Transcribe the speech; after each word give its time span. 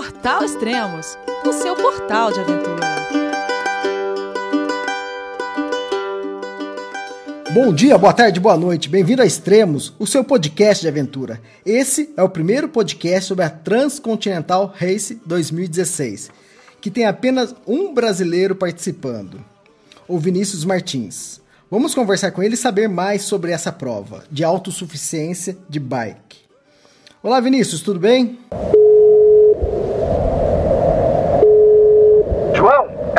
Portal 0.00 0.42
Extremos, 0.42 1.18
o 1.46 1.52
seu 1.52 1.76
portal 1.76 2.32
de 2.32 2.40
aventura. 2.40 2.80
Bom 7.52 7.70
dia, 7.74 7.98
boa 7.98 8.14
tarde, 8.14 8.40
boa 8.40 8.56
noite. 8.56 8.88
Bem-vindo 8.88 9.20
a 9.20 9.26
Extremos, 9.26 9.92
o 9.98 10.06
seu 10.06 10.24
podcast 10.24 10.80
de 10.80 10.88
aventura. 10.88 11.38
Esse 11.66 12.14
é 12.16 12.22
o 12.22 12.30
primeiro 12.30 12.66
podcast 12.66 13.28
sobre 13.28 13.44
a 13.44 13.50
Transcontinental 13.50 14.72
Race 14.74 15.20
2016, 15.26 16.30
que 16.80 16.90
tem 16.90 17.04
apenas 17.04 17.54
um 17.66 17.92
brasileiro 17.92 18.54
participando, 18.54 19.44
o 20.08 20.18
Vinícius 20.18 20.64
Martins. 20.64 21.42
Vamos 21.70 21.94
conversar 21.94 22.30
com 22.30 22.42
ele 22.42 22.54
e 22.54 22.56
saber 22.56 22.88
mais 22.88 23.20
sobre 23.20 23.52
essa 23.52 23.70
prova 23.70 24.24
de 24.30 24.44
autossuficiência 24.44 25.58
de 25.68 25.78
bike. 25.78 26.38
Olá, 27.22 27.38
Vinícius, 27.38 27.82
tudo 27.82 28.00
bem? 28.00 28.38
João, 32.60 32.90
é 33.16 33.18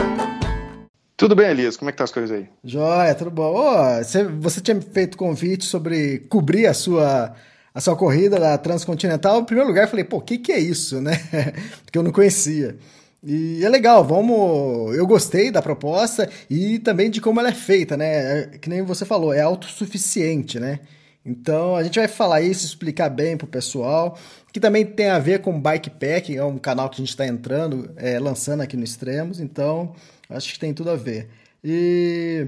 Tudo 1.21 1.35
bem, 1.35 1.51
Elias? 1.51 1.77
Como 1.77 1.87
é 1.87 1.91
que 1.91 1.99
tá 1.99 2.03
as 2.03 2.11
coisas 2.11 2.35
aí? 2.35 2.49
Joia, 2.63 3.13
tudo 3.13 3.29
bom. 3.29 3.53
Oh, 3.53 4.03
você, 4.03 4.23
você 4.23 4.59
tinha 4.59 4.81
feito 4.81 5.15
convite 5.15 5.65
sobre 5.65 6.17
cobrir 6.27 6.65
a 6.65 6.73
sua, 6.73 7.35
a 7.75 7.79
sua 7.79 7.95
corrida 7.95 8.39
da 8.39 8.57
Transcontinental. 8.57 9.39
Em 9.39 9.45
primeiro 9.45 9.69
lugar, 9.69 9.83
eu 9.83 9.87
falei, 9.87 10.03
pô, 10.03 10.17
o 10.17 10.21
que, 10.21 10.39
que 10.39 10.51
é 10.51 10.57
isso, 10.57 10.99
né? 10.99 11.11
Porque 11.85 11.99
eu 11.99 12.01
não 12.01 12.11
conhecia. 12.11 12.75
E 13.23 13.63
é 13.63 13.69
legal, 13.69 14.03
vamos. 14.03 14.95
Eu 14.95 15.05
gostei 15.05 15.51
da 15.51 15.61
proposta 15.61 16.27
e 16.49 16.79
também 16.79 17.11
de 17.11 17.21
como 17.21 17.39
ela 17.39 17.49
é 17.49 17.53
feita, 17.53 17.95
né? 17.95 18.39
É, 18.39 18.57
que 18.57 18.67
nem 18.67 18.81
você 18.81 19.05
falou, 19.05 19.31
é 19.31 19.41
autossuficiente, 19.41 20.59
né? 20.59 20.79
Então 21.23 21.75
a 21.75 21.83
gente 21.83 21.99
vai 21.99 22.07
falar 22.07 22.41
isso, 22.41 22.65
explicar 22.65 23.09
bem 23.09 23.37
pro 23.37 23.45
pessoal, 23.45 24.17
que 24.51 24.59
também 24.59 24.85
tem 24.85 25.09
a 25.09 25.19
ver 25.19 25.41
com 25.41 25.59
bikepacking, 25.59 26.35
é 26.35 26.43
um 26.43 26.57
canal 26.57 26.89
que 26.89 26.95
a 26.95 26.97
gente 27.03 27.09
está 27.09 27.25
entrando, 27.25 27.91
é, 27.95 28.19
lançando 28.19 28.61
aqui 28.61 28.75
no 28.75 28.83
Extremos, 28.83 29.39
então 29.39 29.93
acho 30.29 30.53
que 30.53 30.59
tem 30.59 30.73
tudo 30.73 30.89
a 30.89 30.95
ver. 30.95 31.29
E. 31.63 32.47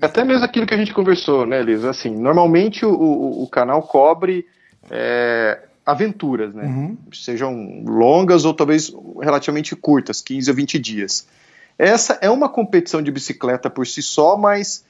Até 0.00 0.24
mesmo 0.24 0.44
aquilo 0.44 0.66
que 0.66 0.72
a 0.72 0.78
gente 0.78 0.94
conversou, 0.94 1.44
né, 1.44 1.62
Liz? 1.62 1.84
Assim, 1.84 2.16
normalmente 2.16 2.86
o, 2.86 2.92
o, 2.92 3.42
o 3.42 3.48
canal 3.48 3.82
cobre 3.82 4.46
é, 4.90 5.58
aventuras, 5.84 6.54
né? 6.54 6.64
Uhum. 6.64 6.96
Sejam 7.12 7.82
longas 7.84 8.44
ou 8.44 8.54
talvez 8.54 8.92
relativamente 9.20 9.76
curtas, 9.76 10.22
15 10.22 10.50
a 10.50 10.54
20 10.54 10.78
dias. 10.78 11.26
Essa 11.78 12.18
é 12.22 12.30
uma 12.30 12.48
competição 12.48 13.02
de 13.02 13.10
bicicleta 13.10 13.68
por 13.68 13.86
si 13.86 14.02
só, 14.02 14.36
mas 14.36 14.84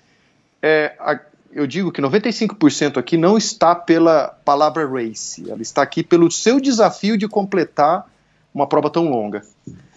é, 0.62 0.95
a, 0.98 1.19
eu 1.52 1.66
digo 1.66 1.90
que 1.90 2.00
95% 2.00 2.96
aqui 2.96 3.16
não 3.16 3.36
está 3.36 3.74
pela 3.74 4.28
palavra 4.44 4.86
race, 4.86 5.50
ela 5.50 5.60
está 5.60 5.82
aqui 5.82 6.02
pelo 6.02 6.30
seu 6.30 6.60
desafio 6.60 7.16
de 7.16 7.26
completar 7.26 8.08
uma 8.54 8.66
prova 8.66 8.90
tão 8.90 9.08
longa. 9.08 9.42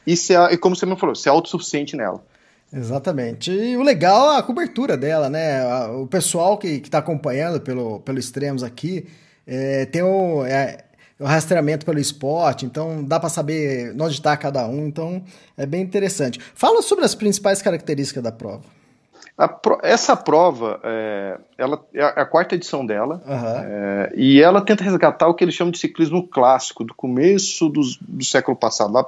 E, 0.06 0.18
se, 0.18 0.34
e 0.34 0.58
como 0.58 0.76
você 0.76 0.86
me 0.86 0.96
falou, 0.98 1.16
ser 1.16 1.30
autossuficiente 1.30 1.96
nela. 1.96 2.24
Exatamente. 2.72 3.52
E 3.52 3.78
o 3.78 3.84
legal 3.84 4.34
é 4.34 4.40
a 4.40 4.44
cobertura 4.44 4.98
dela, 4.98 5.30
né? 5.30 5.64
O 5.90 6.08
pessoal 6.08 6.58
que 6.58 6.68
está 6.68 6.98
acompanhando 6.98 7.62
pelo, 7.62 8.00
pelo 8.00 8.18
Extremos 8.18 8.64
aqui 8.64 9.06
é, 9.46 9.86
tem 9.86 10.02
o, 10.02 10.44
é, 10.44 10.84
o 11.20 11.26
rastreamento 11.26 11.86
pelo 11.86 12.00
esporte, 12.00 12.66
então 12.66 13.04
dá 13.04 13.20
para 13.20 13.30
saber 13.30 13.94
onde 14.00 14.16
está 14.16 14.36
cada 14.36 14.68
um, 14.68 14.88
então 14.88 15.24
é 15.56 15.66
bem 15.68 15.82
interessante. 15.82 16.40
Fala 16.56 16.82
sobre 16.82 17.06
as 17.06 17.14
principais 17.14 17.62
características 17.62 18.24
da 18.24 18.32
prova. 18.32 18.64
Pro, 19.62 19.80
essa 19.82 20.16
prova, 20.16 20.80
é, 20.84 21.40
ela 21.58 21.84
é 21.94 22.04
a 22.04 22.26
quarta 22.26 22.54
edição 22.54 22.86
dela, 22.86 23.22
uhum. 23.26 23.34
é, 23.34 24.14
e 24.16 24.40
ela 24.40 24.62
tenta 24.62 24.84
resgatar 24.84 25.28
o 25.28 25.34
que 25.34 25.44
eles 25.44 25.56
chamam 25.56 25.72
de 25.72 25.80
ciclismo 25.80 26.28
clássico, 26.28 26.84
do 26.84 26.94
começo 26.94 27.68
dos, 27.68 27.98
do 27.98 28.24
século 28.24 28.56
passado, 28.56 28.94
lá 28.94 29.04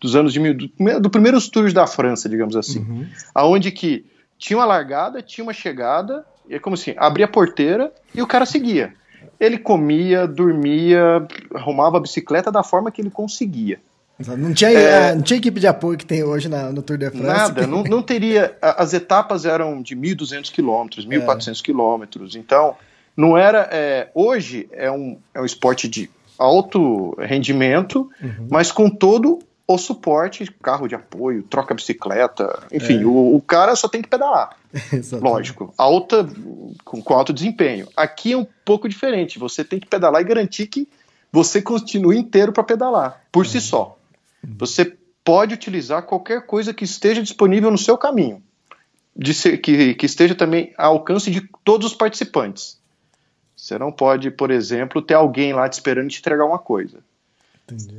dos 0.00 0.16
anos 0.16 0.32
de 0.32 0.40
mil, 0.40 0.54
do, 0.54 0.70
do 1.00 1.10
primeiros 1.10 1.48
tours 1.48 1.74
da 1.74 1.86
França, 1.86 2.26
digamos 2.26 2.56
assim, 2.56 2.80
uhum. 2.80 3.06
aonde 3.34 3.70
que 3.70 4.06
tinha 4.38 4.58
uma 4.58 4.64
largada, 4.64 5.20
tinha 5.20 5.44
uma 5.44 5.52
chegada, 5.52 6.24
e 6.48 6.54
é 6.54 6.58
como 6.58 6.74
assim, 6.74 6.94
abria 6.96 7.26
a 7.26 7.28
porteira 7.28 7.92
e 8.14 8.22
o 8.22 8.26
cara 8.26 8.46
seguia. 8.46 8.94
Ele 9.38 9.58
comia, 9.58 10.26
dormia, 10.26 11.26
arrumava 11.54 11.98
a 11.98 12.00
bicicleta 12.00 12.50
da 12.50 12.62
forma 12.62 12.90
que 12.90 13.02
ele 13.02 13.10
conseguia. 13.10 13.78
Não 14.18 14.54
tinha, 14.54 14.70
é, 14.70 15.14
não 15.14 15.22
tinha 15.22 15.36
equipe 15.36 15.60
de 15.60 15.66
apoio 15.66 15.98
que 15.98 16.06
tem 16.06 16.24
hoje 16.24 16.48
na, 16.48 16.72
no 16.72 16.80
Tour 16.80 16.96
de 16.96 17.10
France. 17.10 17.26
Nada, 17.26 17.66
não, 17.66 17.82
não 17.82 18.02
teria. 18.02 18.56
As 18.62 18.94
etapas 18.94 19.44
eram 19.44 19.82
de 19.82 19.94
1.200 19.94 20.50
quilômetros, 20.50 21.06
1.400 21.06 21.60
é. 21.60 21.62
quilômetros. 21.62 22.34
Então, 22.34 22.76
não 23.14 23.36
era. 23.36 23.68
É, 23.70 24.08
hoje 24.14 24.68
é 24.72 24.90
um, 24.90 25.18
é 25.34 25.40
um 25.40 25.44
esporte 25.44 25.86
de 25.86 26.08
alto 26.38 27.14
rendimento, 27.18 28.10
uhum. 28.22 28.48
mas 28.50 28.72
com 28.72 28.88
todo 28.88 29.40
o 29.68 29.78
suporte, 29.78 30.46
carro 30.62 30.86
de 30.86 30.94
apoio, 30.94 31.42
troca 31.42 31.74
bicicleta, 31.74 32.62
enfim, 32.72 33.02
é. 33.02 33.04
o, 33.04 33.34
o, 33.34 33.40
cara 33.40 33.74
só 33.74 33.88
tem 33.88 34.00
que 34.00 34.08
pedalar. 34.08 34.56
Lógico, 35.20 35.74
alta, 35.76 36.26
com, 36.84 37.02
com 37.02 37.14
alto 37.14 37.32
desempenho. 37.32 37.88
Aqui 37.96 38.32
é 38.32 38.36
um 38.36 38.46
pouco 38.64 38.88
diferente, 38.88 39.38
você 39.38 39.64
tem 39.64 39.80
que 39.80 39.86
pedalar 39.86 40.22
e 40.22 40.24
garantir 40.24 40.68
que 40.68 40.88
você 41.32 41.60
continue 41.60 42.16
inteiro 42.16 42.52
para 42.52 42.62
pedalar, 42.62 43.20
por 43.32 43.44
si 43.44 43.56
uhum. 43.56 43.62
só. 43.62 43.95
Você 44.58 44.96
pode 45.24 45.54
utilizar 45.54 46.02
qualquer 46.02 46.46
coisa 46.46 46.72
que 46.72 46.84
esteja 46.84 47.22
disponível 47.22 47.70
no 47.70 47.78
seu 47.78 47.98
caminho, 47.98 48.42
ser, 49.32 49.58
que, 49.58 49.94
que 49.94 50.06
esteja 50.06 50.34
também 50.34 50.72
ao 50.76 50.94
alcance 50.94 51.30
de 51.30 51.48
todos 51.64 51.88
os 51.88 51.94
participantes. 51.94 52.78
Você 53.56 53.78
não 53.78 53.90
pode, 53.90 54.30
por 54.30 54.50
exemplo, 54.50 55.02
ter 55.02 55.14
alguém 55.14 55.52
lá 55.52 55.68
te 55.68 55.72
esperando 55.72 56.10
te 56.10 56.20
entregar 56.20 56.44
uma 56.44 56.58
coisa. 56.58 56.98
Entendi. 57.64 57.98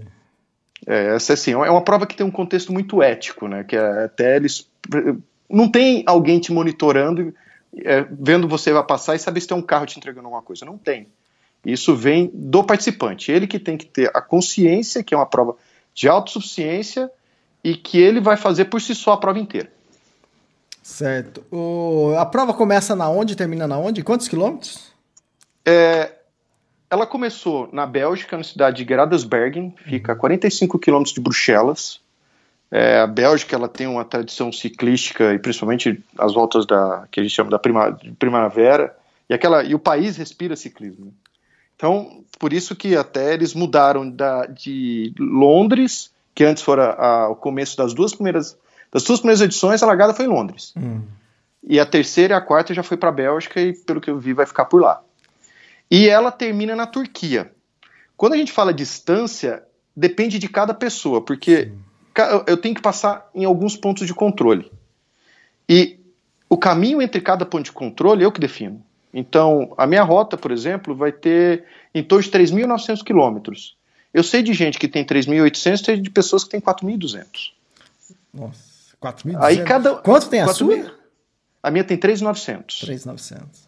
É, 0.85 1.15
essa 1.15 1.33
assim, 1.33 1.51
é 1.51 1.57
uma 1.57 1.83
prova 1.83 2.05
que 2.05 2.15
tem 2.15 2.25
um 2.25 2.31
contexto 2.31 2.71
muito 2.71 3.01
ético, 3.01 3.47
né? 3.47 3.63
Que 3.63 3.75
é, 3.75 4.05
até 4.05 4.37
eles 4.37 4.69
não 5.49 5.69
tem 5.69 6.03
alguém 6.05 6.39
te 6.39 6.53
monitorando, 6.53 7.33
é, 7.75 8.05
vendo 8.09 8.47
você 8.47 8.71
vai 8.71 8.83
passar 8.83 9.15
e 9.15 9.19
saber 9.19 9.41
se 9.41 9.47
tem 9.47 9.57
um 9.57 9.61
carro 9.61 9.85
te 9.85 9.97
entregando 9.97 10.27
alguma 10.27 10.43
coisa. 10.43 10.65
Não 10.65 10.77
tem. 10.77 11.07
Isso 11.65 11.95
vem 11.95 12.31
do 12.33 12.63
participante. 12.63 13.31
Ele 13.31 13.47
que 13.47 13.59
tem 13.59 13.75
que 13.75 13.85
ter 13.85 14.09
a 14.13 14.21
consciência 14.21 15.03
que 15.03 15.13
é 15.13 15.17
uma 15.17 15.25
prova 15.25 15.57
de 15.97 16.07
autossuficiência 16.07 17.09
e 17.63 17.75
que 17.75 17.97
ele 17.99 18.21
vai 18.21 18.37
fazer 18.37 18.65
por 18.65 18.79
si 18.79 18.93
só 18.93 19.13
a 19.13 19.17
prova 19.17 19.39
inteira. 19.39 19.71
Certo. 20.83 21.43
O, 21.51 22.13
a 22.15 22.25
prova 22.25 22.53
começa 22.53 22.95
na 22.95 23.09
onde, 23.09 23.35
termina 23.35 23.67
na 23.67 23.79
onde? 23.79 24.03
Quantos 24.03 24.27
quilômetros? 24.27 24.93
É, 25.65 26.11
ela 26.87 27.07
começou 27.07 27.67
na 27.73 27.87
Bélgica, 27.87 28.37
na 28.37 28.43
cidade 28.43 28.77
de 28.77 28.85
Gradasbergen, 28.85 29.73
fica 29.85 30.13
a 30.13 30.15
45 30.15 30.77
quilômetros 30.77 31.15
de 31.15 31.19
Bruxelas. 31.19 31.99
É, 32.69 32.99
a 32.99 33.07
Bélgica 33.07 33.55
ela 33.55 33.67
tem 33.67 33.87
uma 33.87 34.05
tradição 34.05 34.51
ciclística 34.53 35.33
e 35.33 35.39
principalmente 35.39 35.99
as 36.15 36.35
voltas 36.35 36.63
da 36.67 37.07
que 37.09 37.19
a 37.19 37.23
gente 37.23 37.33
chama 37.33 37.49
da 37.49 37.57
prima, 37.57 37.99
primavera 38.19 38.95
e 39.27 39.33
aquela 39.33 39.63
e 39.63 39.73
o 39.73 39.79
país 39.79 40.15
respira 40.15 40.55
ciclismo. 40.55 41.11
Então, 41.77 42.25
por 42.39 42.51
isso 42.51 42.75
que 42.75 42.97
até 42.97 43.33
eles 43.33 43.53
mudaram 43.53 44.09
da, 44.09 44.47
de 44.47 45.13
Londres, 45.17 46.11
que 46.35 46.43
antes 46.43 46.63
fora 46.63 46.93
a, 46.93 47.29
o 47.29 47.35
começo 47.35 47.77
das 47.77 47.93
duas 47.93 48.13
primeiras 48.13 48.57
das 48.91 49.03
duas 49.03 49.19
primeiras 49.19 49.41
edições, 49.41 49.83
a 49.83 49.85
largada 49.85 50.13
foi 50.13 50.25
em 50.25 50.29
Londres. 50.29 50.73
Hum. 50.75 51.01
E 51.63 51.79
a 51.79 51.85
terceira 51.85 52.33
e 52.33 52.37
a 52.37 52.41
quarta 52.41 52.73
já 52.73 52.81
foi 52.81 52.97
para 52.97 53.09
a 53.09 53.11
Bélgica 53.11 53.59
e, 53.59 53.73
pelo 53.73 53.99
que 53.99 54.09
eu 54.09 54.17
vi, 54.17 54.33
vai 54.33 54.45
ficar 54.45 54.65
por 54.65 54.81
lá. 54.81 55.01
E 55.91 56.07
ela 56.07 56.31
termina 56.31 56.75
na 56.75 56.87
Turquia. 56.87 57.51
Quando 58.15 58.33
a 58.33 58.37
gente 58.37 58.51
fala 58.51 58.73
distância, 58.73 59.63
depende 59.95 60.39
de 60.39 60.47
cada 60.47 60.73
pessoa, 60.73 61.21
porque 61.21 61.65
Sim. 61.65 62.43
eu 62.47 62.57
tenho 62.57 62.73
que 62.73 62.81
passar 62.81 63.29
em 63.35 63.43
alguns 63.43 63.75
pontos 63.75 64.07
de 64.07 64.13
controle. 64.13 64.71
E 65.67 65.99
o 66.49 66.57
caminho 66.57 67.01
entre 67.01 67.19
cada 67.19 67.45
ponto 67.45 67.65
de 67.65 67.71
controle 67.71 68.23
eu 68.23 68.31
que 68.31 68.39
defino. 68.39 68.83
Então, 69.13 69.73
a 69.77 69.87
minha 69.87 70.03
rota, 70.03 70.37
por 70.37 70.51
exemplo, 70.51 70.95
vai 70.95 71.11
ter 71.11 71.65
em 71.93 72.03
torno 72.03 72.23
de 72.23 72.29
3.900 72.29 73.03
quilômetros. 73.03 73.77
Eu 74.13 74.23
sei 74.23 74.41
de 74.41 74.53
gente 74.53 74.77
que 74.77 74.87
tem 74.87 75.05
3.800, 75.05 75.83
sei 75.83 75.97
de 75.99 76.09
pessoas 76.09 76.43
que 76.43 76.49
têm 76.49 76.61
4.200. 76.61 77.25
Nossa, 78.33 78.95
4.200? 79.01 79.37
Aí 79.41 79.63
cada... 79.63 79.95
Quanto 79.95 80.29
tem 80.29 80.41
a 80.41 80.45
4, 80.45 80.65
sua? 80.65 80.95
A 81.63 81.71
minha 81.71 81.83
tem 81.83 81.97
3.900. 81.97 82.85
3.900. 82.85 83.67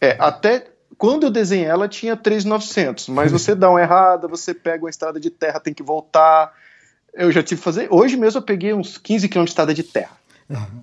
É, 0.00 0.16
até 0.18 0.70
quando 0.96 1.24
eu 1.24 1.30
desenhei 1.30 1.66
ela 1.66 1.88
tinha 1.88 2.16
3,900, 2.16 3.08
mas 3.08 3.30
você 3.32 3.54
dá 3.54 3.70
uma 3.70 3.80
errada, 3.80 4.26
você 4.26 4.54
pega 4.54 4.84
uma 4.84 4.90
estrada 4.90 5.20
de 5.20 5.30
terra, 5.30 5.60
tem 5.60 5.74
que 5.74 5.82
voltar. 5.82 6.52
Eu 7.12 7.30
já 7.30 7.42
tive 7.42 7.60
que 7.60 7.64
fazer. 7.64 7.88
Hoje 7.90 8.16
mesmo 8.16 8.38
eu 8.38 8.42
peguei 8.42 8.72
uns 8.72 8.98
15 8.98 9.28
km 9.28 9.44
de 9.44 9.50
estrada 9.50 9.74
de 9.74 9.82
terra. 9.82 10.16
Uhum. 10.48 10.82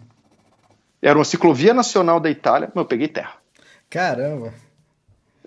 Era 1.02 1.18
uma 1.18 1.26
ciclovia 1.26 1.74
nacional 1.74 2.20
da 2.20 2.30
Itália, 2.30 2.72
mas 2.74 2.84
eu 2.84 2.88
peguei 2.88 3.08
terra. 3.08 3.34
Caramba. 3.96 4.54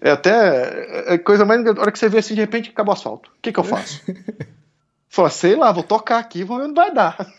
É 0.01 0.11
até 0.11 1.13
é 1.13 1.19
coisa 1.19 1.45
mais. 1.45 1.67
A 1.67 1.71
hora 1.73 1.93
que 1.93 1.99
você 1.99 2.09
vê 2.09 2.17
assim, 2.17 2.35
de 2.35 2.41
repente 2.41 2.71
acabou 2.71 2.95
o 2.95 2.97
asfalto. 2.97 3.29
O 3.29 3.43
que, 3.43 3.53
que 3.53 3.61
eu 3.61 3.65
faço? 3.65 4.01
Fala, 5.07 5.29
sei 5.29 5.55
lá, 5.55 5.71
vou 5.71 5.83
tocar 5.83 6.19
aqui, 6.19 6.45
vamos 6.45 6.63
ver 6.63 6.69
onde 6.71 6.81
vai 6.81 6.95
dar. 6.95 7.31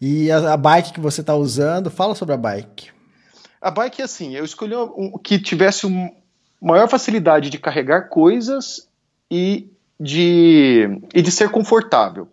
E 0.00 0.30
a, 0.32 0.54
a 0.54 0.56
bike 0.56 0.94
que 0.94 1.00
você 1.00 1.20
está 1.20 1.36
usando, 1.36 1.90
fala 1.90 2.14
sobre 2.16 2.34
a 2.34 2.38
bike. 2.38 2.90
A 3.60 3.70
bike 3.70 4.00
é 4.00 4.04
assim, 4.04 4.34
eu 4.34 4.44
escolhi 4.44 4.74
um, 4.74 5.18
que 5.18 5.38
tivesse 5.38 5.86
um, 5.86 6.10
maior 6.60 6.88
facilidade 6.88 7.50
de 7.50 7.58
carregar 7.58 8.08
coisas 8.08 8.88
e 9.30 9.68
de, 9.98 10.88
e 11.14 11.22
de 11.22 11.30
ser 11.30 11.50
confortável. 11.50 12.28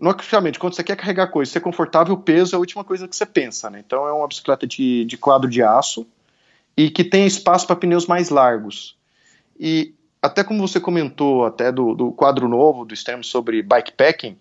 Logicamente, 0.00 0.58
quando 0.58 0.74
você 0.74 0.84
quer 0.84 0.96
carregar 0.96 1.28
coisas, 1.28 1.52
ser 1.52 1.60
confortável, 1.60 2.14
o 2.14 2.18
peso 2.18 2.54
é 2.54 2.56
a 2.56 2.60
última 2.60 2.84
coisa 2.84 3.08
que 3.08 3.16
você 3.16 3.26
pensa, 3.26 3.68
né? 3.68 3.82
Então 3.84 4.06
é 4.06 4.12
uma 4.12 4.28
bicicleta 4.28 4.66
de, 4.66 5.04
de 5.04 5.16
quadro 5.18 5.50
de 5.50 5.62
aço 5.62 6.06
e 6.76 6.90
que 6.90 7.02
tem 7.04 7.26
espaço 7.26 7.66
para 7.66 7.76
pneus 7.76 8.06
mais 8.06 8.28
largos. 8.28 8.96
E 9.58 9.94
até 10.20 10.42
como 10.42 10.66
você 10.66 10.80
comentou 10.80 11.44
até 11.44 11.70
do, 11.72 11.94
do 11.94 12.12
quadro 12.12 12.48
novo 12.48 12.84
do 12.84 12.94
Stem 12.94 13.22
sobre 13.22 13.62
bikepacking, 13.62 14.36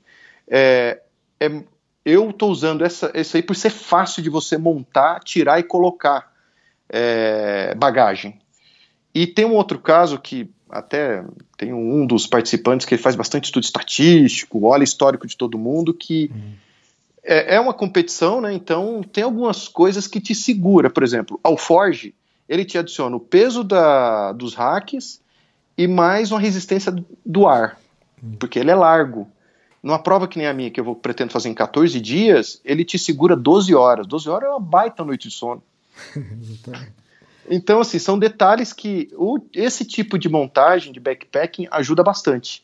é, 0.47 1.01
é, 1.39 1.63
eu 2.03 2.29
estou 2.29 2.51
usando 2.51 2.83
essa, 2.83 3.11
essa 3.13 3.37
aí 3.37 3.43
por 3.43 3.55
ser 3.55 3.69
fácil 3.69 4.21
de 4.21 4.29
você 4.29 4.57
montar, 4.57 5.19
tirar 5.21 5.59
e 5.59 5.63
colocar 5.63 6.31
é, 6.89 7.73
bagagem. 7.75 8.39
E 9.13 9.25
tem 9.25 9.45
um 9.45 9.53
outro 9.53 9.79
caso 9.79 10.19
que 10.19 10.49
até 10.69 11.23
tem 11.57 11.73
um 11.73 12.05
dos 12.05 12.27
participantes 12.27 12.85
que 12.85 12.97
faz 12.97 13.15
bastante 13.15 13.45
estudo 13.45 13.63
estatístico, 13.63 14.65
olha 14.65 14.83
histórico 14.83 15.25
de 15.25 15.37
todo 15.37 15.57
mundo, 15.57 15.93
que 15.93 16.29
uhum. 16.33 16.53
é, 17.23 17.55
é, 17.55 17.59
uma 17.59 17.73
competição, 17.73 18.41
né? 18.41 18.53
Então 18.53 19.01
tem 19.03 19.23
algumas 19.23 19.67
coisas 19.67 20.07
que 20.07 20.19
te 20.19 20.35
segura. 20.35 20.89
Por 20.89 21.03
exemplo, 21.03 21.39
ao 21.43 21.57
Forge, 21.57 22.13
ele 22.47 22.65
te 22.65 22.77
adiciona 22.77 23.15
o 23.15 23.19
peso 23.19 23.63
da, 23.63 24.31
dos 24.31 24.53
hacks 24.53 25.21
e 25.77 25.87
mais 25.87 26.31
uma 26.31 26.39
resistência 26.39 26.93
do 27.25 27.47
ar, 27.47 27.79
porque 28.39 28.59
ele 28.59 28.71
é 28.71 28.75
largo. 28.75 29.27
Numa 29.81 29.99
prova 29.99 30.27
que 30.27 30.37
nem 30.37 30.47
a 30.47 30.53
minha, 30.53 30.71
que 30.71 30.79
eu 30.79 30.83
vou, 30.83 30.95
pretendo 30.95 31.31
fazer 31.31 31.49
em 31.49 31.53
14 31.53 31.99
dias, 32.01 32.59
ele 32.65 32.83
te 32.83 32.97
segura 32.97 33.35
12 33.35 33.75
horas. 33.75 34.07
12 34.07 34.29
horas 34.29 34.49
é 34.49 34.51
uma 34.51 34.59
baita 34.59 35.03
noite 35.03 35.27
de 35.27 35.35
sono. 35.35 35.61
então, 37.47 37.81
assim, 37.81 37.99
são 37.99 38.17
detalhes 38.17 38.73
que 38.73 39.09
o, 39.13 39.39
esse 39.53 39.85
tipo 39.85 40.17
de 40.17 40.27
montagem, 40.27 40.91
de 40.91 40.99
backpacking, 40.99 41.67
ajuda 41.69 42.01
bastante. 42.01 42.63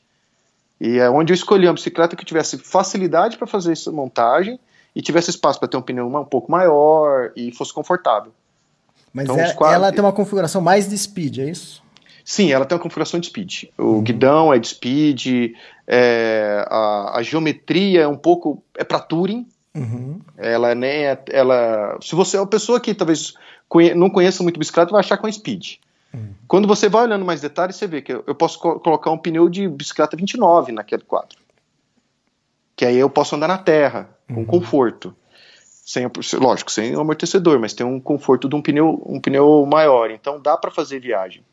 E 0.80 0.98
é 0.98 1.08
onde 1.12 1.32
eu 1.32 1.36
escolhi 1.36 1.68
uma 1.68 1.76
bicicleta 1.76 2.16
que 2.16 2.26
tivesse 2.26 2.58
facilidade 2.58 3.38
para 3.38 3.46
fazer 3.46 3.74
essa 3.74 3.92
montagem 3.92 4.60
e 4.96 5.02
tivesse 5.02 5.30
espaço 5.30 5.60
para 5.60 5.68
ter 5.68 5.78
um 5.78 5.82
pneu 5.82 6.08
um 6.08 6.26
pouco 6.26 6.52
maior 6.52 7.32
e 7.36 7.52
fosse 7.52 7.72
confortável. 7.72 8.34
Mas 9.14 9.26
então, 9.26 9.38
é, 9.38 9.54
quadros... 9.54 9.76
ela 9.76 9.92
tem 9.92 10.02
uma 10.02 10.14
configuração 10.14 10.62
mais 10.62 10.88
de 10.88 10.98
speed, 10.98 11.40
é 11.40 11.50
isso? 11.50 11.82
Sim, 12.24 12.52
ela 12.52 12.66
tem 12.66 12.76
uma 12.76 12.82
configuração 12.82 13.20
de 13.20 13.28
speed. 13.28 13.66
O 13.78 13.84
uhum. 13.84 14.02
guidão 14.02 14.54
é 14.54 14.60
de 14.60 14.68
speed, 14.68 15.54
é, 15.88 16.66
a, 16.70 17.18
a, 17.18 17.24
geometria 17.24 18.04
é 18.04 18.08
um 18.08 18.16
pouco 18.16 18.64
é 18.78 18.84
para 18.84 19.00
Touring. 19.00 19.48
Uhum. 19.76 20.20
Ela 20.38 20.76
nem 20.76 21.08
é, 21.08 21.22
ela. 21.30 21.98
Se 22.02 22.16
você 22.16 22.38
é 22.38 22.40
uma 22.40 22.48
pessoa 22.48 22.80
que 22.80 22.94
talvez 22.94 23.34
conhe, 23.68 23.94
não 23.94 24.10
conheça 24.10 24.44
muito 24.44 24.60
bicicleta, 24.60 24.92
vai 24.92 25.00
achar 25.00 25.18
com 25.18 25.32
speed. 25.32 25.76
Uhum. 26.14 26.34
Quando 26.48 26.68
você 26.68 26.90
vai 26.90 27.04
olhando 27.04 27.26
mais 27.26 27.42
detalhes, 27.42 27.76
você 27.76 27.88
vê 27.88 28.02
que 28.02 28.14
eu, 28.14 28.24
eu 28.28 28.36
posso 28.36 28.60
co 28.60 28.80
colocar 28.80 29.12
um 29.12 29.18
pneu 29.18 29.50
de 29.50 29.68
bicicleta 29.68 30.16
29 30.16 30.72
naquele 30.72 31.04
quadro. 31.04 31.38
Que 32.76 32.86
aí 32.86 32.98
eu 32.98 33.10
posso 33.10 33.36
andar 33.36 33.48
na 33.48 33.58
terra, 33.58 34.10
com 34.28 34.42
uhum. 34.42 34.46
conforto. 34.46 35.16
Sem, 35.84 36.10
lógico, 36.36 36.72
sem 36.72 36.94
amortecedor, 36.94 37.60
mas 37.60 37.74
tem 37.74 37.86
um 37.86 38.00
conforto 38.00 38.48
de 38.48 38.56
um 38.56 38.62
pneu, 38.62 39.02
um 39.06 39.20
pneu 39.20 39.66
maior. 39.66 40.12
Então 40.12 40.40
dá 40.40 40.56
para 40.56 40.72
fazer 40.72 41.00
viagem. 41.00 41.44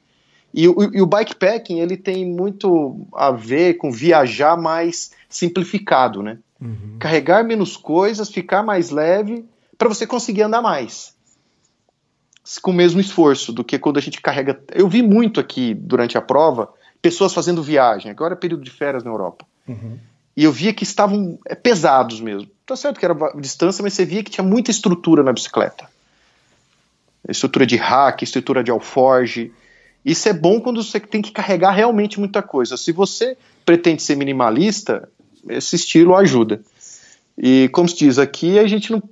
E, 0.52 0.68
o, 0.68 0.74
e 0.94 1.02
o 1.02 1.06
bikepacking 1.06 1.78
ele 1.80 1.96
tem 1.96 2.24
muito 2.24 3.06
a 3.12 3.30
ver 3.30 3.74
com 3.74 3.90
viajar 3.90 4.56
mais 4.56 5.10
simplificado, 5.28 6.22
né? 6.22 6.38
Uhum. 6.60 6.96
Carregar 6.98 7.44
menos 7.44 7.76
coisas, 7.76 8.30
ficar 8.30 8.62
mais 8.62 8.90
leve, 8.90 9.44
para 9.76 9.88
você 9.88 10.06
conseguir 10.06 10.42
andar 10.42 10.62
mais. 10.62 11.14
Com 12.62 12.70
o 12.70 12.74
mesmo 12.74 13.00
esforço 13.00 13.52
do 13.52 13.62
que 13.62 13.78
quando 13.78 13.98
a 13.98 14.00
gente 14.00 14.20
carrega. 14.20 14.58
Eu 14.74 14.88
vi 14.88 15.02
muito 15.02 15.38
aqui 15.38 15.74
durante 15.74 16.16
a 16.16 16.22
prova 16.22 16.72
pessoas 17.00 17.32
fazendo 17.32 17.62
viagem, 17.62 18.10
agora 18.10 18.34
é 18.34 18.36
período 18.36 18.64
de 18.64 18.70
férias 18.70 19.04
na 19.04 19.10
Europa. 19.10 19.46
Uhum. 19.68 19.98
E 20.36 20.44
eu 20.44 20.52
via 20.52 20.72
que 20.72 20.82
estavam 20.82 21.38
é, 21.46 21.54
pesados 21.54 22.20
mesmo. 22.20 22.50
Tá 22.68 22.76
certo 22.76 23.00
que 23.00 23.06
era 23.06 23.16
distância, 23.40 23.82
mas 23.82 23.94
você 23.94 24.04
via 24.04 24.22
que 24.22 24.30
tinha 24.30 24.44
muita 24.44 24.70
estrutura 24.70 25.22
na 25.22 25.32
bicicleta. 25.32 25.88
Estrutura 27.26 27.66
de 27.66 27.76
rack, 27.76 28.22
estrutura 28.22 28.62
de 28.62 28.70
alforge. 28.70 29.50
Isso 30.04 30.28
é 30.28 30.34
bom 30.34 30.60
quando 30.60 30.82
você 30.82 31.00
tem 31.00 31.22
que 31.22 31.32
carregar 31.32 31.70
realmente 31.70 32.20
muita 32.20 32.42
coisa. 32.42 32.76
Se 32.76 32.92
você 32.92 33.38
pretende 33.64 34.02
ser 34.02 34.16
minimalista, 34.16 35.08
esse 35.48 35.76
estilo 35.76 36.14
ajuda. 36.14 36.60
E 37.38 37.70
como 37.72 37.88
se 37.88 37.96
diz 37.96 38.18
aqui, 38.18 38.58
a 38.58 38.66
gente 38.66 38.92
não. 38.92 39.02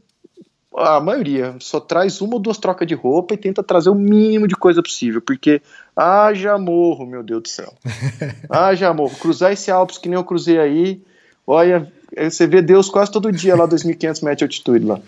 A 0.77 1.01
maioria 1.01 1.57
só 1.59 1.81
traz 1.81 2.21
uma 2.21 2.35
ou 2.35 2.39
duas 2.39 2.59
trocas 2.59 2.87
de 2.87 2.95
roupa 2.95 3.33
e 3.33 3.39
tenta 3.39 3.63
trazer 3.63 3.89
o 3.89 3.95
mínimo 3.95 4.47
de 4.47 4.55
coisa 4.55 4.83
possível, 4.83 5.23
porque 5.23 5.63
haja 5.97 6.59
morro, 6.59 7.07
meu 7.07 7.23
Deus 7.23 7.43
do 7.43 7.49
céu. 7.49 7.73
Haja 8.51 8.93
morro. 8.93 9.17
Cruzar 9.17 9.51
esse 9.51 9.71
Alpes 9.71 9.97
que 9.97 10.11
nem 10.11 10.19
eu 10.19 10.25
cruzei 10.25 10.59
aí, 10.59 11.03
olha, 11.47 11.91
você 12.15 12.47
vê 12.47 12.63
Deus 12.63 12.89
quase 12.89 13.11
todo 13.11 13.33
dia 13.33 13.57
lá, 13.57 13.67
2.500 13.67 14.23
metros 14.23 14.37
de 14.39 14.45
altitude 14.45 14.85
lá. 14.85 15.01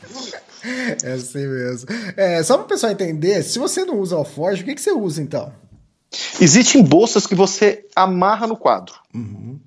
É 1.05 1.13
assim 1.13 1.47
mesmo. 1.47 1.89
É, 2.17 2.43
só 2.43 2.57
para 2.57 2.65
o 2.65 2.69
pessoal 2.69 2.93
entender, 2.93 3.43
se 3.43 3.59
você 3.59 3.85
não 3.85 3.99
usa 4.01 4.17
alforge, 4.17 4.63
o 4.63 4.65
que, 4.65 4.75
que 4.75 4.81
você 4.81 4.93
usa 4.93 5.23
então? 5.23 5.53
Existem 6.41 6.83
bolsas 6.83 7.27
que 7.27 7.35
você 7.35 7.87
amarra 7.95 8.47
no 8.47 8.57
quadro. 8.57 8.95
Uhum. 9.15 9.59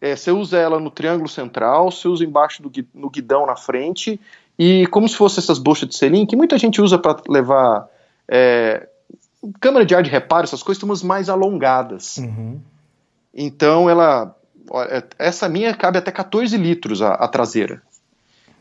É, 0.00 0.16
você 0.16 0.30
usa 0.30 0.56
ela 0.56 0.80
no 0.80 0.90
triângulo 0.90 1.28
central, 1.28 1.90
você 1.90 2.08
usa 2.08 2.24
embaixo 2.24 2.62
do 2.62 2.72
no 2.94 3.10
guidão 3.10 3.44
na 3.44 3.56
frente, 3.56 4.18
e 4.58 4.86
como 4.86 5.08
se 5.08 5.16
fosse 5.16 5.40
essas 5.40 5.58
bolsas 5.58 5.88
de 5.88 5.96
selim, 5.96 6.24
que 6.24 6.36
muita 6.36 6.56
gente 6.56 6.80
usa 6.80 6.98
para 6.98 7.20
levar 7.28 7.86
é, 8.26 8.88
câmera 9.60 9.84
de 9.84 9.94
ar 9.94 10.02
de 10.02 10.10
reparo, 10.10 10.44
essas 10.44 10.62
coisas, 10.62 10.82
umas 10.82 11.02
mais 11.02 11.28
alongadas. 11.28 12.18
Uhum. 12.18 12.60
Então 13.34 13.88
ela. 13.88 14.36
Essa 15.18 15.48
minha 15.48 15.74
cabe 15.74 15.98
até 15.98 16.10
14 16.10 16.56
litros 16.56 17.02
a, 17.02 17.14
a 17.14 17.28
traseira. 17.28 17.82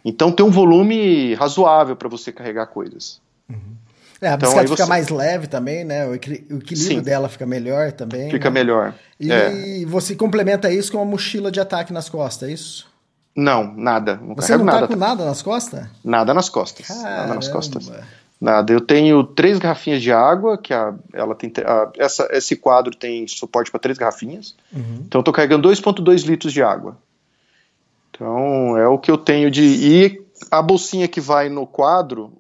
Então 0.04 0.32
tem 0.32 0.46
um 0.46 0.52
volume 0.52 1.34
razoável 1.36 1.96
para 1.96 2.10
você 2.10 2.32
carregar 2.32 2.68
coisas. 2.68 3.22
Uhum. 3.50 3.76
É, 4.22 4.30
a 4.30 4.34
então, 4.34 4.50
bicicleta 4.50 4.76
fica 4.76 4.86
mais 4.86 5.10
leve 5.10 5.48
também, 5.48 5.86
né? 5.86 6.06
O, 6.06 6.14
equilíbrio 6.14 6.76
Sim. 6.76 7.02
dela 7.02 7.30
fica 7.30 7.46
melhor 7.46 7.92
também. 7.94 8.30
Fica 8.30 8.50
né? 8.50 8.54
melhor. 8.54 8.94
E 9.20 9.32
é. 9.32 9.86
você 9.86 10.16
complementa 10.16 10.72
isso 10.72 10.92
com 10.92 10.98
uma 10.98 11.06
mochila 11.06 11.50
de 11.50 11.60
ataque 11.60 11.94
nas 11.94 12.10
costas, 12.10 12.50
é 12.50 12.52
isso? 12.52 12.90
Não, 13.36 13.74
nada. 13.76 14.20
Não 14.22 14.36
você 14.36 14.58
não 14.58 14.66
tá 14.66 14.74
nada. 14.74 14.88
com 14.88 14.96
nada 14.96 15.24
nas 15.24 15.42
costas? 15.42 15.86
Nada 16.04 16.34
nas 16.34 16.50
costas. 16.50 16.88
Caramba. 16.88 17.10
Nada 17.10 17.34
nas 17.36 17.48
costas. 17.48 17.92
Nada. 18.40 18.72
Eu 18.72 18.80
tenho 18.80 19.22
três 19.24 19.60
garrafinhas 19.60 20.02
de 20.02 20.12
água, 20.12 20.58
que 20.58 20.74
a, 20.74 20.94
ela 21.14 21.36
tem. 21.36 21.52
A, 21.66 21.92
essa, 21.98 22.28
esse 22.32 22.56
quadro 22.56 22.96
tem 22.96 23.28
suporte 23.28 23.70
para 23.70 23.80
três 23.80 23.98
garrafinhas. 23.98 24.56
Uhum. 24.72 25.04
Então 25.06 25.20
eu 25.20 25.24
tô 25.24 25.34
carregando 25.34 25.68
2,2 25.68 26.26
litros 26.26 26.54
de 26.54 26.64
água. 26.64 26.98
Então 28.12 28.78
é 28.78 28.88
o 28.88 28.98
que 28.98 29.12
eu 29.12 29.18
tenho 29.18 29.52
de. 29.52 29.64
E 29.64 30.22
a 30.50 30.62
bolsinha 30.62 31.08
que 31.08 31.20
vai 31.20 31.50
no 31.50 31.68
quadro, 31.68 32.32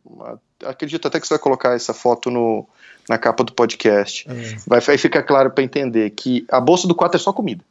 acredito 0.65 1.07
até 1.07 1.19
que 1.19 1.27
você 1.27 1.33
vai 1.33 1.43
colocar 1.43 1.73
essa 1.75 1.93
foto 1.93 2.31
no, 2.31 2.65
na 3.09 3.17
capa 3.17 3.43
do 3.43 3.51
podcast. 3.51 4.25
É. 4.29 4.55
Vai, 4.65 4.79
aí 4.87 4.97
fica 4.97 5.21
claro 5.21 5.51
para 5.51 5.63
entender 5.63 6.09
que 6.11 6.45
a 6.49 6.61
bolsa 6.61 6.87
do 6.87 6.95
4 6.95 7.17
é 7.17 7.19
só 7.19 7.33
comida. 7.33 7.63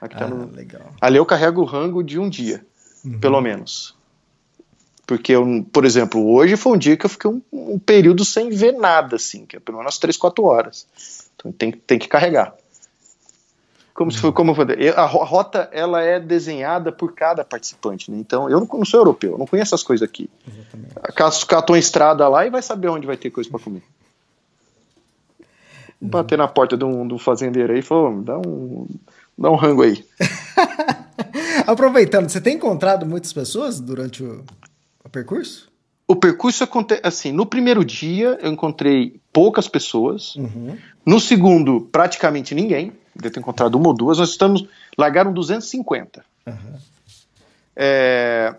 Aqui 0.00 0.16
tá 0.16 0.24
ah, 0.24 0.28
no... 0.28 0.50
legal. 0.54 0.94
Ali 1.00 1.18
eu 1.18 1.26
carrego 1.26 1.60
o 1.60 1.64
rango 1.64 2.02
de 2.02 2.18
um 2.18 2.30
dia, 2.30 2.64
uhum. 3.04 3.18
pelo 3.18 3.40
menos. 3.40 3.97
Porque, 5.08 5.32
eu, 5.32 5.66
por 5.72 5.86
exemplo, 5.86 6.34
hoje 6.34 6.54
foi 6.54 6.74
um 6.74 6.76
dia 6.76 6.94
que 6.94 7.06
eu 7.06 7.08
fiquei 7.08 7.30
um, 7.30 7.40
um 7.50 7.78
período 7.78 8.26
sem 8.26 8.50
ver 8.50 8.72
nada, 8.72 9.16
assim, 9.16 9.46
que 9.46 9.56
é 9.56 9.58
pelo 9.58 9.78
menos 9.78 9.96
3, 9.96 10.14
4 10.14 10.44
horas. 10.44 10.86
Então 11.34 11.50
tem, 11.50 11.72
tem 11.72 11.98
que 11.98 12.06
carregar. 12.06 12.54
Como 13.94 14.12
se 14.12 14.18
foi, 14.18 14.32
como 14.32 14.54
falei, 14.54 14.90
a 14.90 15.06
rota 15.06 15.66
ela 15.72 16.02
é 16.02 16.20
desenhada 16.20 16.92
por 16.92 17.14
cada 17.14 17.42
participante, 17.42 18.10
né? 18.10 18.18
Então 18.18 18.50
eu 18.50 18.60
não, 18.60 18.84
sou 18.84 19.00
europeu, 19.00 19.32
eu 19.32 19.38
não 19.38 19.46
conheço 19.46 19.74
essas 19.74 19.82
coisas 19.82 20.06
aqui. 20.06 20.28
Exatamente. 20.46 21.46
Catou 21.46 21.74
uma 21.74 21.80
estrada 21.80 22.28
lá 22.28 22.46
e 22.46 22.50
vai 22.50 22.60
saber 22.60 22.88
onde 22.88 23.06
vai 23.06 23.16
ter 23.16 23.30
coisa 23.30 23.48
para 23.48 23.60
comer. 23.60 23.82
Uhum. 26.02 26.08
Bater 26.10 26.36
na 26.36 26.46
porta 26.46 26.76
de 26.76 26.84
um, 26.84 27.08
de 27.08 27.14
um 27.14 27.18
fazendeiro 27.18 27.72
aí 27.72 27.78
e 27.78 27.82
falou: 27.82 28.20
dá 28.20 28.38
um, 28.38 28.86
dá 29.38 29.50
um 29.50 29.56
rango 29.56 29.84
aí. 29.84 30.04
Aproveitando, 31.66 32.28
você 32.28 32.42
tem 32.42 32.56
encontrado 32.56 33.06
muitas 33.06 33.32
pessoas 33.32 33.80
durante 33.80 34.22
o, 34.22 34.44
o 35.08 35.10
percurso? 35.10 35.68
O 36.06 36.16
percurso 36.16 36.64
acontece 36.64 37.00
assim, 37.04 37.32
no 37.32 37.44
primeiro 37.44 37.84
dia 37.84 38.38
eu 38.40 38.50
encontrei 38.50 39.20
poucas 39.32 39.68
pessoas, 39.68 40.36
Uhum. 40.36 40.76
no 41.04 41.20
segundo 41.20 41.82
praticamente 41.92 42.54
ninguém, 42.54 42.92
devo 43.14 43.32
ter 43.34 43.40
encontrado 43.40 43.74
uma 43.74 43.88
ou 43.88 43.94
duas, 43.94 44.18
nós 44.18 44.30
estamos, 44.30 44.64
largaram 44.96 45.32
250. 45.32 46.24
É, 47.76 48.54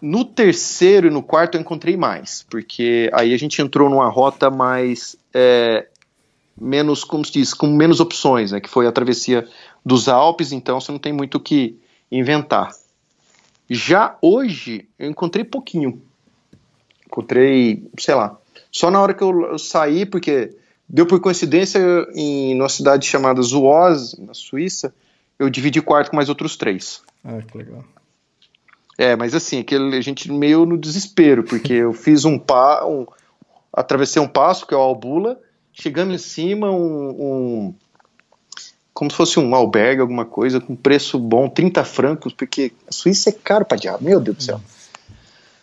no 0.00 0.24
terceiro 0.24 1.06
e 1.06 1.10
no 1.10 1.22
quarto 1.22 1.56
eu 1.56 1.60
encontrei 1.60 1.96
mais, 1.96 2.44
porque 2.48 3.10
aí 3.12 3.32
a 3.34 3.38
gente 3.38 3.60
entrou 3.60 3.88
numa 3.90 4.08
rota 4.08 4.50
mais, 4.50 5.16
é, 5.34 5.86
menos, 6.58 7.04
como 7.04 7.24
se 7.24 7.32
diz, 7.32 7.52
com 7.54 7.66
menos 7.66 8.00
opções, 8.00 8.52
né, 8.52 8.60
que 8.60 8.68
foi 8.68 8.86
a 8.86 8.92
travessia 8.92 9.46
dos 9.84 10.08
Alpes, 10.08 10.50
então 10.52 10.80
você 10.80 10.90
não 10.90 10.98
tem 10.98 11.12
muito 11.12 11.36
o 11.36 11.40
que 11.40 11.78
inventar. 12.10 12.70
Já 13.68 14.16
hoje 14.22 14.88
eu 14.98 15.10
encontrei 15.10 15.44
pouquinho, 15.44 16.00
encontrei, 17.06 17.88
sei 17.98 18.14
lá, 18.14 18.38
só 18.70 18.90
na 18.90 19.00
hora 19.00 19.14
que 19.14 19.22
eu, 19.22 19.42
eu 19.42 19.58
saí, 19.58 20.06
porque 20.06 20.54
deu 20.88 21.06
por 21.06 21.20
coincidência 21.20 21.80
em 22.14 22.54
numa 22.54 22.68
cidade 22.68 23.06
chamada 23.06 23.42
Zuoz, 23.42 24.16
na 24.18 24.34
Suíça, 24.34 24.94
eu 25.38 25.50
dividi 25.50 25.82
quarto 25.82 26.10
com 26.10 26.16
mais 26.16 26.28
outros 26.28 26.56
três. 26.56 27.02
Ah, 27.24 27.42
que 27.42 27.58
legal. 27.58 27.84
É, 28.98 29.14
mas 29.14 29.34
assim, 29.34 29.60
aquele, 29.60 29.96
a 29.96 30.00
gente 30.00 30.30
meio 30.30 30.64
no 30.64 30.78
desespero, 30.78 31.42
porque 31.44 31.72
eu 31.72 31.92
fiz 31.94 32.24
um 32.24 32.38
pa, 32.38 32.86
um, 32.86 33.06
atravessei 33.72 34.22
um 34.22 34.28
passo, 34.28 34.66
que 34.66 34.72
é 34.74 34.76
o 34.76 34.80
Albula, 34.80 35.38
chegando 35.72 36.14
em 36.14 36.18
cima, 36.18 36.70
um, 36.70 37.08
um- 37.10 37.74
como 38.96 39.10
se 39.10 39.16
fosse 39.18 39.38
um 39.38 39.54
albergue, 39.54 40.00
alguma 40.00 40.24
coisa, 40.24 40.58
com 40.58 40.74
preço 40.74 41.18
bom, 41.18 41.50
30 41.50 41.84
francos, 41.84 42.32
porque 42.32 42.72
a 42.88 42.92
Suíça 42.92 43.28
é 43.28 43.32
caro 43.32 43.62
pra 43.62 43.76
diabo, 43.76 44.02
meu 44.02 44.18
Deus 44.18 44.38
do 44.38 44.42
céu. 44.42 44.58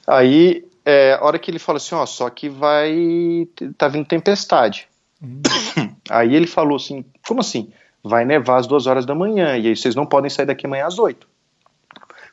Aí, 0.06 0.64
é, 0.86 1.14
a 1.14 1.26
hora 1.26 1.40
que 1.40 1.50
ele 1.50 1.58
fala 1.58 1.78
assim, 1.78 1.96
ó, 1.96 2.06
só 2.06 2.30
que 2.30 2.48
vai, 2.48 3.48
tá 3.76 3.88
vindo 3.88 4.06
tempestade. 4.06 4.88
Aí 6.12 6.36
ele 6.36 6.46
falou 6.46 6.76
assim, 6.76 7.04
como 7.28 7.40
assim? 7.40 7.74
Vai 8.04 8.24
nevar 8.24 8.60
às 8.60 8.68
duas 8.68 8.86
horas 8.86 9.04
da 9.04 9.16
manhã, 9.16 9.58
e 9.58 9.68
aí 9.68 9.76
vocês 9.76 9.96
não 9.96 10.06
podem 10.06 10.30
sair 10.30 10.46
daqui 10.46 10.68
amanhã 10.68 10.86
às 10.86 11.00
oito. 11.00 11.28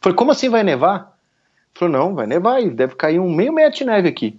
Falei, 0.03 0.17
como 0.17 0.33
assim 0.33 0.51
vai 0.51 0.63
nevar? 0.63 1.17
Falou, 1.73 1.93
não, 1.93 2.15
vai 2.15 2.27
nevar, 2.27 2.61
e 2.61 2.69
deve 2.69 2.95
cair 2.97 3.21
um 3.21 3.33
meio 3.33 3.55
metro 3.55 3.79
de 3.79 3.85
neve 3.87 4.09
aqui. 4.09 4.39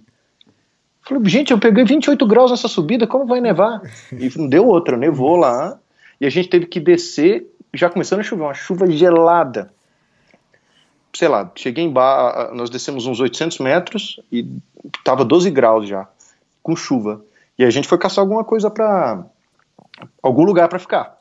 Falei, 1.00 1.24
gente, 1.24 1.50
eu 1.50 1.58
peguei 1.58 1.84
28 1.84 2.24
graus 2.26 2.52
nessa 2.52 2.68
subida, 2.68 3.06
como 3.06 3.26
vai 3.26 3.40
nevar? 3.40 3.82
E 4.12 4.30
não 4.38 4.46
deu 4.46 4.68
outra, 4.68 4.96
nevou 4.96 5.36
lá, 5.36 5.80
e 6.22 6.26
a 6.26 6.30
gente 6.30 6.48
teve 6.48 6.66
que 6.66 6.78
descer, 6.78 7.44
já 7.74 7.90
começando 7.90 8.20
a 8.20 8.22
chover, 8.22 8.44
uma 8.44 8.54
chuva 8.54 8.88
gelada. 8.88 9.74
Sei 11.14 11.26
lá, 11.26 11.50
cheguei 11.56 11.84
embaixo, 11.84 12.54
nós 12.54 12.70
descemos 12.70 13.06
uns 13.06 13.18
800 13.18 13.58
metros 13.58 14.20
e 14.30 14.46
tava 15.04 15.24
12 15.24 15.50
graus 15.50 15.88
já, 15.88 16.08
com 16.62 16.76
chuva. 16.76 17.24
E 17.58 17.64
a 17.64 17.70
gente 17.70 17.88
foi 17.88 17.98
caçar 17.98 18.22
alguma 18.22 18.44
coisa 18.44 18.70
pra. 18.70 19.26
algum 20.22 20.44
lugar 20.44 20.68
pra 20.68 20.78
ficar. 20.78 21.18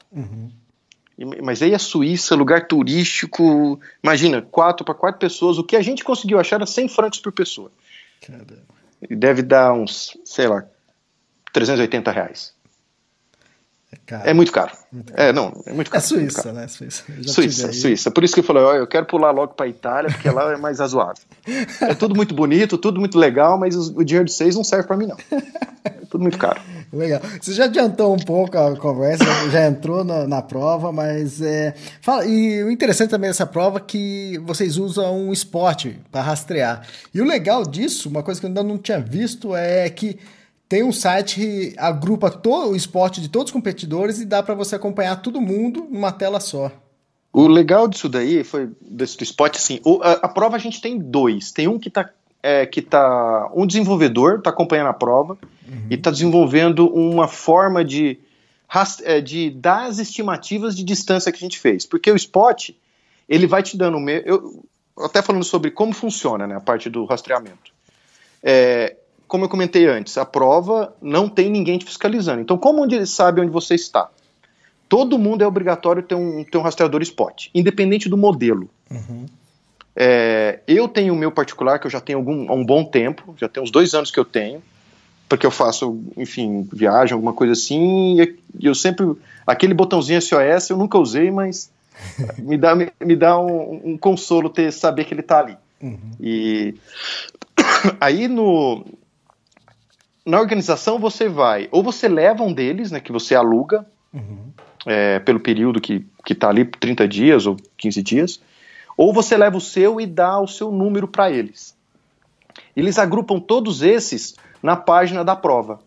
E- 1.17 1.41
Mas 1.41 1.61
aí 1.63 1.73
a 1.73 1.79
Suíça, 1.79 2.35
lugar 2.35 2.67
turístico, 2.67 3.79
imagina, 4.03 4.41
quatro 4.41 4.85
para 4.85 4.93
quatro 4.93 5.19
pessoas, 5.19 5.57
o 5.57 5.63
que 5.63 5.75
a 5.75 5.81
gente 5.81 6.03
conseguiu 6.03 6.39
achar 6.39 6.57
era 6.57 6.65
100 6.65 6.87
francos 6.87 7.19
por 7.19 7.31
pessoa. 7.31 7.71
Caramba. 8.21 8.53
E 9.09 9.15
deve 9.15 9.41
dar 9.41 9.73
uns, 9.73 10.15
sei 10.23 10.47
lá, 10.47 10.63
380 11.51 12.11
reais. 12.11 12.53
É 14.07 14.09
caro. 14.11 14.29
É 14.29 14.33
muito 14.33 14.51
caro. 14.51 14.71
É, 15.13 15.31
não, 15.31 15.61
é 15.65 15.71
muito 15.73 15.87
É 15.87 15.91
caro. 15.91 16.03
muito 16.11 16.31
Suíça, 16.31 16.43
caro. 16.43 16.55
né? 16.55 16.67
Suíça. 16.67 17.03
Suíça. 17.27 17.71
Suíça. 17.73 18.11
Por 18.11 18.23
isso 18.23 18.33
que 18.33 18.41
eu 18.41 18.43
falei, 18.43 18.61
ó, 18.63 18.73
eu 18.75 18.85
quero 18.87 19.05
pular 19.05 19.31
logo 19.31 19.53
para 19.53 19.67
Itália, 19.67 20.11
porque 20.11 20.29
lá 20.29 20.51
é 20.51 20.57
mais 20.57 20.79
razoável. 20.79 21.23
É 21.81 21.95
tudo 21.95 22.15
muito 22.15 22.33
bonito, 22.35 22.77
tudo 22.77 22.99
muito 22.99 23.17
legal, 23.17 23.57
mas 23.57 23.75
o 23.75 24.03
dinheiro 24.03 24.25
de 24.25 24.33
vocês 24.33 24.55
não 24.55 24.63
serve 24.63 24.87
para 24.87 24.97
mim, 24.97 25.07
não. 25.07 25.17
É 25.83 25.89
tudo 26.09 26.21
muito 26.21 26.37
caro. 26.37 26.59
Legal. 26.93 27.21
Você 27.41 27.53
já 27.53 27.65
adiantou 27.65 28.13
um 28.13 28.19
pouco 28.19 28.57
a 28.57 28.75
conversa, 28.75 29.23
já 29.49 29.65
entrou 29.65 30.03
na, 30.03 30.27
na 30.27 30.41
prova, 30.41 30.91
mas 30.91 31.41
é. 31.41 31.73
Fala, 32.01 32.25
e 32.25 32.61
o 32.63 32.69
interessante 32.69 33.09
também 33.11 33.29
dessa 33.29 33.45
prova 33.45 33.77
é 33.77 33.81
que 33.81 34.37
vocês 34.45 34.75
usam 34.77 35.17
um 35.27 35.31
esporte 35.31 35.97
para 36.11 36.21
rastrear. 36.21 36.85
E 37.13 37.21
o 37.21 37.25
legal 37.25 37.63
disso, 37.65 38.09
uma 38.09 38.21
coisa 38.21 38.39
que 38.41 38.45
eu 38.45 38.49
ainda 38.49 38.61
não 38.61 38.77
tinha 38.77 38.99
visto, 38.99 39.55
é 39.55 39.89
que 39.89 40.19
tem 40.71 40.83
um 40.83 40.93
site 40.93 41.35
que 41.35 41.75
agrupa 41.77 42.31
todo 42.31 42.71
o 42.71 42.75
esporte 42.77 43.19
de 43.19 43.27
todos 43.27 43.47
os 43.47 43.51
competidores 43.51 44.21
e 44.21 44.25
dá 44.25 44.41
para 44.41 44.55
você 44.55 44.73
acompanhar 44.73 45.21
todo 45.21 45.41
mundo 45.41 45.85
numa 45.91 46.13
tela 46.13 46.39
só. 46.39 46.71
O 47.33 47.45
legal 47.45 47.89
disso 47.89 48.07
daí 48.07 48.41
foi 48.41 48.69
desse 48.79 49.17
do 49.17 49.23
spot 49.25 49.57
assim, 49.57 49.81
o- 49.83 49.99
a, 50.01 50.13
a 50.13 50.29
prova 50.29 50.55
a 50.55 50.59
gente 50.59 50.79
tem 50.79 50.97
dois. 50.97 51.51
Tem 51.51 51.67
um 51.67 51.77
que 51.77 51.89
tá 51.89 52.09
é, 52.41 52.65
que 52.65 52.81
tá 52.81 53.51
um 53.53 53.67
desenvolvedor 53.67 54.37
está 54.37 54.49
acompanhando 54.49 54.87
a 54.87 54.93
prova 54.93 55.37
e 55.89 55.95
está 55.95 56.09
desenvolvendo 56.09 56.87
uma 56.87 57.27
forma 57.27 57.83
de 57.83 58.17
é, 59.03 59.19
de 59.19 59.49
dar 59.49 59.87
as 59.87 59.99
estimativas 59.99 60.73
de 60.73 60.85
distância 60.85 61.33
que 61.33 61.37
a 61.37 61.41
gente 61.45 61.59
fez, 61.59 61.85
porque 61.85 62.09
o 62.09 62.15
spot 62.15 62.69
ele 63.27 63.45
vai 63.45 63.61
te 63.61 63.75
dando 63.75 63.97
eu 64.09 64.63
até 64.97 65.21
falando 65.21 65.43
sobre 65.43 65.69
como 65.69 65.91
funciona, 65.91 66.47
né, 66.47 66.55
a 66.55 66.61
parte 66.61 66.89
do 66.89 67.03
rastreamento. 67.03 67.73
É, 68.41 68.95
como 69.31 69.45
eu 69.45 69.49
comentei 69.49 69.87
antes, 69.87 70.17
a 70.17 70.25
prova 70.25 70.93
não 71.01 71.29
tem 71.29 71.49
ninguém 71.49 71.77
te 71.77 71.85
fiscalizando. 71.85 72.41
Então, 72.41 72.57
como 72.57 72.83
onde 72.83 72.95
ele 72.95 73.05
sabe 73.05 73.39
onde 73.39 73.49
você 73.49 73.75
está? 73.75 74.09
Todo 74.89 75.17
mundo 75.17 75.41
é 75.41 75.47
obrigatório 75.47 76.03
ter 76.03 76.15
um, 76.15 76.43
ter 76.43 76.57
um 76.57 76.61
rastreador 76.61 77.01
spot, 77.01 77.47
independente 77.55 78.09
do 78.09 78.17
modelo. 78.17 78.69
É, 79.95 80.59
eu 80.67 80.85
tenho 80.85 81.13
o 81.13 81.15
meu 81.15 81.31
particular, 81.31 81.79
que 81.79 81.87
eu 81.87 81.91
já 81.91 82.01
tenho 82.01 82.19
algum, 82.19 82.51
há 82.51 82.53
um 82.53 82.65
bom 82.65 82.83
tempo, 82.83 83.33
já 83.37 83.47
tem 83.47 83.63
uns 83.63 83.71
dois 83.71 83.93
anos 83.93 84.11
que 84.11 84.19
eu 84.19 84.25
tenho, 84.25 84.61
porque 85.29 85.45
eu 85.45 85.51
faço, 85.51 85.97
enfim, 86.17 86.67
viagem, 86.69 87.13
alguma 87.13 87.31
coisa 87.31 87.53
assim, 87.53 88.19
e 88.19 88.65
eu 88.65 88.75
sempre. 88.75 89.13
Aquele 89.47 89.73
botãozinho 89.73 90.21
SOS 90.21 90.71
eu 90.71 90.77
nunca 90.77 90.97
usei, 90.97 91.31
mas 91.31 91.71
me 92.37 92.57
dá, 92.57 92.75
me, 92.75 92.91
me 92.99 93.15
dá 93.15 93.39
um, 93.39 93.91
um 93.91 93.97
consolo 93.97 94.49
ter 94.49 94.73
saber 94.73 95.05
que 95.05 95.13
ele 95.13 95.21
está 95.21 95.39
ali. 95.39 95.55
E 96.19 96.75
aí 98.01 98.27
no. 98.27 98.83
Na 100.25 100.39
organização 100.39 100.99
você 100.99 101.27
vai, 101.27 101.67
ou 101.71 101.81
você 101.81 102.07
leva 102.07 102.43
um 102.43 102.53
deles, 102.53 102.91
né, 102.91 102.99
que 102.99 103.11
você 103.11 103.33
aluga, 103.35 103.85
é, 104.85 105.19
pelo 105.19 105.39
período 105.39 105.81
que, 105.81 106.05
que 106.25 106.35
tá 106.35 106.49
ali, 106.49 106.65
30 106.65 107.07
dias 107.07 107.45
ou 107.45 107.57
15 107.77 108.03
dias, 108.03 108.41
ou 108.95 109.13
você 109.13 109.35
leva 109.37 109.57
o 109.57 109.61
seu 109.61 109.99
e 109.99 110.05
dá 110.05 110.39
o 110.39 110.47
seu 110.47 110.71
número 110.71 111.07
para 111.07 111.31
eles. 111.31 111.75
Eles 112.75 112.99
agrupam 112.99 113.39
todos 113.39 113.81
esses 113.81 114.35
na 114.61 114.75
página 114.75 115.23
da 115.23 115.35
prova. 115.35 115.79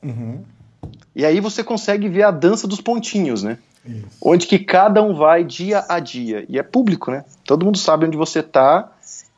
E 1.15 1.25
aí 1.25 1.39
você 1.41 1.63
consegue 1.63 2.09
ver 2.09 2.25
a 2.25 2.31
dança 2.31 2.67
dos 2.67 2.81
pontinhos, 2.81 3.43
né? 3.43 3.59
Onde 4.21 4.47
que 4.47 4.59
cada 4.59 5.03
um 5.03 5.15
vai 5.15 5.45
dia 5.45 5.85
a 5.89 6.01
dia. 6.01 6.45
E 6.49 6.59
é 6.59 6.63
público, 6.63 7.11
né? 7.11 7.25
Todo 7.45 7.65
mundo 7.65 7.79
sabe 7.79 8.07
onde 8.07 8.17
você 8.17 8.43
tá. 8.43 8.91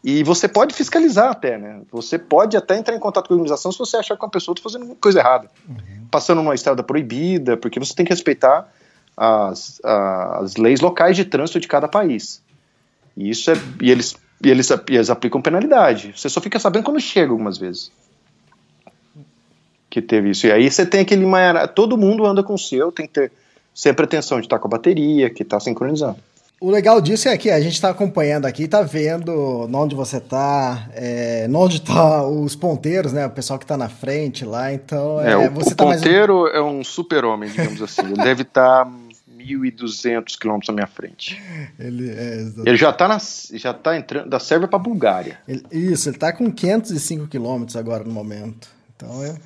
E 0.09 0.23
você 0.23 0.47
pode 0.47 0.73
fiscalizar 0.73 1.33
até, 1.33 1.59
né? 1.59 1.81
Você 1.91 2.17
pode 2.17 2.57
até 2.57 2.79
entrar 2.79 2.95
em 2.95 3.01
contato 3.01 3.27
com 3.27 3.35
a 3.35 3.37
organização 3.39 3.73
se 3.73 3.79
você 3.79 3.97
achar 3.97 4.17
que 4.17 4.25
uma 4.25 4.31
pessoa 4.31 4.55
está 4.55 4.63
fazendo 4.63 4.95
coisa 4.95 5.19
errada. 5.19 5.51
Passando 6.13 6.41
numa 6.41 6.55
estrada 6.55 6.81
proibida, 6.81 7.57
porque 7.57 7.81
você 7.81 7.93
tem 7.93 8.07
que 8.07 8.13
respeitar 8.13 8.73
as, 9.17 9.81
as 9.83 10.55
leis 10.55 10.81
locais 10.81 11.17
de 11.17 11.25
trânsito 11.25 11.59
de 11.59 11.67
cada 11.67 11.89
país. 11.89 12.41
E 13.17 13.29
isso 13.31 13.51
é. 13.51 13.55
E 13.83 13.91
eles, 13.91 14.15
e 14.45 14.49
eles, 14.49 14.71
e 14.71 14.95
eles 14.95 15.11
aplicam 15.11 15.43
penalidade. 15.43 16.15
Você 16.17 16.29
só 16.29 16.41
fica 16.41 16.61
sabendo 16.61 16.85
quando 16.85 17.01
chega 17.01 17.33
algumas 17.33 17.59
vezes. 17.59 17.91
Que 19.91 20.01
teve 20.01 20.31
isso. 20.31 20.47
E 20.47 20.53
aí 20.53 20.71
você 20.71 20.87
tem 20.87 21.01
aquele. 21.01 21.27
Todo 21.75 21.99
mundo 21.99 22.25
anda 22.25 22.45
com 22.45 22.55
o 22.55 22.59
seu, 22.59 22.93
tem 22.93 23.09
que 23.09 23.13
ter 23.13 23.33
sempre 23.75 24.05
atenção 24.05 24.39
de 24.39 24.47
estar 24.47 24.61
com 24.61 24.69
a 24.69 24.71
bateria, 24.71 25.29
que 25.31 25.43
está 25.43 25.59
sincronizando. 25.59 26.19
O 26.59 26.71
legal 26.71 27.03
disso 27.03 27.29
é 27.29 27.37
que 27.37 27.51
a 27.51 27.61
gente 27.61 27.75
está 27.75 27.91
acompanhando 27.91 28.47
aqui, 28.47 28.67
tá 28.67 28.81
vendo 28.81 29.69
onde 29.73 29.95
você 29.95 30.19
tá, 30.19 30.89
é, 30.95 31.47
onde 31.53 31.83
tá 31.83 32.27
os 32.27 32.57
ponteiros, 32.57 33.13
né? 33.13 33.27
O 33.27 33.31
pessoal 33.31 33.59
que 33.59 33.67
tá 33.67 33.77
na 33.77 33.91
frente 33.91 34.43
lá, 34.45 34.73
então 34.73 35.21
é, 35.21 35.33
É, 35.33 35.37
o, 35.37 35.51
tá 35.75 35.85
mais 35.85 36.01
ponteiro 36.01 36.47
é 36.49 36.63
um 36.63 36.83
super-homem, 36.83 37.51
digamos 37.51 37.83
assim. 37.83 38.01
Ele 38.07 38.15
deve 38.15 38.41
estar 38.41 38.87
1.200 39.37 40.39
quilômetros 40.39 40.71
à 40.71 40.73
minha 40.73 40.87
frente. 40.87 41.41
ele, 41.79 42.11
é. 42.11 42.47
Ele 42.65 42.77
já 42.77 42.89
está 42.89 43.19
já 43.53 43.75
tá 43.75 43.95
entrando 43.95 44.31
da 44.31 44.41
Sérvia 44.41 44.67
para 44.67 44.79
Bulgária. 44.79 45.39
Ele- 45.47 45.63
isso, 45.71 46.09
ele 46.09 46.17
tá 46.17 46.33
com 46.33 46.51
505 46.51 47.27
quilômetros 47.27 47.77
agora 47.77 48.03
no 48.03 48.11
momento. 48.13 48.69
Então 48.97 49.23
é. 49.23 49.37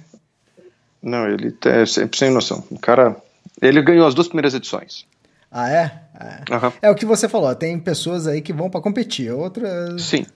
Não, 1.03 1.27
ele 1.29 1.57
é 1.65 1.85
sempre 1.87 2.17
sem 2.17 2.31
noção. 2.31 2.63
O 2.71 2.79
cara, 2.79 3.17
ele 3.61 3.83
ganhou 3.83 4.07
as 4.07 4.15
duas 4.15 4.29
primeiras 4.29 4.55
edições. 4.55 5.07
Ah, 5.51 5.69
é? 5.69 6.03
É. 6.21 6.55
Aham. 6.55 6.73
É 6.83 6.91
o 6.91 6.95
que 6.95 7.07
você 7.07 7.29
falou, 7.29 7.55
tem 7.55 7.79
pessoas 7.79 8.27
aí 8.27 8.43
que 8.43 8.53
vão 8.53 8.69
para 8.69 8.81
competir, 8.81 9.33
outras. 9.33 10.03
Sim. 10.03 10.27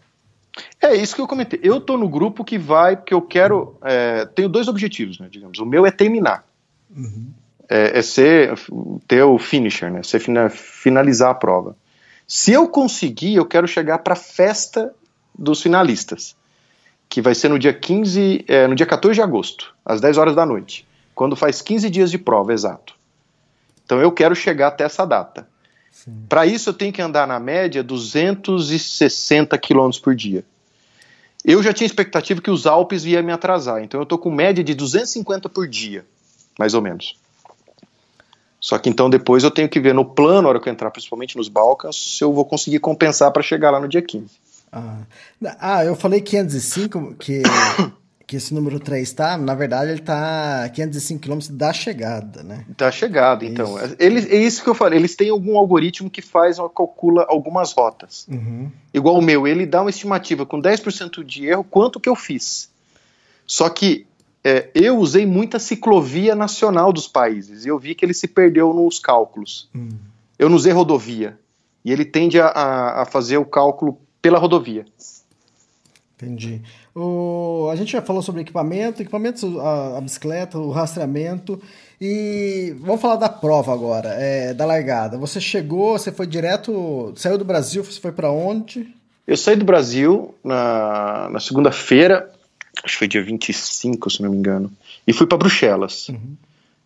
É 0.80 0.94
isso 0.94 1.14
que 1.14 1.20
eu 1.20 1.26
comentei. 1.26 1.58
Eu 1.62 1.80
tô 1.80 1.96
no 1.96 2.08
grupo 2.08 2.44
que 2.44 2.56
vai, 2.58 2.96
porque 2.96 3.12
eu 3.12 3.20
quero. 3.20 3.76
é, 3.82 4.24
tenho 4.24 4.48
dois 4.48 4.68
objetivos, 4.68 5.18
né? 5.18 5.28
Digamos. 5.30 5.58
O 5.58 5.66
meu 5.66 5.84
é 5.84 5.90
terminar. 5.90 6.46
É, 7.68 7.98
é 7.98 8.02
ser 8.02 8.54
ter 9.08 9.22
o 9.22 9.38
finisher, 9.38 9.90
né? 9.90 10.02
Ser 10.02 10.20
fina- 10.20 10.48
finalizar 10.48 11.30
a 11.30 11.34
prova. 11.34 11.76
Se 12.26 12.52
eu 12.52 12.68
conseguir, 12.68 13.34
eu 13.34 13.44
quero 13.44 13.66
chegar 13.66 13.98
para 13.98 14.12
a 14.14 14.16
festa 14.16 14.94
dos 15.36 15.60
finalistas. 15.62 16.36
que 17.08 17.20
vai 17.22 17.34
ser 17.34 17.48
no 17.48 17.58
dia 17.58 17.72
15, 17.72 18.44
é, 18.48 18.66
no 18.66 18.74
dia 18.74 18.86
14 18.86 19.14
de 19.14 19.22
agosto, 19.22 19.74
às 19.84 20.00
10 20.00 20.18
horas 20.18 20.34
da 20.34 20.44
noite, 20.46 20.86
quando 21.14 21.36
faz 21.36 21.60
15 21.62 21.88
dias 21.90 22.10
de 22.10 22.18
prova, 22.18 22.52
exato. 22.52 22.94
Então 23.84 24.00
eu 24.00 24.10
quero 24.10 24.34
chegar 24.34 24.68
até 24.68 24.82
essa 24.84 25.04
data. 25.04 25.46
Para 26.28 26.46
isso 26.46 26.70
eu 26.70 26.74
tenho 26.74 26.92
que 26.92 27.00
andar 27.00 27.26
na 27.26 27.38
média 27.40 27.82
260 27.82 29.56
km 29.58 29.90
por 30.02 30.14
dia. 30.14 30.44
Eu 31.44 31.62
já 31.62 31.72
tinha 31.72 31.86
expectativa 31.86 32.40
que 32.40 32.50
os 32.50 32.66
Alpes 32.66 33.04
iam 33.04 33.22
me 33.22 33.32
atrasar, 33.32 33.82
então 33.82 34.00
eu 34.00 34.04
estou 34.04 34.18
com 34.18 34.30
média 34.30 34.64
de 34.64 34.74
250 34.74 35.48
por 35.48 35.68
dia, 35.68 36.04
mais 36.58 36.72
ou 36.72 36.80
menos. 36.80 37.18
Só 38.58 38.78
que 38.78 38.88
então 38.88 39.10
depois 39.10 39.44
eu 39.44 39.50
tenho 39.50 39.68
que 39.68 39.78
ver 39.78 39.94
no 39.94 40.06
plano, 40.06 40.42
na 40.42 40.48
hora 40.48 40.60
que 40.60 40.68
eu 40.68 40.72
entrar, 40.72 40.90
principalmente 40.90 41.36
nos 41.36 41.48
Balcãs, 41.48 42.16
se 42.16 42.24
eu 42.24 42.32
vou 42.32 42.46
conseguir 42.46 42.78
compensar 42.78 43.30
para 43.30 43.42
chegar 43.42 43.70
lá 43.70 43.78
no 43.78 43.86
dia 43.86 44.00
15. 44.00 44.24
Ah, 44.72 45.02
ah 45.60 45.84
eu 45.84 45.94
falei 45.94 46.22
505, 46.22 47.14
que, 47.16 47.42
que 48.26 48.36
esse 48.36 48.54
número 48.54 48.80
3 48.80 49.12
tá, 49.12 49.36
na 49.36 49.54
verdade 49.54 49.90
ele 49.90 50.00
tá 50.00 50.68
505 50.72 51.20
km 51.20 51.38
da 51.50 51.72
chegada, 51.72 52.42
né? 52.42 52.64
Da 52.76 52.90
chegada, 52.90 53.44
então. 53.44 53.76
Isso. 53.84 53.96
Eles, 53.98 54.26
é 54.30 54.36
isso 54.36 54.62
que 54.62 54.68
eu 54.68 54.74
falei, 54.74 54.98
eles 54.98 55.14
têm 55.14 55.30
algum 55.30 55.58
algoritmo 55.58 56.08
que 56.08 56.22
faz, 56.22 56.56
calcula 56.74 57.26
algumas 57.28 57.72
rotas. 57.72 58.26
Uhum. 58.28 58.70
Igual 58.92 59.18
o 59.18 59.22
meu, 59.22 59.46
ele 59.46 59.66
dá 59.66 59.82
uma 59.82 59.90
estimativa 59.90 60.46
com 60.46 60.60
10% 60.60 61.22
de 61.22 61.46
erro, 61.46 61.64
quanto 61.64 62.00
que 62.00 62.08
eu 62.08 62.16
fiz. 62.16 62.70
Só 63.46 63.68
que 63.68 64.06
é, 64.42 64.70
eu 64.74 64.98
usei 64.98 65.26
muita 65.26 65.58
ciclovia 65.58 66.34
nacional 66.34 66.92
dos 66.92 67.08
países 67.08 67.64
e 67.64 67.68
eu 67.68 67.78
vi 67.78 67.94
que 67.94 68.04
ele 68.04 68.14
se 68.14 68.28
perdeu 68.28 68.72
nos 68.72 68.98
cálculos. 68.98 69.68
Hum. 69.74 69.90
Eu 70.38 70.48
não 70.48 70.56
usei 70.56 70.72
rodovia. 70.72 71.38
E 71.84 71.92
ele 71.92 72.04
tende 72.04 72.40
a, 72.40 72.48
a 73.02 73.06
fazer 73.06 73.36
o 73.36 73.44
cálculo 73.44 73.98
pela 74.22 74.38
rodovia. 74.38 74.86
Entendi. 76.16 76.62
O, 76.94 77.68
a 77.72 77.76
gente 77.76 77.92
já 77.92 78.00
falou 78.00 78.22
sobre 78.22 78.42
equipamento, 78.42 79.02
equipamentos, 79.02 79.42
a, 79.58 79.98
a, 79.98 80.00
bicicleta, 80.00 80.58
o 80.58 80.70
rastreamento. 80.70 81.60
E 82.00 82.74
vamos 82.78 83.00
falar 83.00 83.16
da 83.16 83.28
prova 83.28 83.72
agora, 83.72 84.10
é, 84.10 84.54
da 84.54 84.64
largada. 84.64 85.18
Você 85.18 85.40
chegou, 85.40 85.98
você 85.98 86.12
foi 86.12 86.26
direto, 86.26 87.12
saiu 87.16 87.36
do 87.36 87.44
Brasil, 87.44 87.82
você 87.82 88.00
foi 88.00 88.12
para 88.12 88.30
onde? 88.30 88.94
Eu 89.26 89.36
saí 89.36 89.56
do 89.56 89.64
Brasil 89.64 90.34
na, 90.44 91.28
na 91.30 91.40
segunda-feira, 91.40 92.30
acho 92.84 92.94
que 92.94 92.98
foi 92.98 93.08
dia 93.08 93.24
25, 93.24 94.10
se 94.10 94.22
não 94.22 94.30
me 94.30 94.36
engano, 94.36 94.70
e 95.06 95.12
fui 95.12 95.26
para 95.26 95.38
Bruxelas. 95.38 96.08
Uhum. 96.10 96.36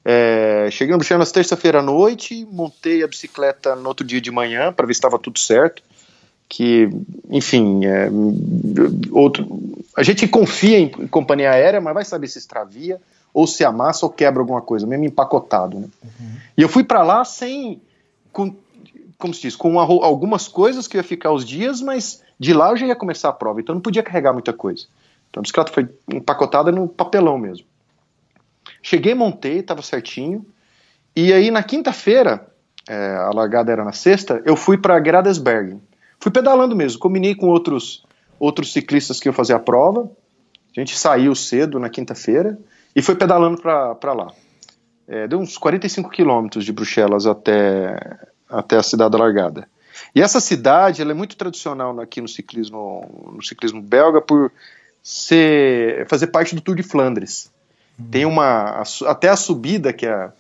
É, 0.05 0.69
cheguei 0.71 0.95
em 0.95 0.99
Bruxelas 0.99 1.33
terça-feira 1.33 1.81
à 1.81 1.83
noite, 1.83 2.47
montei 2.51 3.03
a 3.03 3.09
bicicleta 3.09 3.75
no 3.75 3.89
outro 3.89 4.07
dia 4.07 4.21
de 4.21 4.31
manhã 4.31 4.73
para 4.73 4.87
ver 4.87 4.95
se 4.95 4.99
estava 4.99 5.19
tudo 5.19 5.39
certo. 5.39 5.83
Que, 6.49 6.89
enfim, 7.29 7.85
é, 7.85 8.09
outro, 9.13 9.47
a 9.97 10.03
gente 10.03 10.27
confia 10.27 10.79
em 10.79 10.89
companhia 11.09 11.51
aérea, 11.51 11.81
mas 11.81 11.95
vai 11.95 12.05
saber 12.05 12.29
se 12.29 12.39
extravia 12.39 13.01
ou 13.35 13.47
se 13.47 13.65
amassa 13.65 14.07
ou 14.07 14.11
quebra 14.11 14.41
alguma 14.41 14.63
coisa, 14.63 14.87
mesmo 14.87 15.05
empacotado. 15.05 15.79
Né? 15.79 15.89
Uhum. 16.03 16.37
E 16.57 16.63
eu 16.63 16.69
fui 16.69 16.83
para 16.83 17.03
lá 17.03 17.25
sem, 17.25 17.81
com, 18.33 18.55
como 19.19 19.35
se 19.35 19.43
diz, 19.43 19.57
com 19.57 19.79
algumas 19.79 20.49
coisas 20.49 20.89
que 20.89 20.97
ia 20.97 21.03
ficar 21.03 21.33
os 21.33 21.45
dias, 21.45 21.81
mas 21.81 22.23
de 22.39 22.53
lá 22.55 22.71
eu 22.71 22.77
já 22.77 22.87
ia 22.87 22.97
começar 22.97 23.29
a 23.29 23.33
prova, 23.33 23.61
então 23.61 23.75
não 23.75 23.83
podia 23.83 24.03
carregar 24.03 24.33
muita 24.33 24.53
coisa. 24.53 24.87
Então 25.29 25.41
a 25.41 25.43
bicicleta 25.43 25.73
foi 25.73 25.89
empacotada 26.13 26.73
no 26.73 26.89
papelão 26.89 27.37
mesmo. 27.37 27.67
Cheguei, 28.83 29.15
montei, 29.15 29.59
estava 29.59 29.83
certinho. 29.83 30.47
E 31.15 31.33
aí 31.33 31.51
na 31.51 31.63
quinta-feira, 31.63 32.47
é, 32.89 33.17
a 33.17 33.31
largada 33.31 33.71
era 33.71 33.85
na 33.85 33.93
sexta, 33.93 34.43
eu 34.47 34.57
fui 34.57 34.79
para 34.79 34.99
Gradesberg. 34.99 35.77
Fui 36.21 36.33
pedalando 36.33 36.75
mesmo, 36.75 36.99
combinei 36.99 37.35
com 37.35 37.47
outros, 37.47 38.05
outros 38.39 38.73
ciclistas 38.73 39.21
que 39.21 39.29
iam 39.29 39.33
fazer 39.33 39.55
a 39.55 39.59
prova. 39.59 40.11
A 40.77 40.81
gente 40.81 40.97
saiu 40.97 41.35
cedo 41.35 41.79
na 41.79 41.89
quinta-feira 41.89 42.59
e 42.95 43.03
foi 43.03 43.15
pedalando 43.15 43.61
para 43.61 44.13
lá. 44.13 44.33
É, 45.07 45.27
deu 45.27 45.39
uns 45.39 45.57
45 45.57 46.11
quilômetros 46.11 46.65
de 46.65 46.73
Bruxelas 46.73 47.27
até, 47.27 48.19
até 48.49 48.77
a 48.77 48.83
cidade 48.83 49.13
da 49.13 49.19
largada. 49.19 49.69
E 50.15 50.21
essa 50.21 50.41
cidade 50.41 51.01
ela 51.01 51.13
é 51.13 51.15
muito 51.15 51.37
tradicional 51.37 51.99
aqui 52.01 52.21
no 52.21 52.29
ciclismo, 52.29 53.33
no 53.35 53.43
ciclismo 53.43 53.81
belga 53.81 54.21
por 54.21 54.53
ser, 55.03 56.07
fazer 56.09 56.29
parte 56.29 56.55
do 56.55 56.61
Tour 56.61 56.77
de 56.77 56.83
Flandres. 56.83 57.51
Uhum. 57.99 58.07
Tem 58.11 58.25
uma. 58.25 58.83
Até 59.07 59.29
a 59.29 59.37
subida, 59.37 59.93
que 59.93 60.07
é. 60.07 60.31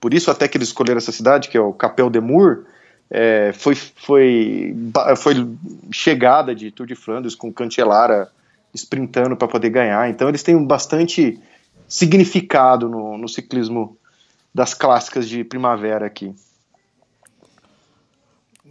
Por 0.00 0.14
isso, 0.14 0.30
até 0.30 0.48
que 0.48 0.56
eles 0.56 0.68
escolheram 0.68 0.98
essa 0.98 1.12
cidade, 1.12 1.48
que 1.48 1.56
é 1.56 1.60
o 1.60 1.72
Capel 1.72 2.08
de 2.08 2.20
Mur, 2.20 2.64
é, 3.10 3.52
foi, 3.52 3.74
foi, 3.74 4.76
foi 5.16 5.48
chegada 5.90 6.54
de 6.54 6.70
Tour 6.70 6.86
de 6.86 6.94
Flandres 6.94 7.34
com 7.34 7.52
Cantelara 7.52 8.30
sprintando 8.72 9.36
para 9.36 9.48
poder 9.48 9.70
ganhar. 9.70 10.08
Então, 10.08 10.28
eles 10.28 10.42
têm 10.42 10.64
bastante 10.64 11.38
significado 11.88 12.88
no, 12.88 13.18
no 13.18 13.28
ciclismo 13.28 13.96
das 14.54 14.74
clássicas 14.74 15.28
de 15.28 15.42
primavera 15.42 16.06
aqui. 16.06 16.34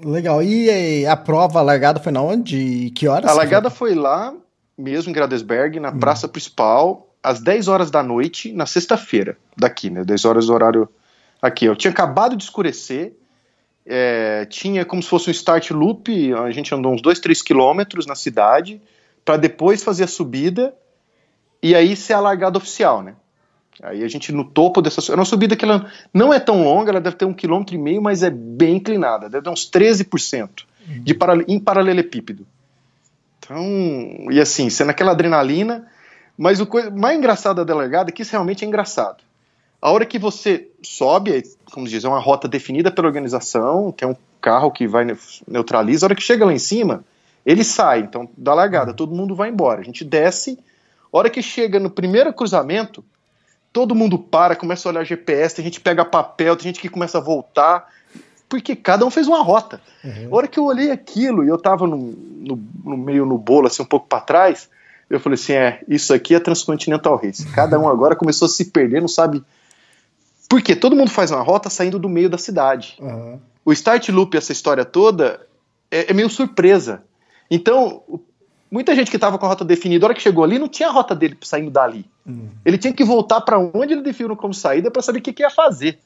Legal. 0.02 0.42
E 0.42 1.06
a 1.06 1.18
prova, 1.18 1.60
a 1.60 1.62
largada 1.62 2.00
foi 2.00 2.12
na 2.12 2.22
onde? 2.22 2.92
que 2.92 3.08
horas? 3.08 3.30
A 3.30 3.34
largada 3.34 3.70
foi? 3.70 3.90
foi 3.90 4.00
lá 4.00 4.34
mesmo 4.80 5.10
em 5.10 5.14
Gradesberg, 5.14 5.80
na 5.80 5.90
hum. 5.90 6.00
praça 6.00 6.28
principal, 6.28 7.14
às 7.22 7.42
10 7.42 7.68
horas 7.68 7.92
da 7.92 8.02
noite, 8.02 8.54
na 8.54 8.66
sexta-feira, 8.66 9.38
daqui, 9.58 9.90
né? 9.90 10.06
10 10.06 10.26
horas 10.26 10.48
do 10.48 10.54
horário 10.54 10.88
aqui. 11.42 11.66
Eu 11.66 11.76
tinha 11.76 11.92
acabado 11.92 12.36
de 12.36 12.44
escurecer, 12.44 13.14
é, 13.92 14.46
tinha 14.46 14.86
como 14.86 15.02
se 15.02 15.10
fosse 15.10 15.30
um 15.30 15.32
start 15.32 15.72
loop, 15.72 16.32
a 16.34 16.52
gente 16.52 16.74
andou 16.76 16.94
uns 16.94 17.02
2, 17.02 17.20
3 17.20 17.42
quilômetros 17.42 18.06
na 18.06 18.14
cidade, 18.14 18.80
para 19.26 19.36
depois 19.36 19.84
fazer 19.84 20.04
a 20.04 20.08
subida 20.08 20.76
e 21.62 21.74
aí 21.74 21.96
ser 21.96 22.14
a 22.14 22.20
largada 22.20 22.60
oficial, 22.60 23.02
né? 23.02 23.16
Aí 23.82 24.04
a 24.04 24.08
gente 24.08 24.32
no 24.32 24.44
topo 24.44 24.82
dessa. 24.82 25.12
É 25.12 25.16
uma 25.16 25.26
subida 25.26 25.56
que 25.56 25.66
ela 25.66 25.90
não 26.14 26.32
é 26.32 26.40
tão 26.40 26.64
longa, 26.64 26.92
ela 26.92 27.02
deve 27.02 27.16
ter 27.16 27.26
um 27.26 27.34
quilômetro 27.34 27.74
e 27.74 27.78
meio, 27.80 28.02
mas 28.02 28.22
é 28.22 28.30
bem 28.30 28.76
inclinada, 28.76 29.28
deve 29.28 29.44
ter 29.44 29.50
uns 29.50 29.70
13% 29.72 30.50
de 31.04 31.14
para, 31.14 31.44
em 31.48 31.60
paralelepípedo. 31.60 32.46
Então, 33.40 33.66
e 34.30 34.40
assim, 34.40 34.70
sendo 34.70 34.92
aquela 34.92 35.12
adrenalina, 35.12 35.88
mas 36.38 36.60
o 36.60 36.68
mais 36.96 37.18
engraçado 37.18 37.58
da 37.58 37.64
delegada 37.64 38.10
é 38.10 38.14
que 38.14 38.22
isso 38.22 38.32
realmente 38.32 38.64
é 38.64 38.68
engraçado. 38.68 39.24
A 39.82 39.92
hora 39.92 40.06
que 40.06 40.20
você 40.20 40.68
sobe, 40.84 41.44
como 41.72 41.88
diz, 41.88 42.04
é 42.04 42.08
uma 42.08 42.20
rota 42.20 42.48
definida 42.48 42.92
pela 42.92 43.08
organização, 43.08 43.92
tem 43.92 44.08
um 44.08 44.16
carro 44.42 44.72
que 44.72 44.88
vai 44.88 45.06
neutraliza, 45.48 46.06
a 46.06 46.08
hora 46.08 46.16
que 46.16 46.22
chega 46.22 46.46
lá 46.46 46.54
em 46.54 46.60
cima, 46.60 47.04
ele 47.46 47.64
sai, 47.64 48.00
então 48.00 48.30
da 48.38 48.54
largada, 48.54 48.94
todo 48.94 49.16
mundo 49.16 49.36
vai 49.36 49.50
embora. 49.50 49.82
A 49.82 49.84
gente 49.84 50.04
desce, 50.04 50.60
a 51.12 51.18
hora 51.18 51.30
que 51.30 51.42
chega 51.42 51.80
no 51.80 51.90
primeiro 51.90 52.34
cruzamento, 52.34 53.04
todo 53.72 53.96
mundo 53.96 54.18
para, 54.18 54.56
começa 54.56 54.88
a 54.88 54.92
olhar 54.92 55.04
GPS, 55.04 55.56
tem 55.56 55.66
gente 55.66 55.80
que 55.80 55.84
pega 55.84 56.04
papel, 56.04 56.56
tem 56.56 56.66
gente 56.66 56.82
que 56.82 56.90
começa 56.90 57.18
a 57.18 57.22
voltar, 57.22 57.88
porque 58.50 58.76
cada 58.76 59.06
um 59.06 59.12
fez 59.12 59.28
uma 59.28 59.42
rota. 59.42 59.80
Uhum. 60.04 60.28
A 60.32 60.36
hora 60.36 60.48
que 60.48 60.60
eu 60.60 60.66
olhei 60.66 60.92
aquilo 60.92 61.46
e 61.46 61.48
eu 61.48 61.58
tava 61.58 61.88
no, 61.88 61.98
no, 61.98 62.60
no 62.84 62.98
meio 62.98 63.26
no 63.26 63.38
bolo, 63.38 63.68
assim, 63.68 63.84
um 63.84 63.86
pouco 63.86 64.08
para 64.08 64.22
trás, 64.22 64.70
eu 65.10 65.20
falei 65.20 65.36
assim: 65.36 65.54
é, 65.54 65.82
isso 65.88 66.14
aqui 66.14 66.36
é 66.36 66.40
Transcontinental 66.40 67.16
Race. 67.16 67.46
Cada 67.52 67.80
um 67.80 67.88
agora 67.88 68.16
começou 68.16 68.46
a 68.48 68.50
se 68.50 68.66
perder, 68.66 69.02
não 69.02 69.08
sabe. 69.08 69.44
Porque 70.50 70.76
todo 70.76 70.96
mundo 70.96 71.12
faz 71.12 71.30
uma 71.30 71.44
rota 71.44 71.70
saindo 71.70 72.00
do 72.00 72.10
meio 72.10 72.30
da 72.30 72.38
cidade. 72.38 72.98
Uhum. 73.00 73.40
O 73.64 73.72
Start 73.72 74.10
Loop, 74.10 74.36
essa 74.36 74.52
história 74.52 74.84
toda, 74.84 75.40
é, 75.92 76.10
é 76.10 76.14
meio 76.14 76.28
surpresa. 76.28 77.04
Então, 77.52 78.02
muita 78.72 78.96
gente 78.96 79.12
que 79.12 79.18
estava 79.18 79.38
com 79.38 79.46
a 79.46 79.50
rota 79.50 79.64
definida, 79.64 80.06
a 80.06 80.08
hora 80.08 80.16
que 80.16 80.22
chegou 80.22 80.44
ali, 80.44 80.58
não 80.58 80.68
tinha 80.68 80.90
a 80.90 80.92
rota 80.92 81.16
dele 81.16 81.38
saindo 81.42 81.70
dali. 81.70 82.04
Uhum. 82.26 82.50
Ele 82.66 82.80
tinha 82.80 82.92
que 82.92 83.04
voltar 83.04 83.42
para 83.42 83.60
onde 83.60 83.94
ele 83.94 84.02
definiu 84.02 84.36
como 84.36 84.54
saída 84.54 84.90
para 84.90 85.04
saber 85.04 85.20
o 85.20 85.22
que, 85.22 85.34
que 85.34 85.44
ia 85.44 85.52
fazer. 85.52 86.00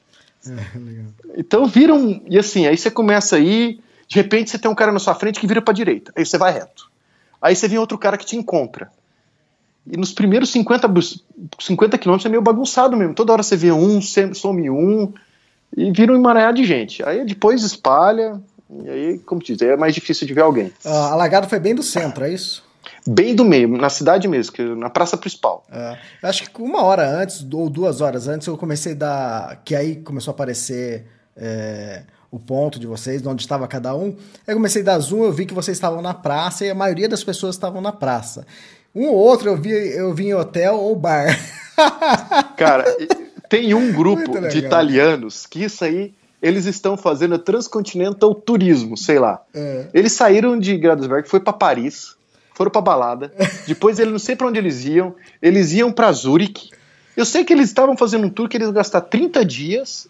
É, 0.46 1.40
então 1.40 1.66
viram. 1.66 2.20
E 2.28 2.38
assim, 2.38 2.66
aí 2.66 2.76
você 2.76 2.90
começa 2.90 3.36
aí, 3.36 3.80
de 4.06 4.16
repente 4.16 4.50
você 4.50 4.58
tem 4.58 4.70
um 4.70 4.74
cara 4.74 4.92
na 4.92 4.98
sua 4.98 5.14
frente 5.14 5.40
que 5.40 5.46
vira 5.46 5.62
para 5.62 5.72
direita, 5.72 6.12
aí 6.14 6.24
você 6.24 6.36
vai 6.36 6.52
reto. 6.52 6.90
Aí 7.40 7.56
você 7.56 7.66
vem 7.66 7.78
outro 7.78 7.98
cara 7.98 8.16
que 8.16 8.26
te 8.26 8.36
encontra. 8.36 8.90
E 9.86 9.96
nos 9.96 10.12
primeiros 10.12 10.50
50, 10.50 10.88
50 11.60 11.98
quilômetros 11.98 12.26
é 12.26 12.28
meio 12.28 12.42
bagunçado 12.42 12.96
mesmo. 12.96 13.14
Toda 13.14 13.32
hora 13.32 13.42
você 13.42 13.56
vê 13.56 13.70
um, 13.70 14.00
some 14.00 14.70
um, 14.70 15.12
e 15.76 15.90
vira 15.92 16.12
um 16.12 16.16
emaranhado 16.16 16.56
de 16.56 16.64
gente. 16.64 17.02
Aí 17.02 17.24
depois 17.24 17.62
espalha, 17.62 18.40
e 18.82 18.88
aí, 18.88 19.18
como 19.18 19.42
diz, 19.42 19.60
é 19.60 19.76
mais 19.76 19.94
difícil 19.94 20.26
de 20.26 20.32
ver 20.32 20.42
alguém. 20.42 20.72
Uh, 20.84 20.88
a 20.88 21.14
largada 21.14 21.48
foi 21.48 21.58
bem 21.58 21.74
do 21.74 21.82
centro, 21.82 22.24
é 22.24 22.32
isso? 22.32 22.64
bem 23.06 23.34
do 23.34 23.44
meio, 23.44 23.68
na 23.68 23.90
cidade 23.90 24.26
mesmo, 24.26 24.76
na 24.76 24.88
praça 24.88 25.16
principal. 25.16 25.64
É, 25.70 25.96
acho 26.22 26.50
que 26.50 26.62
uma 26.62 26.82
hora 26.82 27.06
antes, 27.06 27.46
ou 27.52 27.68
duas 27.68 28.00
horas 28.00 28.28
antes, 28.28 28.46
eu 28.46 28.56
comecei 28.56 28.92
a 28.92 28.96
dar. 28.96 29.62
Que 29.64 29.74
aí 29.74 29.96
começou 29.96 30.32
a 30.32 30.34
aparecer 30.34 31.06
é, 31.36 32.02
o 32.30 32.38
ponto 32.38 32.78
de 32.78 32.86
vocês, 32.86 33.24
onde 33.26 33.42
estava 33.42 33.68
cada 33.68 33.94
um. 33.94 34.16
Eu 34.46 34.54
comecei 34.54 34.82
a 34.82 34.84
dar 34.84 34.98
zoom, 34.98 35.24
eu 35.24 35.32
vi 35.32 35.46
que 35.46 35.54
vocês 35.54 35.76
estavam 35.76 36.00
na 36.00 36.14
praça 36.14 36.64
e 36.64 36.70
a 36.70 36.74
maioria 36.74 37.08
das 37.08 37.22
pessoas 37.22 37.54
estavam 37.54 37.80
na 37.80 37.92
praça. 37.92 38.46
Um 38.94 39.06
ou 39.08 39.14
outro 39.14 39.50
eu 39.50 39.56
vi, 39.56 39.70
eu 39.70 40.14
vi 40.14 40.26
em 40.26 40.34
hotel 40.34 40.76
ou 40.76 40.94
bar. 40.94 41.26
Cara, 42.56 42.84
tem 43.48 43.74
um 43.74 43.92
grupo 43.92 44.40
de 44.48 44.58
italianos 44.58 45.46
que 45.46 45.64
isso 45.64 45.84
aí 45.84 46.14
eles 46.40 46.66
estão 46.66 46.96
fazendo 46.96 47.38
transcontinental 47.38 48.34
turismo, 48.34 48.96
sei 48.98 49.18
lá. 49.18 49.40
É. 49.54 49.86
Eles 49.94 50.12
saíram 50.12 50.58
de 50.58 50.76
Gradusberg, 50.76 51.26
foi 51.26 51.40
para 51.40 51.54
Paris, 51.54 52.14
foram 52.54 52.70
pra 52.70 52.82
balada. 52.82 53.32
Depois 53.66 53.98
eles 53.98 54.12
não 54.12 54.18
sei 54.18 54.36
pra 54.36 54.46
onde 54.46 54.58
eles 54.58 54.84
iam. 54.84 55.14
Eles 55.40 55.72
iam 55.72 55.90
pra 55.90 56.12
Zurich. 56.12 56.70
Eu 57.16 57.24
sei 57.24 57.44
que 57.44 57.52
eles 57.52 57.68
estavam 57.68 57.96
fazendo 57.96 58.26
um 58.26 58.30
tour 58.30 58.48
que 58.48 58.56
eles 58.56 58.66
iam 58.66 58.74
gastar 58.74 59.00
30 59.00 59.44
dias, 59.44 60.06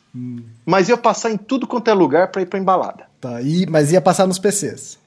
mas 0.65 0.89
ia 0.89 0.97
passar 0.97 1.31
em 1.31 1.37
tudo 1.37 1.67
quanto 1.67 1.89
é 1.89 1.95
lugar 1.95 2.33
pra 2.33 2.43
ir 2.43 2.47
pra 2.47 2.59
embalada. 2.59 3.05
Tá, 3.21 3.41
e, 3.41 3.67
mas 3.67 3.93
ia 3.93 4.01
passar 4.01 4.27
nos 4.27 4.39
PCs. 4.39 4.99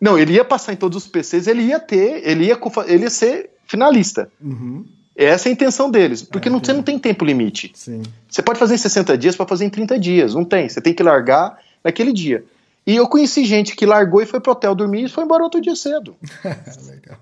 Não, 0.00 0.18
ele 0.18 0.34
ia 0.34 0.44
passar 0.44 0.72
em 0.72 0.76
todos 0.76 1.04
os 1.04 1.08
PCs, 1.10 1.46
ele 1.46 1.62
ia 1.62 1.80
ter, 1.80 2.20
ele 2.28 2.44
ia, 2.46 2.58
ele 2.86 3.02
ia 3.04 3.10
ser 3.10 3.50
finalista. 3.66 4.30
Uhum, 4.40 4.84
Essa 5.16 5.48
é 5.48 5.50
a 5.50 5.52
intenção 5.52 5.90
deles, 5.90 6.22
porque 6.22 6.48
É, 6.48 6.52
não, 6.52 6.58
você 6.62 6.72
não 6.72 6.82
tem 6.82 6.98
tempo 6.98 7.24
limite. 7.24 7.72
sim. 7.74 8.02
Você 8.28 8.42
pode 8.42 8.58
fazer 8.58 8.74
em 8.74 8.78
60 8.78 9.16
dias 9.16 9.34
para 9.34 9.46
fazer 9.46 9.64
em 9.64 9.70
30 9.70 9.98
dias, 9.98 10.34
não 10.34 10.44
tem. 10.44 10.68
Você 10.68 10.80
tem 10.80 10.92
que 10.92 11.02
largar 11.02 11.58
naquele 11.82 12.12
dia. 12.12 12.44
E 12.86 12.94
eu 12.94 13.08
conheci 13.08 13.44
gente 13.44 13.74
que 13.74 13.84
largou 13.86 14.20
e 14.22 14.26
foi 14.26 14.38
pro 14.38 14.52
hotel 14.52 14.74
dormir 14.74 15.04
e 15.04 15.08
foi 15.08 15.24
embora 15.24 15.42
outro 15.42 15.60
dia 15.60 15.74
cedo. 15.74 16.14
Legal. 16.86 17.18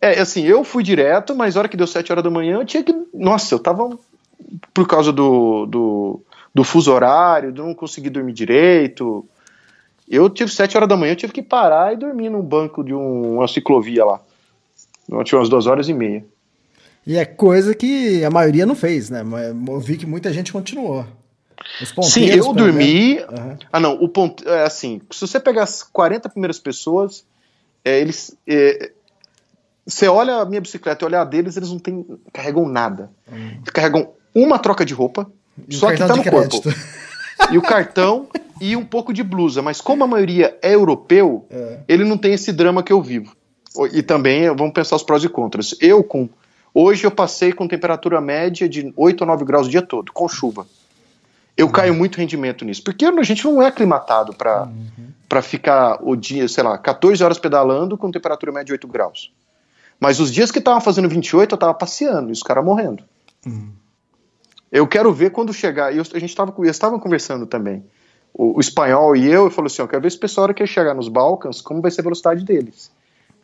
É, 0.00 0.20
assim, 0.20 0.44
eu 0.44 0.62
fui 0.62 0.82
direto, 0.84 1.34
mas 1.34 1.56
a 1.56 1.60
hora 1.60 1.68
que 1.68 1.76
deu 1.76 1.86
7 1.86 2.12
horas 2.12 2.22
da 2.22 2.30
manhã, 2.30 2.56
eu 2.60 2.64
tinha 2.66 2.82
que. 2.84 2.94
Nossa, 3.14 3.54
eu 3.54 3.58
tava. 3.58 3.98
Por 4.72 4.86
causa 4.86 5.10
do, 5.10 5.64
do, 5.66 6.20
do 6.54 6.62
fuso 6.62 6.92
horário, 6.92 7.50
de 7.50 7.60
não 7.60 7.74
conseguir 7.74 8.10
dormir 8.10 8.34
direito. 8.34 9.26
Eu 10.08 10.30
tive 10.30 10.50
7 10.50 10.76
horas 10.76 10.88
da 10.88 10.96
manhã, 10.96 11.12
eu 11.12 11.16
tive 11.16 11.32
que 11.32 11.42
parar 11.42 11.92
e 11.92 11.96
dormir 11.96 12.28
num 12.30 12.42
banco 12.42 12.84
de 12.84 12.94
um- 12.94 13.36
uma 13.36 13.48
ciclovia 13.48 14.04
lá. 14.04 14.20
Eu 15.08 15.22
tinha 15.24 15.38
umas 15.38 15.48
duas 15.48 15.66
horas 15.66 15.88
e 15.88 15.94
meia. 15.94 16.24
E 17.06 17.16
é 17.16 17.24
coisa 17.24 17.74
que 17.74 18.24
a 18.24 18.30
maioria 18.30 18.66
não 18.66 18.74
fez, 18.74 19.10
né? 19.10 19.22
Eu 19.68 19.80
vi 19.80 19.96
que 19.96 20.06
muita 20.06 20.32
gente 20.32 20.52
continuou. 20.52 21.04
Sim, 22.10 22.26
eu 22.38 22.44
dormi. 22.64 23.18
Aham. 23.20 23.58
Ah, 23.72 23.80
não, 23.80 23.94
o 23.94 24.08
ponto. 24.08 24.48
É 24.48 24.64
assim, 24.64 25.00
se 25.10 25.20
você 25.26 25.38
pegar 25.40 25.62
as 25.62 25.82
40 25.82 26.28
primeiras 26.28 26.58
pessoas, 26.58 27.24
é, 27.84 28.00
eles. 28.00 28.36
é, 28.46 28.90
você 29.86 30.08
olha 30.08 30.36
a 30.36 30.44
minha 30.44 30.60
bicicleta 30.60 31.04
e 31.04 31.06
olha 31.06 31.20
a 31.20 31.24
deles, 31.24 31.56
eles 31.56 31.70
não 31.70 31.78
tem, 31.78 32.04
carregam 32.32 32.68
nada. 32.68 33.10
Eles 33.32 33.70
carregam 33.72 34.10
uma 34.34 34.58
troca 34.58 34.84
de 34.84 34.92
roupa, 34.92 35.30
só 35.70 35.86
que 35.92 35.98
tá 35.98 36.16
no 36.16 36.22
corpo. 36.50 36.60
E 37.50 37.58
o 37.58 37.62
cartão 37.62 38.26
e 38.60 38.76
um 38.76 38.84
pouco 38.84 39.12
de 39.12 39.22
blusa. 39.22 39.62
Mas 39.62 39.80
como 39.80 40.04
a 40.04 40.06
maioria 40.06 40.56
é 40.62 40.74
europeu, 40.74 41.46
É. 41.50 41.80
ele 41.88 42.04
não 42.04 42.16
tem 42.16 42.32
esse 42.34 42.52
drama 42.52 42.82
que 42.82 42.92
eu 42.92 43.02
vivo. 43.02 43.34
E 43.92 44.02
também 44.02 44.46
vamos 44.54 44.72
pensar 44.72 44.96
os 44.96 45.02
prós 45.02 45.22
e 45.22 45.28
contras. 45.28 45.74
Eu 45.80 46.02
com. 46.02 46.28
Hoje 46.72 47.04
eu 47.04 47.10
passei 47.10 47.52
com 47.52 47.68
temperatura 47.68 48.20
média 48.20 48.68
de 48.68 48.92
8 48.96 49.24
a 49.24 49.26
9 49.26 49.44
graus 49.44 49.66
o 49.66 49.70
dia 49.70 49.82
todo, 49.82 50.12
com 50.12 50.28
chuva. 50.28 50.66
Eu 51.56 51.70
caio 51.70 51.94
muito 51.94 52.18
rendimento 52.18 52.64
nisso. 52.64 52.82
Porque 52.82 53.04
a 53.04 53.22
gente 53.22 53.44
não 53.44 53.62
é 53.62 53.66
aclimatado 53.66 54.34
para 54.34 54.68
para 55.28 55.42
ficar 55.42 55.98
o 56.02 56.14
dia, 56.14 56.46
sei 56.46 56.62
lá, 56.62 56.78
14 56.78 57.22
horas 57.24 57.36
pedalando 57.38 57.98
com 57.98 58.10
temperatura 58.12 58.52
média 58.52 58.66
de 58.66 58.72
8 58.72 58.86
graus. 58.86 59.32
Mas 59.98 60.20
os 60.20 60.32
dias 60.32 60.50
que 60.52 60.60
estavam 60.60 60.80
fazendo 60.80 61.08
28, 61.08 61.52
eu 61.54 61.58
tava 61.58 61.74
passeando 61.74 62.28
e 62.28 62.32
os 62.32 62.42
caras 62.42 62.64
morrendo. 62.64 63.02
Eu 64.70 64.86
quero 64.86 65.12
ver 65.12 65.30
quando 65.30 65.52
chegar. 65.52 65.92
E 65.94 65.98
eu- 65.98 66.04
a 66.14 66.18
gente 66.18 66.30
estava 66.30 66.52
estavam 66.66 66.98
conversando 66.98 67.46
também. 67.46 67.84
O, 68.34 68.58
o 68.58 68.60
espanhol 68.60 69.16
e 69.16 69.26
eu, 69.26 69.44
eu 69.44 69.50
falou 69.50 69.66
assim: 69.66 69.82
eu 69.82 69.88
quero 69.88 70.02
ver 70.02 70.08
esse 70.08 70.18
pessoal, 70.18 70.42
a 70.42 70.46
hora 70.46 70.54
que 70.54 70.66
chegar 70.66 70.94
nos 70.94 71.08
Balcãs, 71.08 71.60
como 71.60 71.80
vai 71.80 71.90
ser 71.90 72.00
a 72.00 72.04
velocidade 72.04 72.44
deles. 72.44 72.90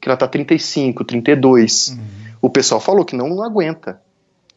Que 0.00 0.08
ela 0.08 0.16
tá 0.16 0.26
35, 0.26 1.04
32. 1.04 1.96
O 2.40 2.50
pessoal 2.50 2.80
falou 2.80 3.04
que 3.04 3.14
não 3.14 3.42
aguenta 3.42 4.02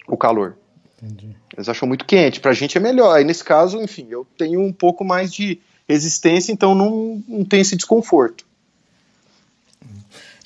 o 0.07 0.17
calor. 0.17 0.57
Entendi. 1.01 1.35
Eles 1.55 1.69
acham 1.69 1.87
muito 1.87 2.03
quente. 2.05 2.39
Pra 2.39 2.51
gente 2.53 2.77
é 2.77 2.81
melhor. 2.81 3.15
Aí 3.15 3.23
nesse 3.23 3.43
caso, 3.43 3.79
enfim, 3.81 4.07
eu 4.09 4.25
tenho 4.37 4.59
um 4.59 4.73
pouco 4.73 5.05
mais 5.05 5.31
de 5.31 5.59
resistência, 5.87 6.51
então 6.51 6.73
não, 6.73 7.23
não 7.27 7.45
tem 7.45 7.61
esse 7.61 7.75
desconforto. 7.75 8.43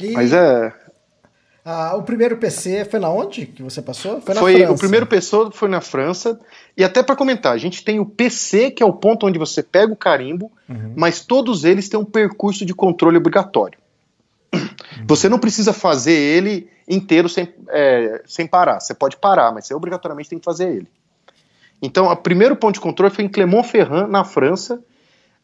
E 0.01 0.11
Mas 0.11 0.33
é. 0.33 0.73
Ah, 1.71 1.95
o 1.95 2.01
primeiro 2.03 2.37
PC 2.37 2.85
foi 2.85 2.99
na 2.99 3.09
onde 3.11 3.45
que 3.45 3.61
você 3.61 3.79
passou? 3.81 4.19
Foi 4.21 4.33
na 4.33 4.41
Foi, 4.41 4.55
França. 4.57 4.71
o 4.73 4.77
primeiro 4.77 5.05
pessoa 5.05 5.51
foi 5.51 5.69
na 5.69 5.79
França. 5.81 6.39
E 6.75 6.83
até 6.83 7.03
para 7.03 7.15
comentar, 7.15 7.53
a 7.53 7.57
gente 7.57 7.83
tem 7.83 7.99
o 7.99 8.05
PC, 8.05 8.71
que 8.71 8.81
é 8.81 8.85
o 8.85 8.93
ponto 8.93 9.27
onde 9.27 9.37
você 9.37 9.61
pega 9.61 9.93
o 9.93 9.95
carimbo, 9.95 10.51
Uhum. 10.67 10.93
mas 10.95 11.23
todos 11.23 11.63
eles 11.65 11.87
têm 11.87 11.99
um 11.99 12.05
percurso 12.05 12.65
de 12.65 12.73
controle 12.73 13.17
obrigatório. 13.17 13.77
Você 15.07 15.29
não 15.29 15.37
precisa 15.37 15.71
fazer 15.71 16.13
ele 16.13 16.67
inteiro 16.87 17.29
sem, 17.29 17.47
é, 17.69 18.21
sem 18.25 18.47
parar. 18.47 18.79
Você 18.79 18.93
pode 18.95 19.17
parar, 19.17 19.53
mas 19.53 19.67
você 19.67 19.73
obrigatoriamente 19.75 20.29
tem 20.29 20.39
que 20.39 20.45
fazer 20.45 20.69
ele. 20.69 20.87
Então, 21.81 22.07
o 22.07 22.15
primeiro 22.15 22.55
ponto 22.55 22.73
de 22.73 22.81
controle 22.81 23.13
foi 23.13 23.23
em 23.25 23.29
Clermont-Ferrand, 23.29 24.07
na 24.07 24.23
França, 24.23 24.81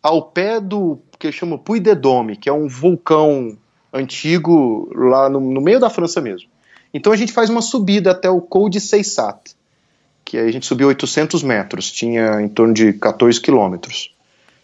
ao 0.01 0.23
pé 0.23 0.59
do 0.59 0.99
que 1.19 1.31
chama 1.31 1.57
Puy 1.57 1.79
de 1.79 1.93
Dôme, 1.95 2.35
que 2.35 2.49
é 2.49 2.53
um 2.53 2.67
vulcão 2.67 3.57
antigo 3.95 4.89
lá 4.93 5.29
no, 5.29 5.39
no 5.39 5.61
meio 5.61 5.79
da 5.79 5.89
França 5.89 6.21
mesmo. 6.21 6.49
Então 6.93 7.11
a 7.11 7.15
gente 7.15 7.31
faz 7.33 7.49
uma 7.49 7.61
subida 7.61 8.11
até 8.11 8.29
o 8.29 8.39
Col 8.41 8.69
de 8.69 8.79
Seissat, 8.79 9.55
que 10.23 10.37
aí 10.37 10.47
a 10.47 10.51
gente 10.51 10.65
subiu 10.65 10.87
800 10.87 11.43
metros, 11.43 11.91
tinha 11.91 12.41
em 12.41 12.47
torno 12.49 12.73
de 12.73 12.93
14 12.93 13.39
quilômetros. 13.41 14.13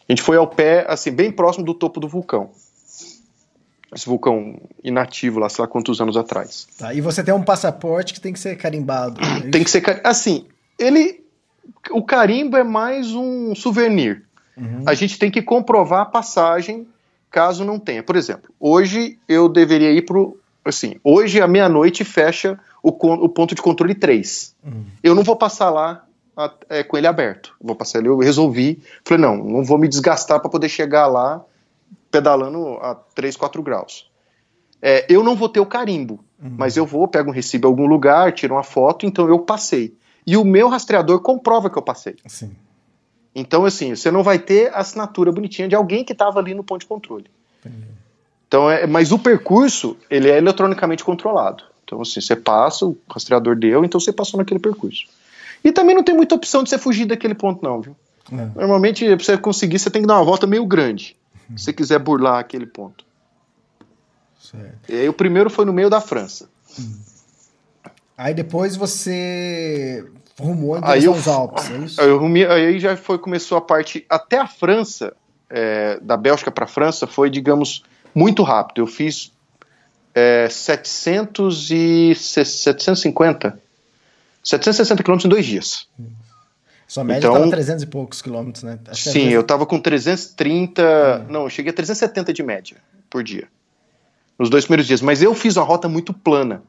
A 0.07 0.11
gente 0.11 0.21
foi 0.21 0.37
ao 0.37 0.47
pé, 0.47 0.85
assim, 0.87 1.11
bem 1.11 1.31
próximo 1.31 1.65
do 1.65 1.73
topo 1.73 1.99
do 1.99 2.07
vulcão. 2.07 2.49
Esse 3.93 4.05
vulcão 4.05 4.59
inativo 4.83 5.39
lá, 5.39 5.49
sei 5.49 5.61
lá 5.63 5.67
quantos 5.67 5.99
anos 5.99 6.15
atrás. 6.15 6.65
Tá, 6.77 6.93
e 6.93 7.01
você 7.01 7.21
tem 7.23 7.33
um 7.33 7.43
passaporte 7.43 8.13
que 8.13 8.21
tem 8.21 8.31
que 8.31 8.39
ser 8.39 8.55
carimbado. 8.55 9.19
é 9.21 9.49
Tem 9.49 9.63
que 9.63 9.69
ser. 9.69 9.81
cari- 9.81 10.01
Assim, 10.03 10.45
ele. 10.79 11.19
O 11.91 12.01
carimbo 12.03 12.55
é 12.57 12.63
mais 12.63 13.13
um 13.13 13.53
souvenir. 13.53 14.23
Uhum. 14.55 14.83
A 14.85 14.93
gente 14.93 15.19
tem 15.19 15.29
que 15.29 15.41
comprovar 15.41 16.01
a 16.01 16.05
passagem 16.05 16.87
caso 17.31 17.63
não 17.65 17.79
tenha. 17.79 18.03
Por 18.03 18.15
exemplo, 18.15 18.51
hoje 18.59 19.17
eu 19.27 19.49
deveria 19.49 19.91
ir 19.91 20.03
pro. 20.03 20.37
Assim, 20.63 20.95
hoje 21.03 21.41
à 21.41 21.47
meia-noite 21.47 22.03
fecha 22.03 22.59
o, 22.83 22.89
o 22.89 23.29
ponto 23.29 23.55
de 23.55 23.61
controle 23.63 23.95
3. 23.95 24.55
Uhum. 24.63 24.83
Eu 25.01 25.15
não 25.15 25.23
vou 25.23 25.35
passar 25.35 25.71
lá 25.71 26.05
a- 26.37 26.53
é, 26.69 26.83
com 26.83 26.95
ele 26.97 27.07
aberto. 27.07 27.55
Vou 27.59 27.75
passar 27.75 27.97
ali, 27.97 28.07
eu 28.07 28.17
resolvi. 28.19 28.79
Falei, 29.03 29.23
não, 29.25 29.37
não 29.37 29.63
vou 29.63 29.79
me 29.79 29.87
desgastar 29.87 30.39
para 30.39 30.49
poder 30.51 30.69
chegar 30.69 31.07
lá 31.07 31.43
pedalando 32.11 32.77
a 32.81 32.95
3, 33.15 33.35
4 33.35 33.61
graus. 33.63 34.09
É, 34.81 35.05
eu 35.09 35.23
não 35.23 35.35
vou 35.35 35.47
ter 35.49 35.59
o 35.59 35.65
carimbo, 35.65 36.23
mas 36.39 36.75
eu 36.75 36.85
vou, 36.85 37.07
pego 37.07 37.29
um 37.29 37.33
recibo 37.33 37.67
em 37.67 37.69
algum 37.71 37.85
lugar, 37.85 38.31
tiro 38.33 38.55
uma 38.55 38.63
foto, 38.63 39.05
então 39.05 39.27
eu 39.27 39.39
passei. 39.39 39.95
E 40.25 40.35
o 40.37 40.43
meu 40.43 40.67
rastreador 40.69 41.19
comprova 41.21 41.69
que 41.69 41.77
eu 41.77 41.81
passei. 41.83 42.15
Sim. 42.27 42.51
Então, 43.33 43.65
assim, 43.65 43.95
você 43.95 44.11
não 44.11 44.23
vai 44.23 44.37
ter 44.37 44.73
a 44.73 44.79
assinatura 44.79 45.31
bonitinha 45.31 45.67
de 45.67 45.75
alguém 45.75 46.03
que 46.03 46.11
estava 46.11 46.39
ali 46.39 46.53
no 46.53 46.63
ponto 46.63 46.81
de 46.81 46.87
controle. 46.87 47.25
Então, 48.47 48.69
é, 48.69 48.85
mas 48.85 49.11
o 49.11 49.19
percurso, 49.19 49.95
ele 50.09 50.29
é 50.29 50.37
eletronicamente 50.37 51.03
controlado. 51.03 51.63
Então, 51.85 52.01
assim, 52.01 52.19
você 52.19 52.35
passa, 52.35 52.85
o 52.85 52.97
rastreador 53.09 53.55
deu, 53.55 53.85
então 53.85 53.99
você 53.99 54.11
passou 54.11 54.37
naquele 54.37 54.59
percurso. 54.59 55.05
E 55.63 55.71
também 55.71 55.95
não 55.95 56.03
tem 56.03 56.15
muita 56.15 56.35
opção 56.35 56.63
de 56.63 56.69
você 56.69 56.77
fugir 56.77 57.05
daquele 57.05 57.33
ponto, 57.33 57.63
não, 57.63 57.79
viu? 57.79 57.95
É. 58.31 58.45
Normalmente, 58.55 59.05
pra 59.05 59.23
você 59.23 59.37
conseguir, 59.37 59.79
você 59.79 59.89
tem 59.89 60.01
que 60.01 60.07
dar 60.07 60.15
uma 60.15 60.25
volta 60.25 60.45
meio 60.45 60.65
grande. 60.65 61.15
Se 61.55 61.65
você 61.65 61.73
quiser 61.73 61.99
burlar 61.99 62.39
aquele 62.39 62.65
ponto. 62.65 63.05
Certo. 64.39 64.89
E 64.89 64.95
aí 64.95 65.09
o 65.09 65.13
primeiro 65.13 65.49
foi 65.49 65.65
no 65.65 65.73
meio 65.73 65.89
da 65.89 66.01
França. 66.01 66.49
Aí 68.17 68.33
depois 68.33 68.75
você 68.75 70.05
rumou 70.41 70.77
em 70.77 70.81
Aí 70.83 70.99
direção 71.01 71.33
eu- 71.33 71.39
Alpes, 71.39 71.71
é 71.71 71.77
isso? 71.77 72.01
Aí, 72.01 72.07
eu 72.09 72.17
rumi- 72.17 72.45
aí 72.45 72.79
já 72.79 72.97
foi, 72.97 73.17
começou 73.17 73.57
a 73.57 73.61
parte. 73.61 74.05
Até 74.09 74.37
a 74.37 74.47
França, 74.47 75.13
é, 75.49 75.99
da 76.01 76.17
Bélgica 76.17 76.51
para 76.51 76.65
a 76.65 76.67
França, 76.67 77.05
foi, 77.07 77.29
digamos, 77.29 77.83
muito 78.13 78.43
rápido. 78.43 78.81
Eu 78.81 78.87
fiz 78.87 79.31
é, 80.13 80.49
700 80.49 81.71
e 81.71 82.13
se- 82.15 82.43
750, 82.43 83.57
760 84.43 85.01
quilômetros 85.03 85.25
em 85.25 85.29
dois 85.29 85.45
dias. 85.45 85.87
Sua 86.85 87.03
média 87.05 87.19
então- 87.19 87.33
estava 87.35 87.49
300 87.51 87.83
e 87.83 87.87
poucos 87.87 88.21
quilômetros, 88.21 88.63
né? 88.63 88.77
Acho 88.89 89.09
Sim, 89.09 89.29
eu 89.29 89.41
tava 89.43 89.65
com 89.65 89.79
330. 89.79 91.19
Não, 91.29 91.43
eu 91.43 91.49
cheguei 91.49 91.69
a 91.71 91.73
370 91.73 92.33
de 92.33 92.43
média 92.43 92.75
por 93.09 93.23
dia. 93.23 93.47
Nos 94.37 94.49
dois 94.49 94.65
primeiros 94.65 94.85
dias. 94.85 95.01
Mas 95.01 95.21
eu 95.21 95.33
fiz 95.33 95.55
uma 95.55 95.63
rota 95.65 95.87
muito 95.87 96.11
plana. 96.13 96.61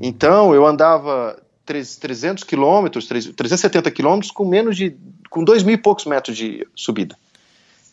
Então, 0.00 0.52
eu 0.54 0.66
andava 0.66 1.38
300 1.64 2.44
quilômetros, 2.44 3.06
três- 3.06 3.26
370 3.26 3.90
quilômetros 3.90 4.30
com 4.30 4.44
menos 4.44 4.76
de. 4.76 4.96
com 5.30 5.42
2 5.42 5.62
mil 5.62 5.74
e 5.74 5.78
poucos 5.78 6.04
metros 6.06 6.36
de 6.36 6.66
subida. 6.74 7.16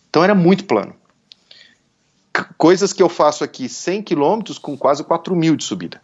Então, 0.09 0.23
era 0.23 0.35
muito 0.35 0.65
plano. 0.65 0.93
C- 2.35 2.45
Coisas 2.57 2.93
que 2.93 3.01
eu 3.01 3.09
faço 3.09 3.43
aqui 3.43 3.67
100 3.69 4.03
quilômetros 4.03 4.57
com 4.57 4.77
quase 4.77 5.03
4 5.03 5.35
mil 5.35 5.55
de 5.55 5.63
subida. 5.63 6.01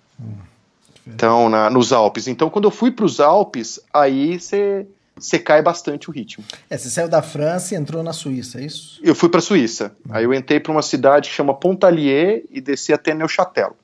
Então, 1.05 1.47
na- 1.49 1.69
nos 1.69 1.93
Alpes. 1.93 2.27
Então, 2.27 2.49
quando 2.49 2.65
eu 2.65 2.71
fui 2.71 2.91
para 2.91 3.05
os 3.05 3.19
Alpes, 3.19 3.79
aí 3.93 4.37
você 4.39 5.39
cai 5.43 5.61
bastante 5.61 6.09
o 6.09 6.13
ritmo. 6.13 6.43
É, 6.69 6.77
você 6.77 6.89
saiu 6.89 7.07
da 7.07 7.21
França 7.21 7.73
e 7.73 7.77
entrou 7.77 8.03
na 8.03 8.11
Suíça, 8.13 8.59
é 8.59 8.65
isso? 8.65 8.99
Eu 9.01 9.15
fui 9.15 9.29
para 9.29 9.39
Suíça. 9.41 9.95
Aí 10.09 10.23
eu 10.25 10.33
entrei 10.33 10.59
para 10.59 10.71
uma 10.71 10.81
cidade 10.81 11.29
que 11.29 11.35
chama 11.35 11.53
Pontalier 11.53 12.43
e 12.51 12.59
desci 12.59 12.91
até 12.93 13.13
Neuchâtel. 13.13 13.75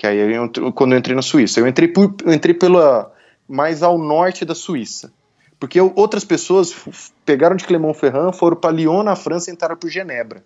Que 0.00 0.06
aí 0.06 0.18
eu, 0.32 0.72
quando 0.72 0.92
eu 0.92 0.98
entrei 0.98 1.14
na 1.14 1.20
Suíça, 1.20 1.60
eu 1.60 1.66
entrei 1.68 1.86
por, 1.86 2.14
eu 2.24 2.32
entrei 2.32 2.54
pela 2.54 3.12
mais 3.46 3.82
ao 3.82 3.98
norte 3.98 4.46
da 4.46 4.54
Suíça. 4.54 5.12
Porque 5.58 5.78
eu- 5.78 5.92
outras 5.94 6.24
pessoas 6.24 6.74
pegaram 7.22 7.54
de 7.54 7.66
Clermont-Ferrand, 7.66 8.32
foram 8.32 8.56
para 8.56 8.74
Lyon 8.74 9.02
na 9.02 9.14
França 9.14 9.50
e 9.50 9.52
entraram 9.52 9.76
por 9.76 9.90
Genebra. 9.90 10.42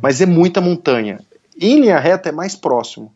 Mas 0.00 0.20
é 0.20 0.26
muita 0.26 0.60
montanha. 0.60 1.18
Em 1.60 1.80
linha 1.80 1.98
reta 1.98 2.28
é 2.28 2.32
mais 2.32 2.54
próximo, 2.54 3.12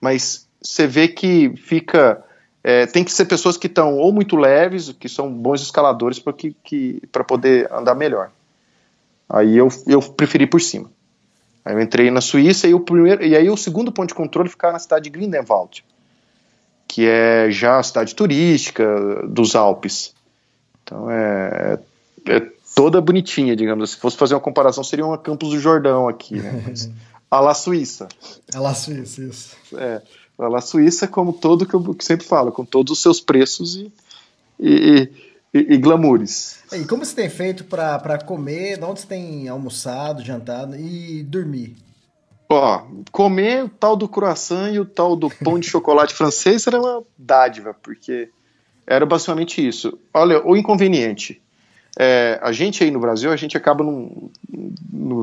mas 0.00 0.48
você 0.62 0.86
vê 0.86 1.08
que 1.08 1.52
fica. 1.58 2.24
É, 2.64 2.86
tem 2.86 3.04
que 3.04 3.12
ser 3.12 3.26
pessoas 3.26 3.58
que 3.58 3.66
estão 3.66 3.98
ou 3.98 4.10
muito 4.10 4.34
leves, 4.34 4.92
que 4.98 5.10
são 5.10 5.30
bons 5.30 5.60
escaladores 5.60 6.18
para 6.18 6.32
que, 6.32 6.56
que, 6.64 7.02
poder 7.22 7.70
andar 7.70 7.94
melhor. 7.94 8.30
Aí 9.28 9.58
eu, 9.58 9.68
eu 9.86 10.00
preferi 10.00 10.46
por 10.46 10.62
cima. 10.62 10.90
Aí 11.66 11.74
eu 11.74 11.80
entrei 11.80 12.12
na 12.12 12.20
Suíça 12.20 12.68
e 12.68 12.74
o 12.74 12.78
primeiro 12.78 13.24
e 13.24 13.34
aí 13.34 13.50
o 13.50 13.56
segundo 13.56 13.90
ponto 13.90 14.06
de 14.06 14.14
controle 14.14 14.48
ficava 14.48 14.74
na 14.74 14.78
cidade 14.78 15.02
de 15.02 15.10
Grindelwald, 15.10 15.84
que 16.86 17.04
é 17.04 17.50
já 17.50 17.80
a 17.80 17.82
cidade 17.82 18.14
turística 18.14 18.86
dos 19.26 19.56
Alpes. 19.56 20.14
Então 20.84 21.10
é, 21.10 21.76
é 22.28 22.40
toda 22.72 23.00
bonitinha, 23.00 23.56
digamos 23.56 23.82
assim. 23.82 23.94
Se 23.94 24.00
fosse 24.00 24.16
fazer 24.16 24.34
uma 24.34 24.40
comparação, 24.40 24.84
seria 24.84 25.04
uma 25.04 25.18
Campos 25.18 25.50
do 25.50 25.58
Jordão 25.58 26.08
aqui, 26.08 26.36
né? 26.36 26.62
Mas, 26.68 26.88
a 27.28 27.40
la 27.40 27.52
Suíça. 27.52 28.06
A 28.54 28.60
la 28.60 28.72
Suíça, 28.72 29.22
isso. 29.24 29.56
É, 29.74 30.00
a 30.38 30.46
la 30.46 30.60
Suíça, 30.60 31.08
como 31.08 31.32
todo 31.32 31.66
que 31.66 31.74
eu 31.74 31.96
sempre 31.98 32.24
falo, 32.24 32.52
com 32.52 32.64
todos 32.64 32.92
os 32.92 33.02
seus 33.02 33.18
preços 33.18 33.74
e, 33.74 33.92
e, 34.60 35.10
e, 35.60 35.74
e. 35.74 36.80
E 36.80 36.84
como 36.84 37.04
você 37.04 37.14
tem 37.14 37.30
feito 37.30 37.64
para 37.64 38.18
comer? 38.24 38.82
Onde 38.82 39.00
você 39.00 39.06
tem 39.06 39.48
almoçado, 39.48 40.24
jantado 40.24 40.76
e 40.76 41.22
dormir? 41.22 41.76
Ó, 42.48 42.86
comer 43.10 43.64
o 43.64 43.68
tal 43.68 43.96
do 43.96 44.08
croissant 44.08 44.72
e 44.72 44.78
o 44.78 44.84
tal 44.84 45.16
do 45.16 45.28
pão 45.28 45.58
de 45.58 45.66
chocolate 45.66 46.14
francês 46.14 46.66
era 46.66 46.80
uma 46.80 47.02
dádiva, 47.18 47.74
porque 47.82 48.30
era 48.86 49.04
basicamente 49.04 49.66
isso. 49.66 49.98
Olha, 50.14 50.44
o 50.46 50.56
inconveniente 50.56 51.42
é, 51.98 52.38
a 52.42 52.52
gente 52.52 52.84
aí 52.84 52.90
no 52.90 53.00
Brasil, 53.00 53.32
a 53.32 53.36
gente 53.36 53.56
acaba 53.56 53.82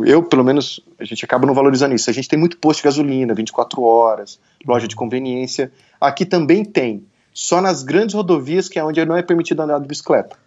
eu 0.07 0.23
pelo 0.23 0.43
menos, 0.43 0.79
a 0.99 1.05
gente 1.05 1.23
acaba 1.23 1.45
não 1.45 1.53
valorizando 1.53 1.93
isso. 1.93 2.09
A 2.09 2.13
gente 2.13 2.27
tem 2.27 2.39
muito 2.39 2.57
posto 2.57 2.79
de 2.79 2.85
gasolina, 2.85 3.33
24 3.35 3.83
horas, 3.83 4.39
loja 4.65 4.87
de 4.87 4.95
conveniência. 4.95 5.71
Aqui 6.01 6.25
também 6.25 6.65
tem, 6.65 7.05
só 7.33 7.61
nas 7.61 7.83
grandes 7.83 8.15
rodovias 8.15 8.69
que 8.69 8.77
é 8.77 8.83
onde 8.83 9.03
não 9.05 9.17
é 9.17 9.21
permitido 9.21 9.61
andar 9.61 9.79
de 9.79 9.87
bicicleta. 9.87 10.37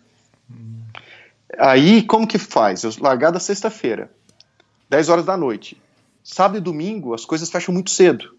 Aí, 1.58 2.02
como 2.02 2.26
que 2.26 2.38
faz? 2.38 2.82
Eu 2.82 2.90
largada 3.00 3.38
sexta-feira, 3.38 4.10
10 4.88 5.08
horas 5.08 5.24
da 5.24 5.36
noite. 5.36 5.80
Sábado 6.22 6.58
e 6.58 6.60
domingo, 6.60 7.14
as 7.14 7.24
coisas 7.24 7.50
fecham 7.50 7.72
muito 7.72 7.90
cedo. 7.90 8.34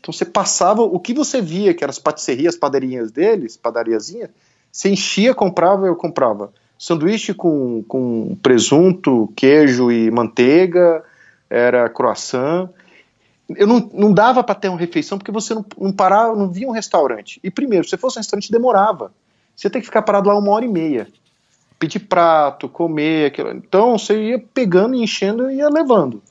Então 0.00 0.12
você 0.12 0.24
passava, 0.24 0.82
o 0.82 0.98
que 0.98 1.14
você 1.14 1.40
via, 1.40 1.74
que 1.74 1.84
eram 1.84 1.90
as 1.90 1.98
patisserias, 1.98 2.56
padeirinhas 2.56 3.12
deles, 3.12 3.56
padariazinha, 3.56 4.30
você 4.70 4.88
enchia, 4.88 5.34
comprava, 5.34 5.86
eu 5.86 5.94
comprava 5.94 6.52
sanduíche 6.82 7.32
com, 7.32 7.84
com 7.86 8.36
presunto, 8.42 9.32
queijo 9.36 9.92
e 9.92 10.10
manteiga, 10.10 11.04
era 11.48 11.88
croissant. 11.88 12.68
Eu 13.48 13.66
não, 13.66 13.90
não 13.92 14.12
dava 14.12 14.42
para 14.42 14.54
ter 14.54 14.68
uma 14.68 14.78
refeição 14.78 15.18
porque 15.18 15.32
você 15.32 15.54
não, 15.54 15.64
não 15.78 15.92
parava, 15.92 16.34
não 16.34 16.50
via 16.50 16.68
um 16.68 16.72
restaurante. 16.72 17.40
E 17.42 17.50
primeiro, 17.50 17.86
se 17.86 17.96
fosse 17.96 18.18
um 18.18 18.20
restaurante, 18.20 18.50
demorava. 18.50 19.12
Você 19.54 19.68
tem 19.68 19.80
que 19.80 19.86
ficar 19.86 20.02
parado 20.02 20.28
lá 20.28 20.38
uma 20.38 20.50
hora 20.50 20.64
e 20.64 20.68
meia. 20.68 21.06
Pedir 21.78 22.00
prato, 22.00 22.68
comer, 22.68 23.26
aquilo. 23.26 23.50
Então 23.50 23.98
você 23.98 24.30
ia 24.30 24.38
pegando 24.38 24.94
enchendo 24.94 25.50
e 25.50 25.56
ia 25.56 25.68
levando. 25.68 26.22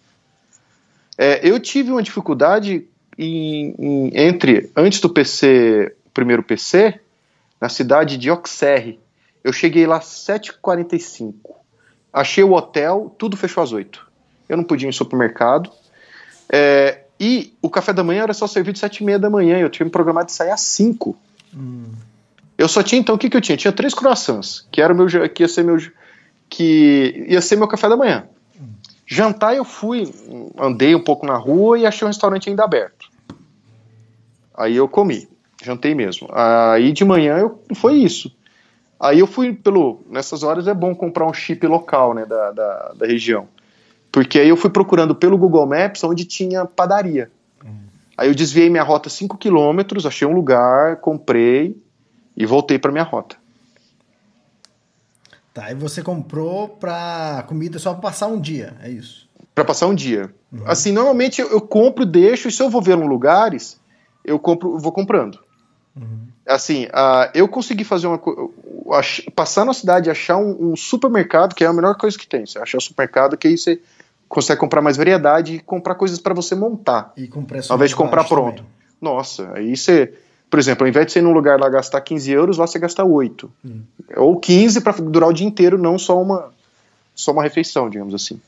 É, 1.17 1.47
eu 1.47 1.59
tive 1.59 1.91
uma 1.91 2.01
dificuldade 2.01 2.87
em, 3.17 3.75
em, 3.77 4.11
entre 4.13 4.71
antes 4.75 4.99
do 4.99 5.09
PC, 5.09 5.95
primeiro 6.13 6.41
PC, 6.41 6.99
na 7.59 7.69
cidade 7.69 8.17
de 8.17 8.29
Auxerre, 8.29 8.99
eu 9.43 9.53
cheguei 9.53 9.85
lá 9.85 9.97
às 9.97 10.05
7h45. 10.05 11.33
Achei 12.11 12.43
o 12.43 12.53
hotel, 12.53 13.15
tudo 13.17 13.37
fechou 13.37 13.63
às 13.63 13.71
8 13.71 14.05
Eu 14.49 14.57
não 14.57 14.63
podia 14.63 14.87
ir 14.87 14.89
em 14.89 14.93
supermercado. 14.93 15.71
É, 16.51 17.00
e 17.23 17.53
o 17.61 17.69
café 17.69 17.93
da 17.93 18.03
manhã 18.03 18.23
era 18.23 18.33
só 18.33 18.47
servido 18.47 18.79
às 18.83 18.91
7h30 18.91 19.19
da 19.19 19.29
manhã. 19.29 19.59
Eu 19.59 19.69
tinha 19.69 19.85
me 19.85 19.91
programado 19.91 20.25
de 20.25 20.31
sair 20.31 20.49
às 20.49 20.61
5 20.61 21.15
hum. 21.55 21.83
Eu 22.57 22.67
só 22.67 22.81
tinha, 22.81 22.99
então, 22.99 23.13
o 23.13 23.17
que, 23.17 23.29
que 23.29 23.37
eu 23.37 23.41
tinha? 23.41 23.55
tinha 23.57 23.71
três 23.71 23.93
croissants, 23.93 24.67
que 24.71 24.81
era 24.81 24.93
meu 24.93 25.05
que 25.29 25.43
ia 25.43 25.47
ser 25.47 25.63
meu 25.63 25.77
que 26.49 27.25
ia 27.27 27.41
ser 27.41 27.55
meu 27.57 27.67
café 27.67 27.87
da 27.87 27.95
manhã. 27.95 28.25
Hum. 28.59 28.73
Jantar 29.05 29.55
eu 29.55 29.63
fui, 29.63 30.11
andei 30.57 30.95
um 30.95 31.03
pouco 31.03 31.25
na 31.27 31.37
rua 31.37 31.77
e 31.77 31.85
achei 31.85 32.05
um 32.05 32.09
restaurante 32.09 32.49
ainda 32.49 32.63
aberto. 32.63 33.07
Aí 34.55 34.75
eu 34.75 34.87
comi, 34.87 35.27
jantei 35.63 35.93
mesmo. 35.93 36.27
Aí 36.31 36.91
de 36.91 37.05
manhã 37.05 37.37
eu, 37.37 37.63
foi 37.75 37.97
isso. 37.97 38.35
Aí 38.99 39.19
eu 39.19 39.27
fui 39.27 39.53
pelo. 39.53 40.01
Nessas 40.09 40.41
horas 40.41 40.67
é 40.67 40.73
bom 40.73 40.95
comprar 40.95 41.27
um 41.27 41.33
chip 41.33 41.65
local, 41.67 42.15
né, 42.15 42.25
da, 42.25 42.51
da, 42.51 42.93
da 42.95 43.05
região. 43.05 43.47
Porque 44.11 44.39
aí 44.39 44.49
eu 44.49 44.57
fui 44.57 44.69
procurando 44.69 45.15
pelo 45.15 45.37
Google 45.37 45.65
Maps 45.65 46.03
onde 46.03 46.25
tinha 46.25 46.65
padaria. 46.65 47.31
Uhum. 47.63 47.79
Aí 48.17 48.27
eu 48.27 48.35
desviei 48.35 48.69
minha 48.69 48.83
rota 48.83 49.09
5 49.09 49.37
km, 49.37 50.05
achei 50.05 50.27
um 50.27 50.33
lugar, 50.33 50.97
comprei 50.97 51.81
e 52.35 52.45
voltei 52.45 52.77
para 52.77 52.91
minha 52.91 53.03
rota. 53.03 53.37
Tá, 55.53 55.71
e 55.71 55.75
você 55.75 56.01
comprou 56.01 56.69
pra 56.69 57.43
comida 57.47 57.77
só 57.77 57.93
para 57.93 58.01
passar 58.01 58.27
um 58.27 58.39
dia, 58.39 58.73
é 58.81 58.89
isso? 58.89 59.27
Para 59.53 59.65
passar 59.65 59.87
um 59.87 59.95
dia. 59.95 60.33
Uhum. 60.51 60.63
Assim, 60.65 60.93
normalmente 60.93 61.41
eu, 61.41 61.49
eu, 61.49 61.59
compro, 61.59 62.05
deixo, 62.05 62.47
e 62.47 62.51
se 62.51 62.61
eu 62.61 62.69
vou 62.69 62.81
ver 62.81 62.97
em 62.97 63.07
lugares, 63.07 63.77
eu 64.23 64.39
compro, 64.39 64.77
vou 64.77 64.93
comprando. 64.93 65.39
Uhum. 65.95 66.27
Assim, 66.47 66.85
uh, 66.85 67.29
eu 67.33 67.47
consegui 67.49 67.83
fazer 67.83 68.07
uma 68.07 68.19
passar 69.35 69.65
na 69.65 69.73
cidade 69.73 70.09
e 70.09 70.11
achar 70.11 70.37
um, 70.37 70.71
um, 70.71 70.75
supermercado, 70.75 71.53
que 71.53 71.63
é 71.63 71.67
a 71.67 71.73
melhor 71.73 71.95
coisa 71.95 72.17
que 72.17 72.27
tem. 72.27 72.45
Você 72.45 72.57
achar 72.57 72.77
um 72.77 72.81
supermercado 72.81 73.37
que 73.37 73.47
aí 73.47 73.57
você 73.57 73.81
consegue 74.31 74.61
comprar 74.61 74.81
mais 74.81 74.95
variedade 74.95 75.55
e 75.55 75.59
comprar 75.59 75.95
coisas 75.95 76.17
para 76.17 76.33
você 76.33 76.55
montar. 76.55 77.11
E 77.17 77.27
com 77.27 77.43
preço 77.43 77.71
Ao 77.71 77.77
invés 77.77 77.89
de 77.89 77.97
comprar 77.97 78.23
pronto. 78.23 78.63
Também. 78.63 78.71
Nossa, 79.01 79.51
aí 79.53 79.75
você. 79.75 80.13
Por 80.49 80.59
exemplo, 80.59 80.85
ao 80.85 80.89
invés 80.89 81.05
de 81.05 81.11
você 81.11 81.19
ir 81.19 81.21
num 81.21 81.33
lugar 81.33 81.59
lá 81.59 81.69
gastar 81.69 81.99
15 82.01 82.31
euros, 82.31 82.57
lá 82.57 82.65
você 82.65 82.79
gasta 82.79 83.03
8. 83.03 83.51
Hum. 83.63 83.81
Ou 84.15 84.39
15 84.39 84.81
para 84.81 84.93
durar 84.93 85.29
o 85.29 85.33
dia 85.33 85.45
inteiro, 85.45 85.77
não 85.77 85.97
só 85.97 86.21
uma, 86.21 86.51
só 87.13 87.31
uma 87.31 87.43
refeição, 87.43 87.89
digamos 87.89 88.13
assim. 88.13 88.39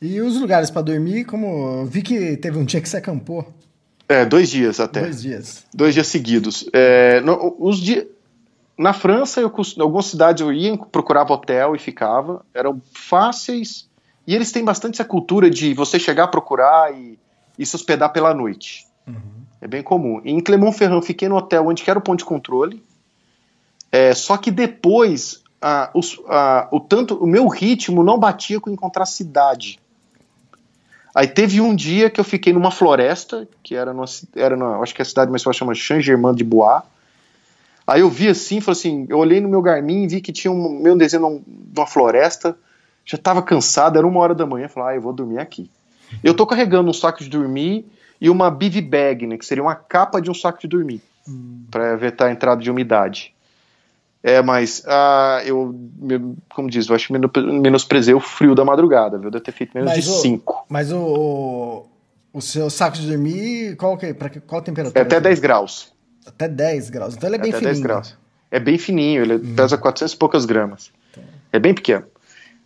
E 0.00 0.20
os 0.20 0.40
lugares 0.40 0.70
para 0.70 0.82
dormir, 0.82 1.24
como 1.24 1.84
vi 1.86 2.02
que 2.02 2.36
teve 2.36 2.58
um 2.58 2.64
dia 2.64 2.80
que 2.80 2.88
você 2.88 2.96
acampou. 2.96 3.46
É, 4.08 4.24
dois 4.24 4.50
dias 4.50 4.78
até. 4.78 5.02
Dois 5.02 5.22
dias. 5.22 5.64
Dois 5.74 5.94
dias 5.94 6.06
seguidos. 6.06 6.68
É, 6.72 7.20
no, 7.20 7.56
os 7.58 7.78
dias 7.78 8.06
na 8.78 8.92
França, 8.92 9.40
eu, 9.40 9.52
em 9.76 9.80
algumas 9.80 10.06
cidades 10.06 10.42
eu 10.42 10.52
ia, 10.52 10.76
procurava 10.76 11.32
hotel 11.32 11.74
e 11.74 11.78
ficava. 11.78 12.44
Eram 12.52 12.80
fáceis. 12.92 13.88
E 14.26 14.34
eles 14.34 14.50
têm 14.50 14.64
bastante 14.64 14.94
essa 14.94 15.04
cultura 15.04 15.48
de 15.48 15.72
você 15.74 15.98
chegar, 15.98 16.28
procurar 16.28 16.92
e, 16.92 17.18
e 17.58 17.64
se 17.64 17.76
hospedar 17.76 18.12
pela 18.12 18.34
noite. 18.34 18.86
Uhum. 19.06 19.44
É 19.60 19.68
bem 19.68 19.82
comum. 19.82 20.20
Em 20.24 20.40
Clermont-Ferrand, 20.40 21.02
fiquei 21.02 21.28
no 21.28 21.36
hotel 21.36 21.66
onde 21.66 21.82
era 21.88 21.98
o 21.98 22.02
ponto 22.02 22.18
de 22.18 22.24
controle. 22.24 22.82
É, 23.92 24.12
só 24.14 24.36
que 24.36 24.50
depois, 24.50 25.42
a, 25.62 25.90
os, 25.94 26.20
a, 26.28 26.68
o, 26.72 26.80
tanto, 26.80 27.14
o 27.22 27.26
meu 27.26 27.46
ritmo 27.46 28.02
não 28.02 28.18
batia 28.18 28.60
com 28.60 28.68
encontrar 28.68 29.06
cidade. 29.06 29.78
Aí 31.14 31.28
teve 31.28 31.60
um 31.60 31.74
dia 31.74 32.10
que 32.10 32.20
eu 32.20 32.24
fiquei 32.24 32.52
numa 32.52 32.70
floresta, 32.70 33.48
que 33.62 33.74
era, 33.74 33.92
numa, 33.94 34.04
era 34.34 34.56
numa, 34.56 34.82
acho 34.82 34.94
que 34.94 35.00
a 35.00 35.04
cidade 35.04 35.30
mais 35.30 35.42
forte 35.42 35.58
chama 35.58 35.74
Saint-Germain-de-Bois, 35.74 36.82
Aí 37.86 38.00
eu 38.00 38.10
vi 38.10 38.26
assim, 38.26 38.60
falei 38.60 38.78
assim, 38.78 39.06
eu 39.08 39.18
olhei 39.18 39.40
no 39.40 39.48
meu 39.48 39.62
Garmin 39.62 40.02
e 40.02 40.08
vi 40.08 40.20
que 40.20 40.32
tinha 40.32 40.50
um 40.50 40.80
meu 40.80 40.96
desenho 40.96 41.44
de 41.46 41.78
uma 41.78 41.86
floresta, 41.86 42.58
já 43.06 43.16
estava 43.16 43.40
cansado, 43.40 43.96
era 43.96 44.06
uma 44.06 44.18
hora 44.20 44.34
da 44.34 44.44
manhã, 44.44 44.68
falei, 44.68 44.94
ah, 44.94 44.96
eu 44.96 45.00
vou 45.00 45.12
dormir 45.12 45.38
aqui. 45.38 45.70
Eu 46.22 46.34
tô 46.34 46.44
carregando 46.44 46.90
um 46.90 46.92
saco 46.92 47.22
de 47.22 47.30
dormir 47.30 47.86
e 48.20 48.28
uma 48.28 48.50
bivy 48.50 48.82
bag, 48.82 49.26
né, 49.26 49.38
que 49.38 49.46
seria 49.46 49.62
uma 49.62 49.76
capa 49.76 50.20
de 50.20 50.28
um 50.28 50.34
saco 50.34 50.60
de 50.60 50.66
dormir, 50.66 51.00
hum. 51.26 51.64
para 51.70 51.92
evitar 51.92 52.26
a 52.26 52.32
entrada 52.32 52.60
de 52.60 52.70
umidade. 52.70 53.32
É, 54.22 54.42
mas 54.42 54.82
ah, 54.88 55.40
eu, 55.44 55.72
como 56.52 56.68
diz, 56.68 56.88
eu 56.88 56.96
acho 56.96 57.06
que 57.06 57.12
menosprezei 57.12 58.12
o 58.12 58.18
frio 58.18 58.56
da 58.56 58.64
madrugada, 58.64 59.16
viu? 59.18 59.30
Deve 59.30 59.44
ter 59.44 59.52
feito 59.52 59.70
menos 59.72 59.88
mas 59.88 60.04
de 60.04 60.10
5. 60.10 60.66
Mas 60.68 60.90
o, 60.90 61.86
o 62.32 62.40
seu 62.40 62.68
saco 62.68 62.96
de 62.96 63.06
dormir, 63.06 63.76
qual 63.76 63.96
que 63.96 64.06
é? 64.06 64.14
Pra, 64.14 64.28
qual 64.28 64.60
temperatura? 64.62 64.98
É 64.98 65.06
até 65.06 65.20
10 65.20 65.38
graus. 65.38 65.92
Até 66.26 66.48
10 66.48 66.90
graus. 66.90 67.14
Então 67.14 67.28
ele 67.28 67.36
é 67.36 67.38
bem 67.38 67.50
Até 67.50 67.58
fininho. 67.58 67.74
10 67.74 67.84
graus. 67.84 68.18
É 68.50 68.58
bem 68.58 68.76
fininho, 68.76 69.22
ele 69.22 69.34
hum. 69.36 69.54
pesa 69.54 69.78
400 69.78 70.12
e 70.12 70.16
poucas 70.16 70.44
gramas. 70.44 70.90
Tá. 71.14 71.20
É 71.52 71.60
bem 71.60 71.72
pequeno. 71.72 72.04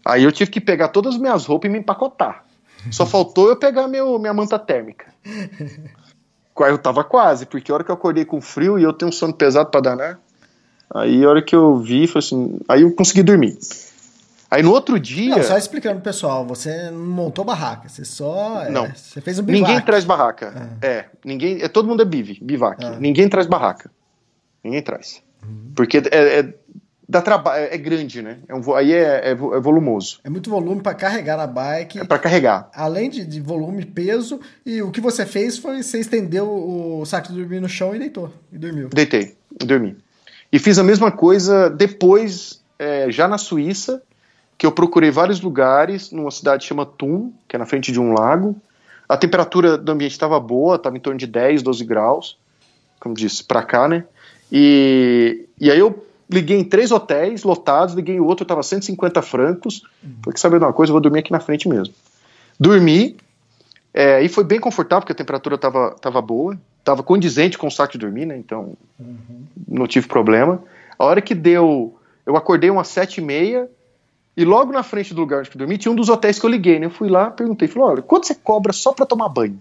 Aí 0.04 0.24
eu 0.24 0.32
tive 0.32 0.50
que 0.50 0.60
pegar 0.60 0.88
todas 0.88 1.14
as 1.14 1.20
minhas 1.20 1.46
roupas 1.46 1.68
e 1.68 1.72
me 1.72 1.78
empacotar. 1.78 2.44
Só 2.90 3.04
faltou 3.04 3.48
eu 3.48 3.56
pegar 3.56 3.86
meu, 3.88 4.18
minha 4.18 4.32
manta 4.32 4.58
térmica. 4.58 5.06
Eu 6.58 6.78
tava 6.78 7.02
quase, 7.02 7.46
porque 7.46 7.70
a 7.70 7.74
hora 7.74 7.84
que 7.84 7.90
eu 7.90 7.94
acordei 7.94 8.24
com 8.24 8.40
frio 8.40 8.78
e 8.78 8.82
eu 8.82 8.92
tenho 8.92 9.08
um 9.08 9.12
sono 9.12 9.32
pesado 9.32 9.70
para 9.70 9.80
danar, 9.80 10.20
aí 10.94 11.24
a 11.24 11.28
hora 11.28 11.42
que 11.42 11.56
eu 11.56 11.78
vi, 11.78 12.06
foi 12.06 12.18
assim, 12.18 12.58
aí 12.68 12.82
eu 12.82 12.92
consegui 12.92 13.22
dormir. 13.22 13.58
Aí 14.50 14.62
no 14.62 14.72
outro 14.72 14.98
dia. 14.98 15.36
Não, 15.36 15.42
só 15.44 15.56
explicando 15.56 15.96
pro 15.96 16.04
pessoal, 16.04 16.44
você 16.44 16.90
não 16.90 17.06
montou 17.06 17.44
barraca, 17.44 17.88
você 17.88 18.04
só. 18.04 18.64
É, 18.64 18.70
não. 18.70 18.84
É, 18.84 18.94
você 18.94 19.20
fez 19.20 19.38
um 19.38 19.44
bivac. 19.44 19.62
Ninguém 19.62 19.80
traz 19.84 20.04
barraca. 20.04 20.52
Ah. 20.56 20.86
É, 20.86 21.04
ninguém. 21.24 21.62
É, 21.62 21.68
todo 21.68 21.86
mundo 21.86 22.02
é 22.02 22.04
bive, 22.04 22.38
bivac. 22.42 22.84
Ah. 22.84 22.96
Ninguém 22.98 23.28
traz 23.28 23.46
barraca. 23.46 23.90
Ninguém 24.64 24.82
traz. 24.82 25.22
Uhum. 25.42 25.72
Porque 25.74 25.98
é, 25.98 26.40
é, 26.40 26.54
dá 27.10 27.20
trabalho, 27.20 27.66
é 27.70 27.76
grande, 27.76 28.22
né? 28.22 28.38
É 28.48 28.54
um, 28.54 28.74
aí 28.74 28.92
é, 28.92 29.30
é, 29.30 29.30
é, 29.32 29.34
volumoso. 29.34 30.20
É 30.22 30.30
muito 30.30 30.48
volume 30.48 30.80
para 30.80 30.94
carregar 30.94 31.36
na 31.36 31.46
bike. 31.46 31.98
É 31.98 32.04
para 32.04 32.20
carregar. 32.20 32.70
Além 32.72 33.10
de, 33.10 33.24
de, 33.24 33.40
volume, 33.40 33.84
peso. 33.84 34.40
E 34.64 34.80
o 34.80 34.92
que 34.92 35.00
você 35.00 35.26
fez 35.26 35.58
foi 35.58 35.82
você 35.82 35.98
estendeu 35.98 36.48
o 36.48 37.04
saco 37.04 37.32
de 37.32 37.38
dormir 37.38 37.60
no 37.60 37.68
chão 37.68 37.94
e 37.94 37.98
deitou. 37.98 38.32
E 38.52 38.56
dormiu. 38.58 38.88
Deitei, 38.90 39.36
dormi. 39.50 39.96
E 40.52 40.58
fiz 40.58 40.78
a 40.78 40.84
mesma 40.84 41.10
coisa 41.10 41.68
depois, 41.68 42.62
é, 42.78 43.10
já 43.10 43.26
na 43.26 43.38
Suíça, 43.38 44.00
que 44.56 44.64
eu 44.64 44.70
procurei 44.70 45.10
vários 45.10 45.40
lugares, 45.40 46.12
numa 46.12 46.30
cidade 46.30 46.64
chamada 46.64 46.90
Thun, 46.96 47.32
que 47.48 47.56
é 47.56 47.58
na 47.58 47.66
frente 47.66 47.90
de 47.90 47.98
um 47.98 48.12
lago. 48.12 48.54
A 49.08 49.16
temperatura 49.16 49.76
do 49.76 49.90
ambiente 49.90 50.12
estava 50.12 50.38
boa, 50.38 50.76
estava 50.76 50.96
em 50.96 51.00
torno 51.00 51.18
de 51.18 51.26
10, 51.26 51.62
12 51.62 51.84
graus, 51.84 52.38
como 53.00 53.16
disse, 53.16 53.42
para 53.42 53.64
cá, 53.64 53.88
né? 53.88 54.04
E, 54.52 55.46
e 55.58 55.70
aí 55.70 55.78
eu 55.78 56.04
liguei 56.30 56.58
em 56.58 56.64
três 56.64 56.92
hotéis 56.92 57.42
lotados, 57.42 57.94
liguei 57.94 58.16
em 58.16 58.20
outro, 58.20 58.44
estava 58.44 58.62
150 58.62 59.20
francos. 59.22 59.82
Uhum. 60.02 60.16
Falei, 60.24 60.38
saber 60.38 60.58
de 60.58 60.64
uma 60.64 60.72
coisa, 60.72 60.90
eu 60.90 60.94
vou 60.94 61.00
dormir 61.00 61.20
aqui 61.20 61.32
na 61.32 61.40
frente 61.40 61.68
mesmo. 61.68 61.94
Dormi, 62.58 63.16
é, 63.92 64.22
e 64.22 64.28
foi 64.28 64.44
bem 64.44 64.60
confortável, 64.60 65.02
porque 65.02 65.12
a 65.12 65.16
temperatura 65.16 65.56
estava 65.56 65.90
tava 66.00 66.22
boa, 66.22 66.58
estava 66.78 67.02
condizente 67.02 67.58
com 67.58 67.66
o 67.66 67.70
saco 67.70 67.92
de 67.92 67.98
dormir, 67.98 68.26
né? 68.26 68.36
Então 68.36 68.74
uhum. 68.98 69.44
não 69.66 69.86
tive 69.86 70.06
problema. 70.06 70.62
A 70.98 71.04
hora 71.04 71.20
que 71.20 71.34
deu, 71.34 71.98
eu 72.24 72.36
acordei 72.36 72.70
umas 72.70 72.88
sete 72.88 73.20
e 73.20 73.24
meia, 73.24 73.68
e 74.36 74.44
logo 74.44 74.72
na 74.72 74.82
frente 74.82 75.12
do 75.12 75.20
lugar 75.20 75.40
onde 75.40 75.50
eu 75.50 75.58
dormi 75.58 75.76
tinha 75.76 75.90
um 75.90 75.96
dos 75.96 76.08
hotéis 76.08 76.38
que 76.38 76.46
eu 76.46 76.50
liguei, 76.50 76.78
né? 76.78 76.86
Eu 76.86 76.90
fui 76.90 77.08
lá, 77.08 77.30
perguntei, 77.30 77.66
falei, 77.66 77.88
olha, 77.88 78.02
quanto 78.02 78.26
você 78.26 78.34
cobra 78.34 78.72
só 78.72 78.92
para 78.92 79.04
tomar 79.04 79.28
banho? 79.28 79.58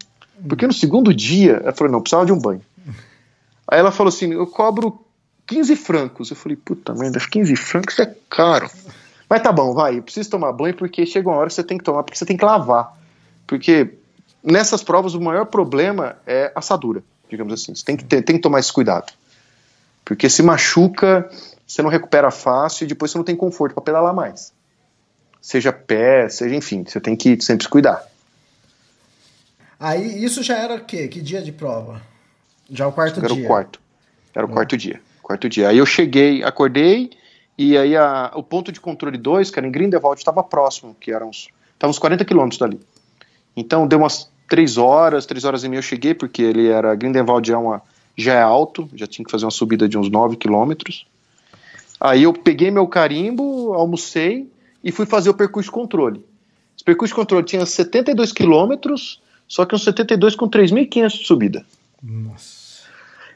Porque 0.47 0.65
no 0.65 0.71
segundo 0.71 1.13
dia, 1.13 1.59
ela 1.63 1.73
falou, 1.73 1.91
não, 1.91 2.01
precisava 2.01 2.25
de 2.25 2.31
um 2.31 2.39
banho. 2.39 2.61
Aí 3.67 3.79
ela 3.79 3.91
falou 3.91 4.09
assim, 4.09 4.31
eu 4.31 4.47
cobro 4.47 4.99
15 5.49 5.75
francos. 5.75 6.29
Eu 6.29 6.35
falei, 6.35 6.55
puta 6.55 6.93
merda, 6.93 7.19
15 7.19 7.55
francos 7.55 7.97
é 7.97 8.15
caro. 8.29 8.69
Mas 9.27 9.41
tá 9.41 9.51
bom, 9.51 9.73
vai, 9.73 9.97
eu 9.97 10.03
preciso 10.03 10.29
tomar 10.29 10.53
banho 10.53 10.75
porque 10.75 11.05
chega 11.05 11.27
uma 11.27 11.37
hora 11.37 11.47
que 11.47 11.55
você 11.55 11.63
tem 11.63 11.77
que 11.77 11.83
tomar, 11.83 12.03
porque 12.03 12.17
você 12.17 12.25
tem 12.25 12.37
que 12.37 12.45
lavar. 12.45 12.95
Porque 13.47 13.95
nessas 14.43 14.83
provas 14.83 15.15
o 15.15 15.21
maior 15.21 15.45
problema 15.45 16.17
é 16.25 16.51
assadura, 16.55 17.03
digamos 17.27 17.51
assim. 17.51 17.73
Você 17.73 17.83
tem 17.83 17.97
que, 17.97 18.05
ter, 18.05 18.21
tem 18.21 18.35
que 18.35 18.41
tomar 18.41 18.59
esse 18.59 18.71
cuidado. 18.71 19.11
Porque 20.05 20.29
se 20.29 20.43
machuca, 20.43 21.29
você 21.67 21.81
não 21.81 21.89
recupera 21.89 22.29
fácil 22.29 22.85
e 22.85 22.87
depois 22.87 23.11
você 23.11 23.17
não 23.17 23.25
tem 23.25 23.35
conforto 23.35 23.73
para 23.73 23.83
pedalar 23.83 24.13
mais. 24.13 24.53
Seja 25.41 25.73
pé, 25.73 26.29
seja 26.29 26.55
enfim, 26.55 26.83
você 26.87 26.99
tem 26.99 27.15
que 27.15 27.41
sempre 27.41 27.63
se 27.63 27.69
cuidar. 27.69 28.03
Aí 29.79 30.23
isso 30.23 30.43
já 30.43 30.57
era 30.57 30.75
o 30.75 30.85
quê? 30.85 31.07
Que 31.07 31.21
dia 31.21 31.41
de 31.41 31.51
prova? 31.51 32.01
Já 32.69 32.87
o 32.87 32.91
quarto 32.91 33.19
era 33.19 33.27
dia? 33.27 33.37
Era 33.37 33.43
o 33.43 33.47
quarto. 33.47 33.81
Era 34.35 34.45
o 34.45 34.49
hum. 34.49 34.53
quarto 34.53 34.77
dia 34.77 35.01
quarto 35.29 35.47
dia. 35.47 35.69
Aí 35.69 35.77
eu 35.77 35.85
cheguei, 35.85 36.43
acordei, 36.43 37.11
e 37.55 37.77
aí 37.77 37.95
a, 37.95 38.31
o 38.33 38.41
ponto 38.41 38.71
de 38.71 38.81
controle 38.81 39.15
2, 39.15 39.51
que 39.51 39.59
era 39.59 39.67
em 39.67 39.71
Grindelwald, 39.71 40.19
estava 40.19 40.41
próximo, 40.41 40.95
que 40.99 41.11
eram 41.11 41.29
uns, 41.29 41.49
uns 41.83 41.99
40 41.99 42.25
quilômetros 42.25 42.57
dali. 42.57 42.79
Então 43.55 43.87
deu 43.87 43.99
umas 43.99 44.31
3 44.49 44.77
horas, 44.79 45.27
3 45.27 45.45
horas 45.45 45.63
e 45.63 45.69
meia 45.69 45.77
eu 45.77 45.83
cheguei, 45.83 46.15
porque 46.15 46.41
ele 46.41 46.67
era, 46.67 46.95
Grindelwald 46.95 47.51
é 47.51 47.55
uma, 47.55 47.83
já 48.17 48.33
é 48.33 48.41
alto, 48.41 48.89
já 48.95 49.05
tinha 49.05 49.23
que 49.23 49.29
fazer 49.29 49.45
uma 49.45 49.51
subida 49.51 49.87
de 49.87 49.99
uns 49.99 50.09
9 50.09 50.35
quilômetros. 50.35 51.05
Aí 51.99 52.23
eu 52.23 52.33
peguei 52.33 52.71
meu 52.71 52.87
carimbo, 52.87 53.73
almocei 53.73 54.49
e 54.83 54.91
fui 54.91 55.05
fazer 55.05 55.29
o 55.29 55.33
percurso 55.35 55.71
controle. 55.71 56.25
Esse 56.75 56.83
percurso 56.83 57.13
controle 57.13 57.45
tinha 57.45 57.63
72 57.65 58.31
quilômetros, 58.31 59.21
só 59.47 59.63
que 59.63 59.75
uns 59.75 59.83
72 59.83 60.35
com 60.35 60.49
3.500 60.49 61.09
de 61.09 61.25
subida. 61.25 61.65
Nossa 62.01 62.58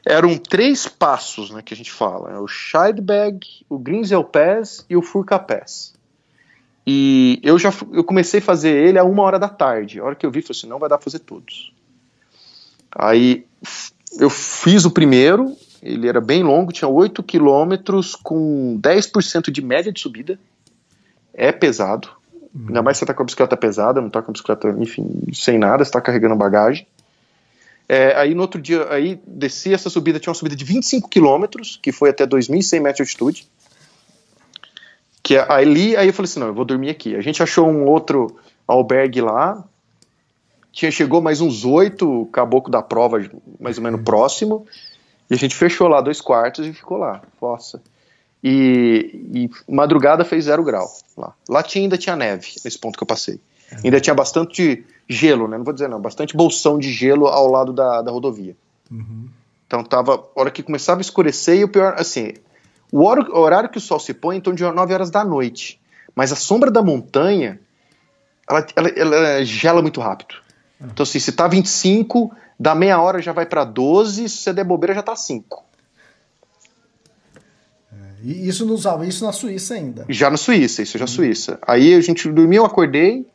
eram 0.04 0.36
três 0.36 0.86
passos 0.86 1.50
né, 1.50 1.62
que 1.62 1.72
a 1.72 1.76
gente 1.76 1.92
fala: 1.92 2.32
é 2.32 2.38
o 2.38 2.46
Scheidberg, 2.46 3.64
o 3.68 3.78
Grinzel 3.78 4.24
Pass 4.24 4.84
e 4.88 4.96
o 4.96 5.02
Furka 5.02 5.38
Pass. 5.38 5.94
E 6.86 7.40
eu 7.42 7.58
já 7.58 7.72
eu 7.92 8.04
comecei 8.04 8.40
a 8.40 8.42
fazer 8.42 8.70
ele 8.70 8.98
a 8.98 9.04
uma 9.04 9.22
hora 9.22 9.38
da 9.38 9.48
tarde. 9.48 9.98
A 9.98 10.04
hora 10.04 10.14
que 10.14 10.26
eu 10.26 10.30
vi, 10.30 10.42
falei 10.42 10.58
assim: 10.58 10.68
não 10.68 10.78
vai 10.78 10.88
dar 10.88 10.98
pra 10.98 11.04
fazer 11.04 11.20
todos. 11.20 11.72
Aí 12.94 13.46
eu 14.18 14.28
fiz 14.28 14.84
o 14.84 14.90
primeiro, 14.90 15.56
ele 15.82 16.08
era 16.08 16.20
bem 16.20 16.42
longo, 16.42 16.72
tinha 16.72 16.88
8 16.88 17.22
quilômetros 17.22 18.14
com 18.14 18.78
10% 18.80 19.50
de 19.50 19.62
média 19.62 19.92
de 19.92 20.00
subida. 20.00 20.38
É 21.32 21.50
pesado. 21.50 22.10
Ainda 22.68 22.82
mais 22.82 22.96
se 22.96 23.00
você 23.00 23.06
tá 23.06 23.14
com 23.14 23.22
a 23.22 23.26
bicicleta 23.26 23.56
pesada, 23.56 24.00
não 24.00 24.08
tá 24.08 24.22
com 24.22 24.30
a 24.30 24.32
bicicleta, 24.32 24.68
enfim, 24.78 25.24
sem 25.32 25.58
nada, 25.58 25.84
você 25.84 25.90
tá 25.90 26.00
carregando 26.00 26.36
bagagem. 26.36 26.86
É, 27.88 28.14
aí 28.16 28.34
no 28.34 28.42
outro 28.42 28.60
dia, 28.60 28.90
aí 28.90 29.20
desci 29.26 29.74
essa 29.74 29.90
subida, 29.90 30.18
tinha 30.18 30.30
uma 30.30 30.34
subida 30.34 30.56
de 30.56 30.64
25 30.64 31.08
quilômetros, 31.08 31.78
que 31.82 31.92
foi 31.92 32.10
até 32.10 32.26
2.100 32.26 32.80
metros 32.80 32.96
de 32.96 33.02
altitude. 33.02 33.48
Que 35.22 35.36
é, 35.36 35.46
ali, 35.52 35.96
aí 35.96 36.06
eu 36.06 36.12
falei 36.12 36.30
assim, 36.30 36.40
não, 36.40 36.48
eu 36.48 36.54
vou 36.54 36.64
dormir 36.64 36.90
aqui. 36.90 37.14
A 37.14 37.20
gente 37.20 37.42
achou 37.42 37.68
um 37.68 37.84
outro 37.84 38.36
albergue 38.66 39.20
lá, 39.20 39.62
tinha, 40.72 40.90
chegou 40.90 41.20
mais 41.20 41.40
uns 41.40 41.64
oito 41.64 42.28
caboclo 42.32 42.70
da 42.70 42.82
prova, 42.82 43.24
mais 43.60 43.78
ou 43.78 43.84
menos 43.84 44.02
próximo, 44.02 44.66
e 45.30 45.34
a 45.34 45.36
gente 45.36 45.54
fechou 45.54 45.86
lá 45.86 46.00
dois 46.00 46.20
quartos 46.20 46.66
e 46.66 46.72
ficou 46.72 46.96
lá, 46.98 47.22
fossa. 47.38 47.80
E, 48.42 49.20
e 49.32 49.50
madrugada 49.72 50.24
fez 50.24 50.44
zero 50.44 50.64
grau 50.64 50.86
lá. 51.16 51.32
Lá 51.48 51.62
tinha, 51.62 51.84
ainda 51.84 51.96
tinha 51.96 52.16
neve, 52.16 52.54
nesse 52.64 52.78
ponto 52.78 52.98
que 52.98 53.02
eu 53.02 53.06
passei. 53.06 53.40
Ainda 53.82 54.00
tinha 54.00 54.14
bastante 54.14 54.84
gelo, 55.08 55.48
né? 55.48 55.56
Não 55.58 55.64
vou 55.64 55.74
dizer 55.74 55.88
não, 55.88 56.00
bastante 56.00 56.36
bolsão 56.36 56.78
de 56.78 56.92
gelo 56.92 57.26
ao 57.26 57.50
lado 57.50 57.72
da, 57.72 58.02
da 58.02 58.10
rodovia. 58.10 58.56
Uhum. 58.90 59.28
Então 59.66 59.82
tava, 59.82 60.14
a 60.14 60.40
hora 60.40 60.50
que 60.50 60.62
começava 60.62 61.00
a 61.00 61.02
escurecer, 61.02 61.58
e 61.58 61.64
o 61.64 61.68
pior, 61.68 61.94
assim, 61.98 62.34
o 62.92 63.02
horário, 63.02 63.68
que 63.68 63.78
o 63.78 63.80
sol 63.80 63.98
se 63.98 64.14
põe 64.14 64.40
torno 64.40 64.56
de 64.56 64.64
9 64.64 64.94
horas 64.94 65.10
da 65.10 65.24
noite. 65.24 65.80
Mas 66.14 66.32
a 66.32 66.36
sombra 66.36 66.70
da 66.70 66.82
montanha, 66.82 67.60
ela, 68.48 68.64
ela, 68.76 68.88
ela 68.90 69.44
gela 69.44 69.82
muito 69.82 70.00
rápido. 70.00 70.36
Uhum. 70.80 70.88
Então, 70.92 71.02
assim, 71.02 71.18
se 71.18 71.32
tá 71.32 71.48
25, 71.48 72.32
da 72.58 72.74
meia 72.74 73.00
hora 73.00 73.20
já 73.20 73.32
vai 73.32 73.46
para 73.46 73.64
12, 73.64 74.28
se 74.28 74.36
você 74.36 74.52
der 74.52 74.64
bobeira 74.64 74.94
já 74.94 75.02
tá 75.02 75.16
5. 75.16 75.64
É, 77.92 77.96
e 78.22 78.48
isso 78.48 78.64
nos 78.64 78.84
isso 79.08 79.24
na 79.24 79.32
Suíça 79.32 79.74
ainda. 79.74 80.06
Já 80.08 80.30
na 80.30 80.36
Suíça, 80.36 80.82
isso 80.82 80.96
já 80.96 81.04
uhum. 81.04 81.08
Suíça. 81.08 81.58
Aí 81.66 81.94
a 81.94 82.00
gente 82.00 82.30
dormiu, 82.30 82.64
acordei, 82.64 83.26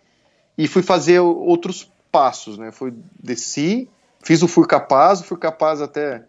e 0.59 0.67
fui 0.67 0.83
fazer 0.83 1.21
outros 1.21 1.89
passos, 2.11 2.57
né? 2.57 2.69
Fui 2.69 2.93
desci, 3.17 3.89
fiz 4.21 4.43
o 4.43 4.47
Fur 4.47 4.67
Capaz, 4.67 5.21
o 5.21 5.23
Fur 5.23 5.37
Capaz 5.37 5.81
até 5.81 6.23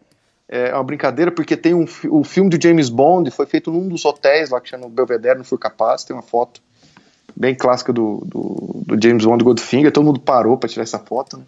é 0.49 0.73
uma 0.73 0.85
brincadeira 0.85 1.33
porque 1.33 1.57
tem 1.57 1.75
um 1.75 1.85
o 2.09 2.23
filme 2.23 2.49
do 2.49 2.63
James 2.63 2.89
Bond 2.89 3.29
foi 3.33 3.47
feito 3.47 3.73
num 3.73 3.89
dos 3.89 4.05
hotéis 4.05 4.51
lá 4.51 4.61
que 4.61 4.69
chama 4.69 4.89
Belvedere 4.89 5.37
no 5.37 5.45
Fur 5.45 5.59
Capaz, 5.59 6.05
tem 6.05 6.15
uma 6.15 6.23
foto 6.23 6.63
bem 7.35 7.57
clássica 7.57 7.93
do, 7.93 8.23
do, 8.25 8.85
do 8.87 9.03
James 9.03 9.25
Bond 9.25 9.43
Goldfinger, 9.43 9.91
todo 9.91 10.05
mundo 10.05 10.21
parou 10.21 10.57
para 10.57 10.69
tirar 10.69 10.85
essa 10.85 11.01
foto. 11.01 11.37
Né? 11.37 11.45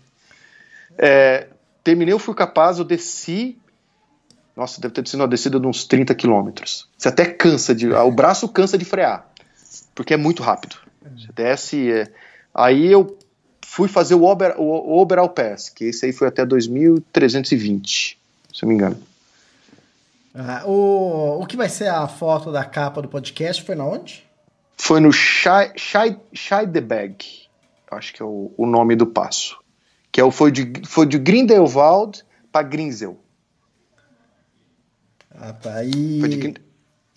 É, 0.98 1.46
terminei 1.84 2.14
o 2.14 2.18
Fur 2.18 2.34
Capaz, 2.34 2.80
eu 2.80 2.84
desci 2.84 3.56
nossa, 4.56 4.80
deve 4.80 4.92
ter 4.92 5.06
sido 5.06 5.20
uma 5.20 5.28
descida 5.28 5.58
de 5.58 5.66
uns 5.66 5.84
30 5.84 6.14
quilômetros. 6.16 6.88
Você 6.98 7.08
até 7.08 7.24
cansa 7.24 7.74
de. 7.74 7.90
O 7.90 8.10
braço 8.10 8.46
cansa 8.48 8.76
de 8.76 8.84
frear. 8.84 9.26
Porque 9.94 10.12
é 10.12 10.16
muito 10.18 10.42
rápido. 10.42 10.76
Você 11.16 11.32
desce. 11.32 11.90
É, 11.90 12.12
Aí 12.54 12.90
eu 12.90 13.18
fui 13.64 13.88
fazer 13.88 14.14
o, 14.14 14.24
Ober, 14.24 14.60
o 14.60 15.00
Oberal 15.00 15.28
Pass, 15.28 15.70
que 15.70 15.86
esse 15.86 16.06
aí 16.06 16.12
foi 16.12 16.28
até 16.28 16.44
2320, 16.44 18.18
se 18.52 18.64
eu 18.64 18.68
me 18.68 18.74
engano. 18.74 19.00
Ah, 20.34 20.62
o, 20.66 21.42
o 21.42 21.46
que 21.46 21.56
vai 21.56 21.68
ser 21.68 21.88
a 21.88 22.08
foto 22.08 22.50
da 22.50 22.64
capa 22.64 23.02
do 23.02 23.08
podcast 23.08 23.62
foi 23.62 23.74
na 23.74 23.84
onde? 23.84 24.24
Foi 24.76 25.00
no 25.00 25.10
Scheidebeg, 25.12 27.16
acho 27.90 28.14
que 28.14 28.22
é 28.22 28.24
o, 28.24 28.52
o, 28.56 28.66
nome 28.66 28.96
do 28.96 29.06
passo. 29.06 29.58
Que 30.10 30.20
é 30.20 30.24
o, 30.24 30.30
foi, 30.30 30.50
de, 30.50 30.72
foi 30.86 31.06
de 31.06 31.18
Grindelwald 31.18 32.24
para 32.50 32.66
Grinzel. 32.66 33.18
Ah, 35.30 35.52
tá. 35.52 35.84
E 35.84 36.20
de... 36.20 36.54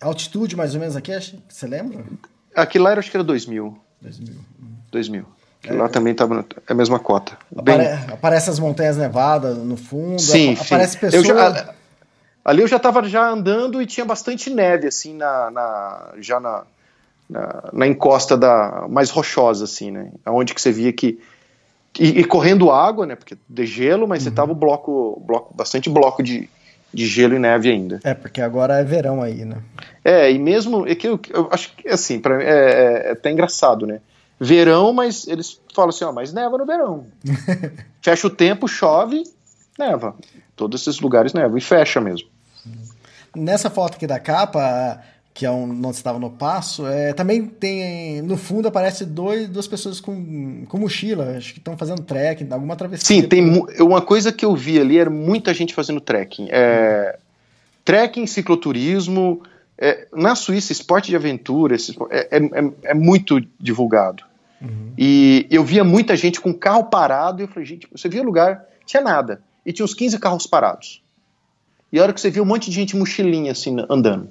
altitude 0.00 0.56
mais 0.56 0.74
ou 0.74 0.80
menos 0.80 0.96
aqui, 0.96 1.12
você 1.48 1.66
lembra? 1.66 2.04
Aqui 2.54 2.78
lá 2.78 2.92
era, 2.92 3.00
acho 3.00 3.10
que 3.10 3.16
era 3.16 3.24
2000. 3.24 3.78
2000. 4.00 4.34
2000. 4.90 5.24
É. 5.66 5.72
Lá 5.72 5.88
também 5.88 6.12
estava 6.12 6.44
é 6.66 6.72
a 6.72 6.74
mesma 6.74 6.98
cota. 6.98 7.36
Apare, 7.56 7.78
Bem... 7.78 7.88
Aparece 8.12 8.50
as 8.50 8.58
montanhas 8.58 8.96
nevadas 8.96 9.58
no 9.58 9.76
fundo, 9.76 10.20
sim, 10.20 10.54
aparece 10.54 10.94
sim. 10.94 10.98
pessoas. 10.98 11.28
Eu 11.28 11.34
já, 11.34 11.74
ali 12.44 12.62
eu 12.62 12.68
já 12.68 12.76
estava 12.76 13.02
já 13.08 13.28
andando 13.28 13.82
e 13.82 13.86
tinha 13.86 14.06
bastante 14.06 14.48
neve, 14.50 14.86
assim, 14.86 15.14
na, 15.14 15.50
na 15.50 16.12
já 16.18 16.38
na, 16.38 16.62
na, 17.28 17.64
na, 17.72 17.86
encosta 17.86 18.36
da 18.36 18.86
mais 18.88 19.10
rochosa, 19.10 19.64
assim, 19.64 19.90
né? 19.90 20.10
Onde 20.26 20.54
que 20.54 20.60
você 20.60 20.70
via 20.70 20.92
que. 20.92 21.18
E, 21.98 22.20
e 22.20 22.24
correndo 22.24 22.70
água, 22.70 23.06
né? 23.06 23.16
Porque 23.16 23.36
de 23.48 23.66
gelo, 23.66 24.06
mas 24.06 24.22
uhum. 24.22 24.30
você 24.30 24.36
tava 24.36 24.52
o 24.52 24.54
bloco, 24.54 25.20
bloco, 25.26 25.54
bastante 25.54 25.88
bloco 25.90 26.22
de, 26.22 26.48
de 26.92 27.06
gelo 27.06 27.34
e 27.34 27.38
neve 27.38 27.70
ainda. 27.70 28.00
É, 28.04 28.14
porque 28.14 28.40
agora 28.40 28.78
é 28.78 28.84
verão 28.84 29.22
aí, 29.22 29.44
né? 29.44 29.56
É, 30.04 30.30
e 30.30 30.38
mesmo. 30.38 30.86
É 30.86 30.94
que 30.94 31.08
eu, 31.08 31.18
eu 31.30 31.48
acho 31.50 31.74
que, 31.74 31.88
assim, 31.88 32.20
pra, 32.20 32.40
é, 32.40 32.46
é, 32.46 33.08
é 33.08 33.12
até 33.12 33.32
engraçado, 33.32 33.86
né? 33.86 34.00
Verão, 34.38 34.92
mas 34.92 35.26
eles 35.26 35.60
falam 35.74 35.90
assim, 35.90 36.04
ó, 36.04 36.12
mas 36.12 36.32
neva 36.32 36.58
no 36.58 36.66
verão. 36.66 37.06
fecha 38.02 38.26
o 38.26 38.30
tempo, 38.30 38.68
chove, 38.68 39.22
neva. 39.78 40.14
Todos 40.54 40.82
esses 40.82 41.00
lugares 41.00 41.32
nevam 41.32 41.56
e 41.56 41.60
fecha 41.60 42.00
mesmo. 42.00 42.28
Nessa 43.34 43.68
foto 43.68 43.96
aqui 43.96 44.06
da 44.06 44.18
capa, 44.18 45.02
que 45.34 45.44
é 45.44 45.50
um, 45.50 45.70
onde 45.70 45.96
estava 45.96 46.18
no 46.18 46.30
passo, 46.30 46.86
é, 46.86 47.12
também 47.12 47.44
tem 47.46 48.22
no 48.22 48.38
fundo 48.38 48.68
aparece 48.68 49.04
dois, 49.04 49.48
duas 49.48 49.66
pessoas 49.68 50.00
com, 50.00 50.64
com 50.66 50.78
mochila, 50.78 51.36
acho 51.36 51.52
que 51.52 51.58
estão 51.58 51.76
fazendo 51.76 52.02
trekking, 52.02 52.48
alguma 52.50 52.74
travessia. 52.74 53.06
Sim, 53.06 53.28
tem 53.28 53.44
uma 53.78 54.00
coisa 54.00 54.32
que 54.32 54.46
eu 54.46 54.56
vi 54.56 54.80
ali 54.80 54.96
era 54.96 55.10
muita 55.10 55.52
gente 55.52 55.74
fazendo 55.74 56.00
trekking. 56.00 56.48
É, 56.50 57.18
trekking, 57.84 58.26
cicloturismo. 58.26 59.42
É, 59.78 60.08
na 60.12 60.34
Suíça, 60.34 60.72
esporte 60.72 61.08
de 61.08 61.16
aventura 61.16 61.76
é, 62.10 62.28
é, 62.30 62.38
é, 62.38 62.72
é, 62.84 62.94
muito 62.94 63.40
divulgado. 63.60 64.24
Uhum. 64.60 64.92
E 64.96 65.46
eu 65.50 65.62
via 65.62 65.84
muita 65.84 66.16
gente 66.16 66.40
com 66.40 66.52
carro 66.54 66.84
parado, 66.84 67.42
e 67.42 67.44
eu 67.44 67.48
falei, 67.48 67.66
gente, 67.66 67.86
você 67.92 68.08
via 68.08 68.22
lugar, 68.22 68.64
tinha 68.86 69.02
nada. 69.02 69.42
E 69.64 69.72
tinha 69.72 69.84
uns 69.84 69.92
15 69.92 70.18
carros 70.18 70.46
parados. 70.46 71.02
E 71.92 71.98
a 71.98 72.02
hora 72.02 72.12
que 72.12 72.20
você 72.20 72.30
via 72.30 72.42
um 72.42 72.46
monte 72.46 72.70
de 72.70 72.76
gente 72.76 72.96
mochilinha 72.96 73.52
assim 73.52 73.76
andando. 73.90 74.28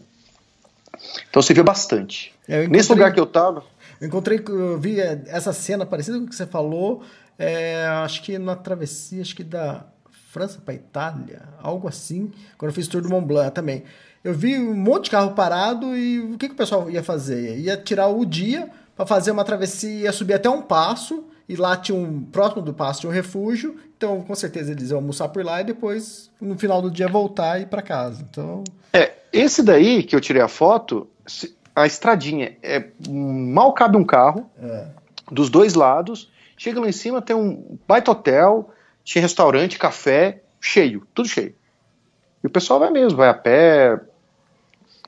Então 1.29 1.41
você 1.41 1.53
viu 1.53 1.63
bastante. 1.63 2.33
Nesse 2.69 2.89
lugar 2.89 3.13
que 3.13 3.19
eu 3.19 3.25
tava. 3.25 3.63
Eu 3.99 4.07
encontrei, 4.07 4.43
eu 4.47 4.79
vi 4.79 4.99
essa 4.99 5.53
cena 5.53 5.85
parecida 5.85 6.17
com 6.17 6.25
o 6.25 6.27
que 6.27 6.35
você 6.35 6.45
falou, 6.45 7.03
é, 7.37 7.85
acho 8.03 8.21
que 8.23 8.37
na 8.37 8.55
travessia, 8.55 9.21
acho 9.21 9.35
que 9.35 9.43
da 9.43 9.85
França 10.35 10.59
para 10.59 10.73
Itália, 10.73 11.43
algo 11.61 11.87
assim, 11.87 12.29
quando 12.57 12.71
eu 12.71 12.75
fiz 12.75 12.87
o 12.87 12.89
Tour 12.89 13.03
do 13.03 13.09
Mont 13.09 13.25
Blanc 13.25 13.51
também. 13.51 13.85
Eu 14.21 14.33
vi 14.33 14.59
um 14.59 14.73
monte 14.73 15.05
de 15.05 15.11
carro 15.11 15.31
parado 15.31 15.95
e 15.95 16.19
o 16.19 16.37
que, 16.37 16.49
que 16.49 16.53
o 16.53 16.57
pessoal 16.57 16.89
ia 16.89 17.01
fazer? 17.01 17.57
Ia 17.57 17.77
tirar 17.77 18.09
o 18.09 18.25
dia 18.25 18.69
para 18.97 19.05
fazer 19.05 19.31
uma 19.31 19.45
travessia, 19.45 20.01
ia 20.01 20.11
subir 20.11 20.33
até 20.33 20.49
um 20.49 20.61
passo, 20.61 21.23
e 21.47 21.55
lá 21.55 21.77
tinha 21.77 21.97
um, 21.97 22.21
próximo 22.21 22.61
do 22.61 22.73
passo 22.73 22.99
tinha 22.99 23.09
um 23.09 23.13
refúgio, 23.13 23.77
então 23.95 24.23
com 24.23 24.35
certeza 24.35 24.73
eles 24.73 24.89
iam 24.89 24.97
almoçar 24.97 25.29
por 25.29 25.45
lá 25.45 25.61
e 25.61 25.63
depois, 25.63 26.29
no 26.41 26.57
final 26.57 26.81
do 26.81 26.91
dia, 26.91 27.07
voltar 27.07 27.57
e 27.57 27.61
ir 27.61 27.67
para 27.67 27.81
casa. 27.81 28.21
Então... 28.29 28.61
É, 28.91 29.13
esse 29.31 29.63
daí 29.63 30.03
que 30.03 30.17
eu 30.17 30.19
tirei 30.19 30.41
a 30.41 30.49
foto, 30.49 31.07
a 31.73 31.85
estradinha, 31.85 32.57
é, 32.61 32.87
mal 33.07 33.71
cabe 33.71 33.95
um 33.95 34.03
carro, 34.03 34.49
é. 34.61 34.87
dos 35.31 35.49
dois 35.49 35.75
lados, 35.75 36.29
chega 36.57 36.81
lá 36.81 36.89
em 36.89 36.91
cima, 36.91 37.21
tem 37.21 37.37
um 37.37 37.77
baita 37.87 38.11
hotel, 38.11 38.69
tinha 39.05 39.21
restaurante, 39.21 39.77
café, 39.77 40.41
cheio, 40.59 41.07
tudo 41.13 41.29
cheio. 41.29 41.53
E 42.43 42.47
o 42.47 42.49
pessoal 42.49 42.79
vai 42.79 42.89
mesmo, 42.89 43.17
vai 43.17 43.29
a 43.29 43.33
pé, 43.33 43.97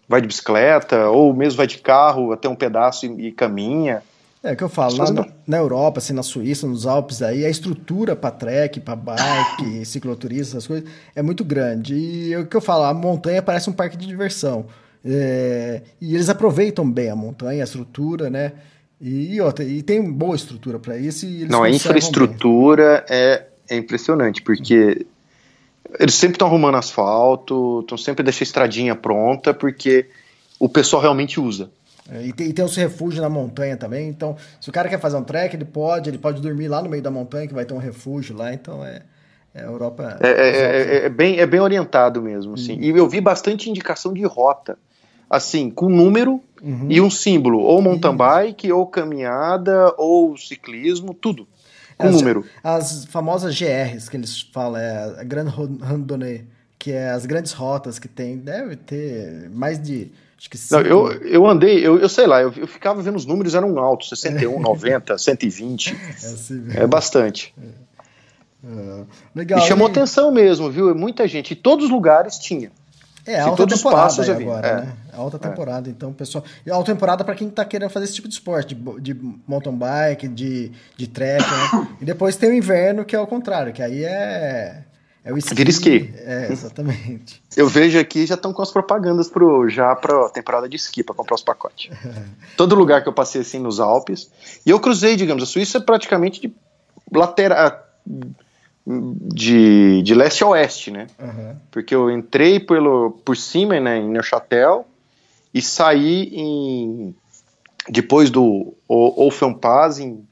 vai 0.07 0.21
de 0.21 0.27
bicicleta, 0.27 1.09
ou 1.09 1.33
mesmo 1.33 1.57
vai 1.57 1.67
de 1.67 1.79
carro 1.79 2.31
até 2.31 2.47
um 2.47 2.55
pedaço 2.55 3.07
e, 3.07 3.27
e 3.27 3.31
caminha. 3.31 4.03
É 4.43 4.53
o 4.53 4.55
que 4.55 4.63
eu 4.63 4.69
falo, 4.69 4.95
lá 4.97 5.11
na, 5.11 5.25
na, 5.47 5.57
Europa, 5.57 5.97
assim, 5.97 6.13
na 6.13 6.21
Suíça, 6.21 6.67
nos 6.67 6.85
Alpes, 6.85 7.23
aí 7.23 7.43
a 7.43 7.49
estrutura 7.49 8.15
para 8.15 8.29
trek, 8.29 8.79
para 8.79 8.95
bike, 8.95 9.83
cicloturista, 9.83 10.53
essas 10.53 10.67
coisas, 10.67 10.87
é 11.15 11.21
muito 11.23 11.43
grande. 11.43 11.95
E 11.95 12.33
é 12.33 12.39
o 12.39 12.45
que 12.45 12.55
eu 12.55 12.61
falo, 12.61 12.83
a 12.83 12.93
montanha 12.93 13.41
parece 13.41 13.69
um 13.69 13.73
parque 13.73 13.97
de 13.97 14.05
diversão. 14.05 14.67
É, 15.03 15.81
e 15.99 16.13
eles 16.13 16.29
aproveitam 16.29 16.89
bem 16.89 17.09
a 17.09 17.15
montanha, 17.15 17.63
a 17.63 17.65
estrutura, 17.65 18.29
né? 18.29 18.53
E, 19.01 19.39
outra, 19.41 19.63
e 19.63 19.81
tem 19.81 20.01
boa 20.11 20.35
estrutura 20.35 20.79
para 20.79 20.97
isso. 20.97 21.25
Não, 21.49 21.63
a 21.63 21.69
infraestrutura 21.69 23.05
é, 23.09 23.45
é 23.69 23.75
impressionante, 23.75 24.41
porque 24.41 25.05
eles 25.99 26.15
sempre 26.15 26.35
estão 26.35 26.47
arrumando 26.47 26.75
asfalto, 26.75 27.81
estão 27.81 27.97
sempre 27.97 28.23
deixando 28.23 28.41
a 28.41 28.43
estradinha 28.43 28.95
pronta, 28.95 29.53
porque 29.53 30.09
o 30.59 30.67
pessoal 30.67 31.01
realmente 31.01 31.39
usa. 31.39 31.69
É, 32.09 32.25
e, 32.25 32.33
tem, 32.33 32.47
e 32.47 32.53
tem 32.53 32.63
os 32.63 32.75
refúgios 32.75 33.21
na 33.21 33.29
montanha 33.29 33.75
também. 33.75 34.07
Então, 34.07 34.35
se 34.61 34.69
o 34.69 34.71
cara 34.71 34.87
quer 34.87 34.99
fazer 34.99 35.17
um 35.17 35.23
trek, 35.23 35.55
ele 35.55 35.65
pode, 35.65 36.09
ele 36.09 36.17
pode 36.17 36.41
dormir 36.41 36.67
lá 36.67 36.81
no 36.81 36.89
meio 36.89 37.03
da 37.03 37.11
montanha, 37.11 37.47
que 37.47 37.53
vai 37.53 37.65
ter 37.65 37.73
um 37.73 37.79
refúgio 37.79 38.35
lá. 38.35 38.53
Então, 38.53 38.83
é, 38.85 39.01
é 39.53 39.61
a 39.61 39.65
Europa. 39.65 40.17
É, 40.21 40.29
é, 40.29 40.49
é, 40.49 41.05
é 41.05 41.09
bem, 41.09 41.39
é 41.39 41.45
bem 41.45 41.59
orientado 41.59 42.21
mesmo. 42.21 42.53
Assim. 42.53 42.73
Hum. 42.73 42.81
E 42.81 42.89
eu 42.89 43.07
vi 43.09 43.19
bastante 43.19 43.69
indicação 43.69 44.13
de 44.13 44.23
rota. 44.25 44.77
Assim, 45.29 45.69
com 45.69 45.89
número 45.89 46.41
uhum. 46.63 46.87
e 46.89 47.01
um 47.01 47.09
símbolo, 47.09 47.59
ou 47.59 47.81
mountain 47.81 48.15
bike, 48.15 48.71
ou 48.71 48.87
caminhada, 48.87 49.93
ou 49.97 50.37
ciclismo, 50.37 51.13
tudo. 51.13 51.45
Com 51.97 52.07
as, 52.07 52.15
número. 52.15 52.45
As 52.63 53.05
famosas 53.05 53.57
GRs 53.57 54.07
que 54.09 54.17
eles 54.17 54.41
falam, 54.41 54.79
é 54.79 55.19
a 55.19 55.23
Grand 55.23 55.49
Randonnée, 55.81 56.45
que 56.77 56.91
é 56.91 57.09
as 57.09 57.25
grandes 57.25 57.53
rotas 57.53 57.97
que 57.97 58.07
tem, 58.07 58.37
deve 58.37 58.75
ter 58.75 59.49
mais 59.49 59.81
de 59.81 60.11
Acho 60.37 60.51
que 60.51 60.57
Não, 60.71 60.81
eu, 60.81 61.11
eu 61.23 61.47
andei, 61.47 61.85
eu, 61.85 61.97
eu 61.97 62.07
sei 62.07 62.27
lá, 62.27 62.39
eu, 62.41 62.53
eu 62.55 62.67
ficava 62.67 63.01
vendo 63.01 63.15
os 63.15 63.25
números, 63.25 63.55
eram 63.55 63.79
altos, 63.79 64.09
61, 64.09 64.59
90, 64.59 65.17
120. 65.17 65.95
É, 65.95 66.15
assim 66.15 66.65
é 66.75 66.85
bastante. 66.85 67.55
É. 67.57 67.87
É. 68.63 69.03
Legal, 69.33 69.59
e 69.59 69.63
chamou 69.63 69.87
e... 69.87 69.91
atenção 69.91 70.31
mesmo, 70.31 70.69
viu? 70.69 70.93
Muita 70.93 71.27
gente. 71.27 71.51
E 71.51 71.55
todos 71.55 71.85
os 71.85 71.91
lugares 71.91 72.37
tinha. 72.37 72.71
É, 73.27 73.39
alta 73.41 73.57
todos 73.57 73.77
temporada 73.77 74.07
os 74.07 74.15
passos, 74.15 74.29
agora, 74.29 74.67
é. 74.67 74.75
né? 74.81 74.93
Alta 75.13 75.37
temporada, 75.37 75.89
é. 75.89 75.91
então, 75.91 76.13
pessoal. 76.13 76.43
E 76.65 76.71
alta 76.71 76.93
temporada 76.93 77.23
para 77.23 77.35
quem 77.35 77.49
tá 77.49 77.65
querendo 77.65 77.89
fazer 77.89 78.05
esse 78.05 78.15
tipo 78.15 78.27
de 78.27 78.33
esporte, 78.33 78.73
de, 78.73 79.01
de 79.01 79.21
mountain 79.45 79.75
bike, 79.75 80.27
de, 80.27 80.71
de 80.95 81.07
trek, 81.07 81.43
né? 81.43 81.87
E 81.99 82.05
depois 82.05 82.37
tem 82.37 82.49
o 82.49 82.53
inverno, 82.53 83.03
que 83.03 83.15
é 83.15 83.19
o 83.19 83.27
contrário, 83.27 83.73
que 83.73 83.83
aí 83.83 84.03
é 84.05 84.83
é 85.27 85.33
o 85.33 85.37
esqui. 85.37 85.55
Vira 85.55 85.69
esqui. 85.69 86.13
É, 86.19 86.47
exatamente. 86.49 87.43
Eu 87.57 87.67
vejo 87.67 87.99
aqui 87.99 88.25
já 88.25 88.35
estão 88.35 88.53
com 88.53 88.61
as 88.61 88.71
propagandas 88.71 89.27
pro, 89.27 89.67
já 89.67 89.93
para 89.93 90.29
temporada 90.29 90.69
de 90.69 90.77
esqui, 90.77 91.03
para 91.03 91.13
comprar 91.13 91.35
os 91.35 91.43
pacotes. 91.43 91.91
Todo 92.55 92.75
lugar 92.75 93.03
que 93.03 93.09
eu 93.09 93.13
passei 93.13 93.41
assim 93.41 93.59
nos 93.59 93.81
Alpes. 93.81 94.31
E 94.65 94.69
eu 94.69 94.79
cruzei, 94.79 95.17
digamos, 95.17 95.43
a 95.43 95.45
Suíça 95.45 95.79
é 95.79 95.81
praticamente 95.81 96.39
de 96.39 96.55
lateral. 97.13 97.77
De, 98.89 100.01
de 100.01 100.15
leste 100.15 100.45
a 100.45 100.47
oeste, 100.47 100.91
né? 100.91 101.07
Uhum. 101.19 101.55
Porque 101.69 101.93
eu 101.93 102.09
entrei 102.09 102.57
pelo, 102.57 103.11
por 103.25 103.35
cima, 103.35 103.77
né, 103.81 103.97
em 103.97 104.09
Neuchâtel, 104.09 104.87
e 105.53 105.61
saí 105.61 106.29
em, 106.33 107.13
depois 107.89 108.29
do 108.29 108.73
Olfenpaz 108.87 109.99
em 109.99 110.25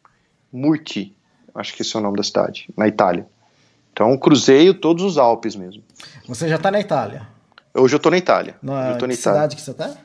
Murti, 0.53 1.13
acho 1.53 1.73
que 1.73 1.81
esse 1.81 1.95
é 1.97 1.99
o 1.99 2.01
nome 2.01 2.15
da 2.15 2.23
cidade, 2.23 2.69
na 2.77 2.87
Itália. 2.87 3.27
Então, 3.91 4.17
cruzeio 4.17 4.73
todos 4.73 5.03
os 5.03 5.17
Alpes 5.17 5.55
mesmo. 5.55 5.83
Você 6.25 6.47
já 6.47 6.55
está 6.55 6.71
na 6.71 6.79
Itália? 6.79 7.27
Hoje 7.73 7.95
eu 7.95 7.97
estou 7.97 8.11
na 8.11 8.17
Itália. 8.17 8.55
Na 8.61 8.91
eu 8.91 8.97
tô 8.97 9.05
na 9.05 9.13
que 9.13 9.19
Itália. 9.19 9.39
cidade 9.39 9.55
que 9.57 9.61
você 9.61 9.71
está? 9.71 9.97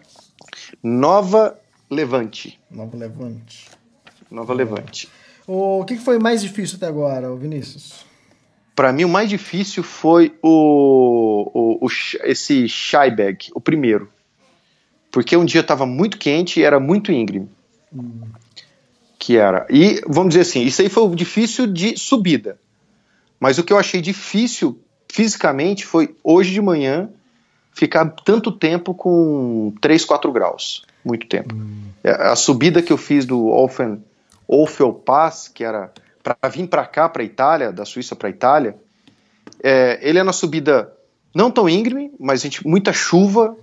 Nova 0.83 1.57
Levante. 1.89 2.61
Nova 2.69 2.97
Levante. 2.97 3.69
Nova 4.29 4.55
Levante. 4.55 5.09
O 5.47 5.85
que 5.85 5.97
foi 5.97 6.19
mais 6.19 6.43
difícil 6.43 6.77
até 6.77 6.87
agora, 6.87 7.33
Vinícius? 7.37 8.10
Para 8.81 8.95
mim, 8.95 9.05
o 9.05 9.11
mais 9.11 9.29
difícil 9.29 9.83
foi 9.83 10.35
o, 10.43 11.51
o, 11.53 11.87
o 11.87 11.89
esse 12.25 12.67
Shyberg, 12.67 13.51
o 13.55 13.61
primeiro. 13.61 14.09
Porque 15.11 15.37
um 15.37 15.45
dia 15.45 15.61
estava 15.61 15.85
muito 15.85 16.17
quente 16.17 16.61
e 16.61 16.63
era 16.63 16.81
muito 16.81 17.13
íngreme. 17.13 17.47
Que 19.19 19.37
era. 19.37 19.67
E, 19.69 20.01
vamos 20.07 20.31
dizer 20.31 20.41
assim, 20.41 20.63
isso 20.63 20.81
aí 20.81 20.89
foi 20.89 21.03
o 21.03 21.15
difícil 21.15 21.67
de 21.67 21.95
subida. 21.99 22.59
Mas 23.39 23.59
o 23.59 23.63
que 23.63 23.71
eu 23.71 23.77
achei 23.77 24.01
difícil 24.01 24.81
fisicamente 25.13 25.85
foi 25.85 26.17
hoje 26.25 26.51
de 26.51 26.63
manhã 26.63 27.11
ficar 27.75 28.07
tanto 28.25 28.51
tempo 28.51 28.95
com 28.95 29.75
3, 29.83 30.07
4 30.07 30.33
graus. 30.33 30.87
Muito 31.05 31.27
tempo. 31.27 31.55
Hum. 31.55 31.83
É, 32.03 32.13
a 32.13 32.35
subida 32.35 32.81
que 32.81 32.95
eu 32.95 32.97
fiz 32.97 33.27
do 33.27 33.45
Olfen, 33.45 34.03
Olfel 34.49 34.95
Pass, 34.95 35.49
que 35.49 35.65
era 35.65 35.93
para 36.35 36.51
vir 36.51 36.69
para 36.69 36.87
cá, 36.87 37.09
para 37.09 37.23
Itália, 37.23 37.73
da 37.73 37.85
Suíça 37.85 38.15
para 38.15 38.29
Itália, 38.29 38.77
é, 39.63 39.99
ele 40.03 40.19
é 40.19 40.23
na 40.23 40.33
subida 40.33 40.93
não 41.35 41.51
tão 41.51 41.69
íngreme, 41.69 42.13
mas 42.19 42.43
gente, 42.43 42.67
muita 42.67 42.93
chuva, 42.93 43.57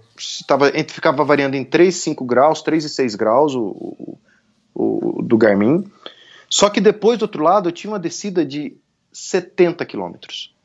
tava, 0.47 0.71
ficava 0.87 1.23
variando 1.23 1.55
em 1.55 1.63
3, 1.63 1.93
5 1.93 2.25
graus, 2.25 2.61
3 2.61 2.85
e 2.85 2.89
6 2.89 3.15
graus 3.15 3.55
o, 3.55 3.67
o, 3.67 4.17
o, 4.73 5.21
do 5.21 5.37
Garmin. 5.37 5.83
Só 6.49 6.69
que 6.69 6.79
depois, 6.79 7.19
do 7.19 7.23
outro 7.23 7.43
lado, 7.43 7.67
eu 7.67 7.73
tinha 7.73 7.91
uma 7.91 7.99
descida 7.99 8.45
de 8.45 8.75
70 9.11 9.85
quilômetros, 9.85 10.55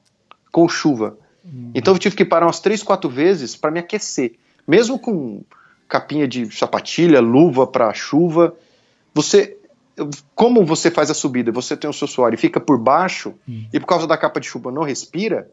com 0.53 0.69
chuva. 0.69 1.19
Uhum. 1.45 1.73
Então 1.75 1.95
eu 1.95 1.99
tive 1.99 2.15
que 2.15 2.25
parar 2.25 2.47
umas 2.47 2.61
3, 2.61 2.83
4 2.83 3.11
vezes 3.11 3.57
para 3.57 3.71
me 3.71 3.81
aquecer. 3.81 4.35
Mesmo 4.67 4.99
com 4.99 5.43
capinha 5.89 6.29
de 6.29 6.51
sapatilha, 6.57 7.21
luva 7.21 7.67
para 7.67 7.93
chuva, 7.93 8.55
você 9.13 9.59
como 10.35 10.65
você 10.65 10.91
faz 10.91 11.11
a 11.11 11.15
subida, 11.15 11.53
você 11.53 11.77
tem 11.77 11.89
o 11.89 11.93
seu 11.93 12.07
suor 12.07 12.33
e 12.35 12.37
fica 12.37 12.61
por 12.61 12.79
baixo, 12.79 13.35
uhum. 13.47 13.67
e 13.73 13.81
por 13.81 13.87
causa 13.87 14.07
da 14.07 14.17
capa 14.17 14.41
de 14.41 14.47
chuva 14.47 14.71
não 14.71 14.83
respira, 14.83 15.51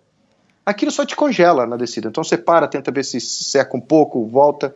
aquilo 0.65 0.91
só 0.91 1.05
te 1.05 1.15
congela 1.15 1.65
na 1.65 1.75
descida. 1.75 2.09
Então 2.09 2.23
você 2.23 2.37
para, 2.37 2.67
tenta 2.67 2.91
ver 2.91 3.03
se 3.03 3.19
seca 3.19 3.75
um 3.75 3.81
pouco, 3.81 4.25
volta. 4.27 4.75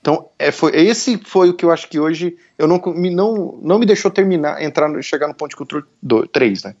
Então, 0.00 0.28
é, 0.38 0.50
foi, 0.50 0.74
esse 0.74 1.18
foi 1.18 1.50
o 1.50 1.54
que 1.54 1.64
eu 1.64 1.70
acho 1.70 1.88
que 1.88 2.00
hoje 2.00 2.36
eu 2.58 2.66
não, 2.66 2.78
não, 2.78 3.58
não 3.62 3.78
me 3.78 3.84
deixou 3.84 4.10
terminar, 4.10 4.62
entrar, 4.62 4.90
chegar 5.02 5.28
no 5.28 5.34
ponto 5.34 5.50
de 5.50 5.56
controle 5.56 5.84
3, 6.32 6.64
né? 6.64 6.74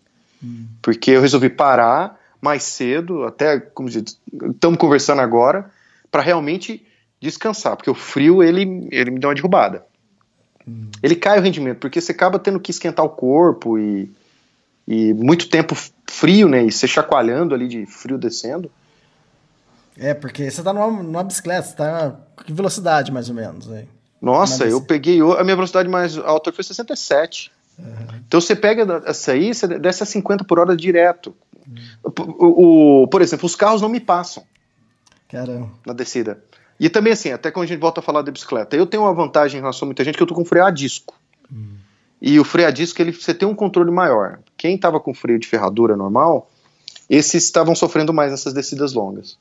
Porque 0.80 1.10
eu 1.10 1.20
resolvi 1.20 1.50
parar 1.50 2.18
mais 2.40 2.62
cedo, 2.62 3.24
até 3.24 3.60
como 3.60 3.88
estamos 3.88 4.78
conversando 4.78 5.20
agora, 5.20 5.70
para 6.10 6.22
realmente 6.22 6.86
descansar, 7.20 7.76
porque 7.76 7.90
o 7.90 7.94
frio 7.94 8.42
ele, 8.42 8.88
ele 8.90 9.10
me 9.10 9.18
deu 9.18 9.28
uma 9.28 9.34
derrubada. 9.34 9.84
Hum. 10.66 10.90
Ele 11.02 11.16
cai 11.16 11.38
o 11.38 11.42
rendimento, 11.42 11.78
porque 11.78 12.00
você 12.00 12.12
acaba 12.12 12.38
tendo 12.38 12.60
que 12.60 12.70
esquentar 12.70 13.04
o 13.04 13.10
corpo 13.10 13.78
e, 13.78 14.10
e 14.86 15.12
muito 15.14 15.48
tempo 15.48 15.74
frio, 16.08 16.48
né? 16.48 16.64
E 16.64 16.72
você 16.72 16.86
chacoalhando 16.86 17.54
ali 17.54 17.68
de 17.68 17.86
frio 17.86 18.18
descendo. 18.18 18.70
É, 19.96 20.14
porque 20.14 20.50
você 20.50 20.62
tá 20.62 20.72
numa, 20.72 21.02
numa 21.02 21.24
bicicleta, 21.24 21.68
você 21.68 21.76
tá 21.76 22.16
que 22.44 22.52
velocidade 22.52 23.12
mais 23.12 23.28
ou 23.28 23.34
menos 23.34 23.70
aí? 23.70 23.86
Nossa, 24.20 24.66
eu 24.66 24.80
peguei. 24.82 25.20
A 25.20 25.42
minha 25.42 25.56
velocidade 25.56 25.88
mais 25.88 26.16
alta 26.18 26.52
foi 26.52 26.62
67. 26.62 27.50
Uhum. 27.78 27.86
Então 28.26 28.40
você 28.40 28.54
pega 28.54 29.02
essa 29.06 29.32
aí, 29.32 29.54
você 29.54 29.66
desce 29.78 30.02
a 30.02 30.06
50 30.06 30.44
por 30.44 30.58
hora 30.58 30.76
direto. 30.76 31.34
Uhum. 31.66 32.34
O, 32.38 33.02
o, 33.02 33.08
por 33.08 33.22
exemplo, 33.22 33.46
os 33.46 33.56
carros 33.56 33.80
não 33.80 33.88
me 33.88 34.00
passam. 34.00 34.44
Caramba. 35.28 35.70
Na 35.86 35.92
descida. 35.92 36.42
E 36.80 36.88
também 36.88 37.12
assim, 37.12 37.30
até 37.30 37.50
quando 37.50 37.64
a 37.64 37.66
gente 37.68 37.78
volta 37.78 38.00
a 38.00 38.02
falar 38.02 38.22
da 38.22 38.32
bicicleta, 38.32 38.74
eu 38.74 38.86
tenho 38.86 39.02
uma 39.02 39.12
vantagem 39.12 39.58
em 39.58 39.60
relação 39.60 39.84
a 39.84 39.88
muita 39.88 40.02
gente 40.02 40.16
que 40.16 40.22
eu 40.22 40.26
tô 40.26 40.34
com 40.34 40.46
freio 40.46 40.64
a 40.64 40.70
disco. 40.70 41.14
Uhum. 41.52 41.74
E 42.22 42.40
o 42.40 42.44
freio 42.44 42.68
a 42.68 42.70
disco, 42.70 43.00
ele, 43.02 43.12
você 43.12 43.34
tem 43.34 43.46
um 43.46 43.54
controle 43.54 43.90
maior. 43.90 44.38
Quem 44.56 44.78
tava 44.78 44.98
com 44.98 45.12
freio 45.12 45.38
de 45.38 45.46
ferradura 45.46 45.94
normal, 45.94 46.50
esses 47.08 47.44
estavam 47.44 47.74
sofrendo 47.74 48.14
mais 48.14 48.30
nessas 48.30 48.54
descidas 48.54 48.94
longas. 48.94 49.38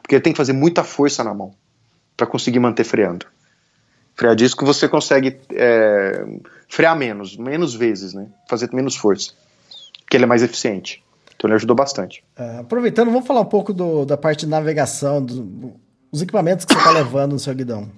Porque 0.00 0.14
ele 0.14 0.22
tem 0.22 0.32
que 0.32 0.36
fazer 0.36 0.52
muita 0.52 0.84
força 0.84 1.24
na 1.24 1.34
mão 1.34 1.52
para 2.16 2.28
conseguir 2.28 2.60
manter 2.60 2.84
freando. 2.84 3.26
Frear 4.14 4.36
disco 4.36 4.64
você 4.64 4.88
consegue 4.88 5.38
é, 5.50 6.24
frear 6.68 6.96
menos, 6.96 7.36
menos 7.36 7.74
vezes, 7.74 8.14
né? 8.14 8.28
Fazer 8.48 8.72
menos 8.72 8.94
força. 8.94 9.32
Porque 10.00 10.16
ele 10.16 10.24
é 10.24 10.28
mais 10.28 10.44
eficiente. 10.44 11.02
Então 11.34 11.48
ele 11.48 11.56
ajudou 11.56 11.74
bastante. 11.74 12.22
É, 12.36 12.58
aproveitando, 12.58 13.10
vamos 13.10 13.26
falar 13.26 13.40
um 13.40 13.46
pouco 13.46 13.72
do, 13.72 14.04
da 14.04 14.16
parte 14.16 14.40
de 14.40 14.46
navegação, 14.46 15.22
do, 15.22 15.74
os 16.10 16.22
equipamentos 16.22 16.64
que 16.64 16.72
você 16.72 16.78
está 16.78 16.90
levando 16.90 17.32
no 17.32 17.38
seu 17.38 17.54
guidão. 17.54 17.90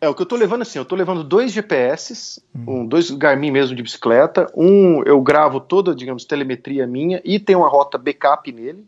É, 0.00 0.08
o 0.08 0.14
que 0.14 0.22
eu 0.22 0.24
estou 0.24 0.38
levando 0.38 0.62
assim, 0.62 0.78
eu 0.78 0.84
estou 0.84 0.96
levando 0.96 1.24
dois 1.24 1.50
GPS, 1.50 2.40
um, 2.54 2.86
dois 2.86 3.10
Garmin 3.10 3.50
mesmo 3.50 3.74
de 3.74 3.82
bicicleta, 3.82 4.46
um 4.54 5.02
eu 5.02 5.20
gravo 5.20 5.58
toda, 5.58 5.94
digamos, 5.94 6.24
telemetria 6.24 6.86
minha 6.86 7.20
e 7.24 7.40
tem 7.40 7.56
uma 7.56 7.68
rota 7.68 7.98
backup 7.98 8.50
nele. 8.52 8.86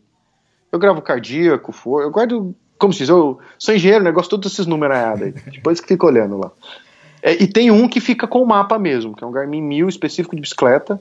Eu 0.71 0.79
gravo 0.79 1.01
cardíaco, 1.01 1.73
for, 1.73 2.01
eu 2.01 2.09
guardo 2.09 2.55
como 2.81 2.91
se 2.91 2.99
diz, 2.99 3.09
eu 3.09 3.39
sou 3.59 3.75
engenheiro, 3.75 4.03
né, 4.03 4.11
todos 4.27 4.51
esses 4.51 4.65
números 4.65 4.97
aí. 4.97 5.31
Depois 5.51 5.79
que 5.79 5.87
fica 5.87 6.03
olhando 6.03 6.35
lá. 6.37 6.51
É, 7.21 7.31
e 7.33 7.45
tem 7.45 7.69
um 7.69 7.87
que 7.87 7.99
fica 7.99 8.27
com 8.27 8.41
o 8.41 8.47
mapa 8.47 8.79
mesmo, 8.79 9.15
que 9.15 9.23
é 9.23 9.27
um 9.27 9.31
Garmin 9.31 9.61
1000 9.61 9.87
específico 9.87 10.35
de 10.35 10.41
bicicleta, 10.41 10.99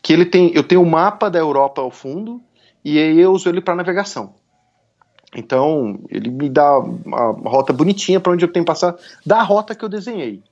que 0.00 0.14
ele 0.14 0.24
tem, 0.24 0.50
eu 0.54 0.62
tenho 0.62 0.80
o 0.80 0.84
um 0.84 0.88
mapa 0.88 1.28
da 1.28 1.38
Europa 1.38 1.82
ao 1.82 1.90
fundo 1.90 2.40
e 2.82 2.98
aí 2.98 3.20
eu 3.20 3.32
uso 3.32 3.50
ele 3.50 3.60
para 3.60 3.74
navegação. 3.74 4.32
Então, 5.34 6.00
ele 6.08 6.28
me 6.28 6.48
dá 6.48 6.78
uma 6.78 7.32
rota 7.48 7.72
bonitinha 7.72 8.18
para 8.18 8.32
onde 8.32 8.44
eu 8.44 8.52
tenho 8.52 8.64
que 8.64 8.70
passar 8.70 8.96
da 9.24 9.42
rota 9.42 9.74
que 9.74 9.84
eu 9.84 9.88
desenhei. 9.88 10.42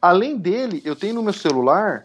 Além 0.00 0.36
dele, 0.36 0.82
eu 0.84 0.96
tenho 0.96 1.14
no 1.14 1.22
meu 1.22 1.32
celular 1.32 2.04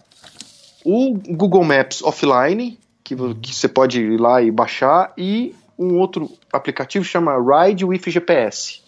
o 0.83 1.13
Google 1.13 1.63
Maps 1.63 2.01
offline, 2.01 2.77
que, 3.03 3.15
que 3.41 3.55
você 3.55 3.67
pode 3.67 4.01
ir 4.01 4.19
lá 4.19 4.41
e 4.41 4.51
baixar, 4.51 5.13
e 5.17 5.55
um 5.77 5.97
outro 5.97 6.29
aplicativo 6.51 7.05
chama 7.05 7.37
Ride 7.37 7.85
with 7.85 8.01
GPS. 8.07 8.81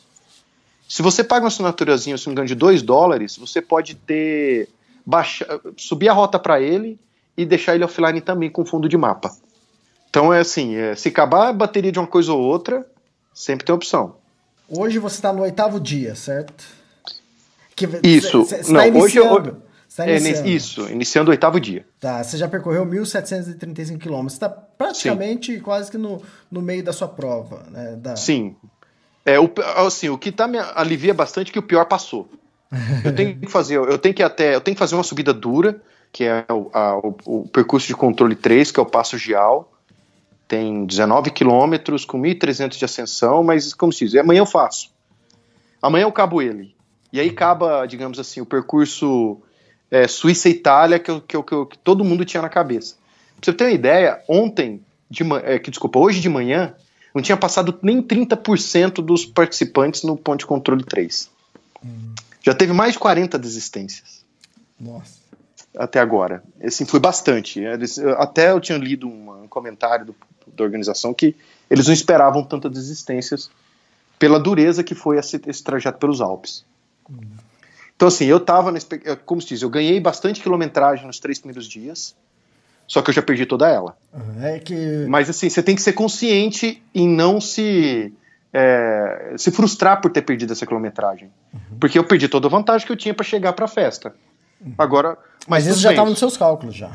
Se 0.88 1.02
você 1.02 1.24
paga 1.24 1.46
uma 1.46 1.48
assinaturazinha, 1.48 2.18
se 2.18 2.26
não 2.26 2.32
me 2.32 2.34
engano, 2.34 2.48
de 2.48 2.56
2 2.56 2.82
dólares, 2.82 3.38
você 3.38 3.62
pode 3.62 3.96
ter 3.96 4.68
baixa, 5.06 5.48
subir 5.78 6.10
a 6.10 6.14
rota 6.14 6.38
para 6.38 6.62
ele 6.62 7.00
e 7.38 7.46
deixar 7.46 7.76
ele 7.76 7.86
offline 7.86 8.20
também 8.20 8.50
com 8.50 8.66
fundo 8.66 8.90
de 8.90 8.98
mapa. 8.98 9.32
Então 10.10 10.34
é 10.34 10.42
assim, 10.42 10.76
é, 10.76 10.94
se 10.94 11.08
acabar 11.08 11.48
a 11.48 11.54
bateria 11.54 11.94
de 11.94 12.00
uma 12.00 12.08
coisa 12.08 12.34
ou 12.34 12.42
outra, 12.42 12.86
sempre 13.34 13.66
tem 13.66 13.74
opção. 13.74 14.16
Hoje 14.70 15.00
você 15.00 15.16
está 15.16 15.34
no 15.34 15.42
oitavo 15.42 15.80
dia, 15.80 16.16
certo? 16.16 16.64
Que, 17.76 17.88
Isso. 18.04 18.46
Cê, 18.46 18.64
cê 18.64 18.72
não, 18.72 18.92
tá 18.92 19.00
hoje 19.00 19.18
eu, 19.18 19.62
Tá 19.96 20.08
iniciando. 20.08 20.48
É, 20.48 20.52
isso, 20.52 20.90
iniciando 20.90 21.30
o 21.30 21.32
oitavo 21.32 21.60
dia. 21.60 21.86
Tá, 22.00 22.24
você 22.24 22.38
já 22.38 22.48
percorreu 22.48 22.86
1.735 22.86 23.98
quilômetros. 23.98 24.34
Você 24.34 24.46
está 24.46 24.50
praticamente 24.50 25.56
Sim. 25.56 25.60
quase 25.60 25.92
que 25.92 25.98
no, 25.98 26.22
no 26.50 26.62
meio 26.62 26.82
da 26.82 26.94
sua 26.94 27.10
prova. 27.10 27.64
Né, 27.70 27.98
da... 27.98 28.16
Sim. 28.16 28.56
É, 29.26 29.40
o, 29.40 29.52
assim, 29.86 30.10
o 30.10 30.18
que 30.18 30.32
tá 30.32 30.48
me 30.48 30.58
alivia 30.58 31.14
bastante 31.14 31.50
é 31.50 31.54
que 31.54 31.60
o 31.60 31.64
pior 31.64 31.86
passou. 31.86 32.30
Eu 33.04 33.14
tenho 33.14 33.38
que 33.38 33.48
fazer, 33.48 33.76
eu 33.76 33.98
tenho 33.98 34.16
que 34.16 34.24
até, 34.24 34.56
eu 34.56 34.62
tenho 34.62 34.76
que 34.76 34.80
fazer 34.80 34.96
uma 34.96 35.04
subida 35.04 35.34
dura, 35.34 35.82
que 36.12 36.24
é 36.24 36.46
o, 36.50 36.70
a, 36.74 36.98
o, 36.98 37.16
o, 37.26 37.48
percurso 37.50 37.86
de 37.86 37.94
controle 37.94 38.36
3, 38.36 38.72
que 38.72 38.80
é 38.80 38.84
o 38.84 38.86
Passo 38.86 39.18
Gial. 39.18 39.71
Tem 40.52 40.86
19 40.86 41.32
quilômetros, 41.32 42.04
com 42.04 42.20
1.300 42.20 42.78
de 42.78 42.84
ascensão, 42.84 43.42
mas 43.42 43.74
como 43.74 43.94
se 43.94 44.04
diz, 44.04 44.16
amanhã 44.16 44.40
eu 44.40 44.46
faço. 44.46 44.92
Amanhã 45.82 46.04
eu 46.04 46.12
cabo 46.12 46.42
ele. 46.42 46.76
E 47.14 47.22
aí 47.22 47.30
acaba, 47.30 47.86
digamos 47.86 48.20
assim, 48.20 48.42
o 48.42 48.46
percurso 48.46 49.38
é, 49.90 50.10
Suíça 50.10 50.50
e 50.50 50.52
Itália 50.52 51.00
que, 51.00 51.22
que, 51.22 51.42
que, 51.42 51.66
que, 51.68 51.78
todo 51.78 52.04
mundo 52.04 52.26
tinha 52.26 52.42
na 52.42 52.50
cabeça. 52.50 52.98
Pra 53.40 53.46
você 53.46 53.54
ter 53.54 53.64
uma 53.64 53.72
ideia, 53.72 54.22
ontem, 54.28 54.82
de, 55.10 55.24
é, 55.46 55.58
que 55.58 55.72
desculpa, 55.72 55.98
hoje 55.98 56.20
de 56.20 56.28
manhã, 56.28 56.76
não 57.16 57.22
tinha 57.22 57.38
passado 57.38 57.80
nem 57.82 58.04
30% 58.04 58.96
dos 58.96 59.26
participantes 59.26 60.04
no 60.04 60.18
ponto 60.18 60.40
de 60.40 60.46
controle 60.46 60.84
3. 60.84 61.30
Hum. 61.82 62.14
Já 62.42 62.54
teve 62.54 62.74
mais 62.74 62.92
de 62.92 63.00
40 63.00 63.40
desistências. 63.40 64.26
Nossa. 64.78 65.21
Até 65.78 66.00
agora. 66.00 66.44
Assim, 66.64 66.86
foi 66.86 67.00
bastante. 67.00 67.62
até 68.18 68.52
eu 68.52 68.60
tinha 68.60 68.78
lido 68.78 69.08
um, 69.08 69.44
um 69.44 69.48
comentário 69.48 70.08
do, 70.08 70.16
da 70.48 70.64
organização 70.64 71.14
que 71.14 71.36
eles 71.70 71.88
não 71.88 71.94
esperavam 71.94 72.44
tantas 72.44 72.72
desistências 72.72 73.50
pela 74.20 74.40
dureza 74.40 74.84
que 74.84 74.94
foi 74.94 75.18
esse, 75.18 75.42
esse 75.48 75.64
trajeto 75.64 75.98
pelos 75.98 76.22
Alpes. 76.22 76.66
Hum. 77.10 77.20
Então, 77.96 78.08
assim, 78.08 78.26
eu 78.26 78.40
tava, 78.40 78.74
como 79.26 79.40
se 79.42 79.50
diz, 79.50 79.62
eu 79.62 79.70
ganhei 79.70 80.00
bastante 80.00 80.42
quilometragem 80.42 81.06
nos 81.06 81.20
três 81.20 81.38
primeiros 81.38 81.68
dias, 81.68 82.16
só 82.88 83.02
que 83.02 83.12
eu 83.12 83.14
já 83.14 83.22
perdi 83.22 83.46
toda 83.46 83.70
ela. 83.70 83.96
É 84.42 84.58
que... 84.58 85.06
Mas, 85.08 85.30
assim, 85.30 85.50
você 85.50 85.62
tem 85.62 85.76
que 85.76 85.82
ser 85.84 85.94
consciente 85.94 86.82
em 86.96 87.08
não 87.08 87.40
se, 87.40 88.12
é, 88.52 89.36
se 89.38 89.52
frustrar 89.52 90.02
por 90.02 90.12
ter 90.12 90.24
perdido 90.24 90.52
essa 90.52 90.66
quilometragem. 90.66 91.32
Uhum. 91.54 91.78
Porque 91.80 91.98
eu 91.98 92.04
perdi 92.04 92.28
toda 92.28 92.48
a 92.48 92.50
vantagem 92.50 92.88
que 92.88 92.92
eu 92.92 92.98
tinha 92.98 93.14
para 93.14 93.24
chegar 93.24 93.54
para 93.54 93.66
a 93.66 93.68
festa. 93.68 94.14
Agora. 94.78 95.18
Mas, 95.48 95.66
isso 95.66 95.80
já 95.80 95.92
estava 95.92 96.10
nos 96.10 96.20
seus 96.20 96.38
cálculos, 96.38 96.76
já. 96.76 96.92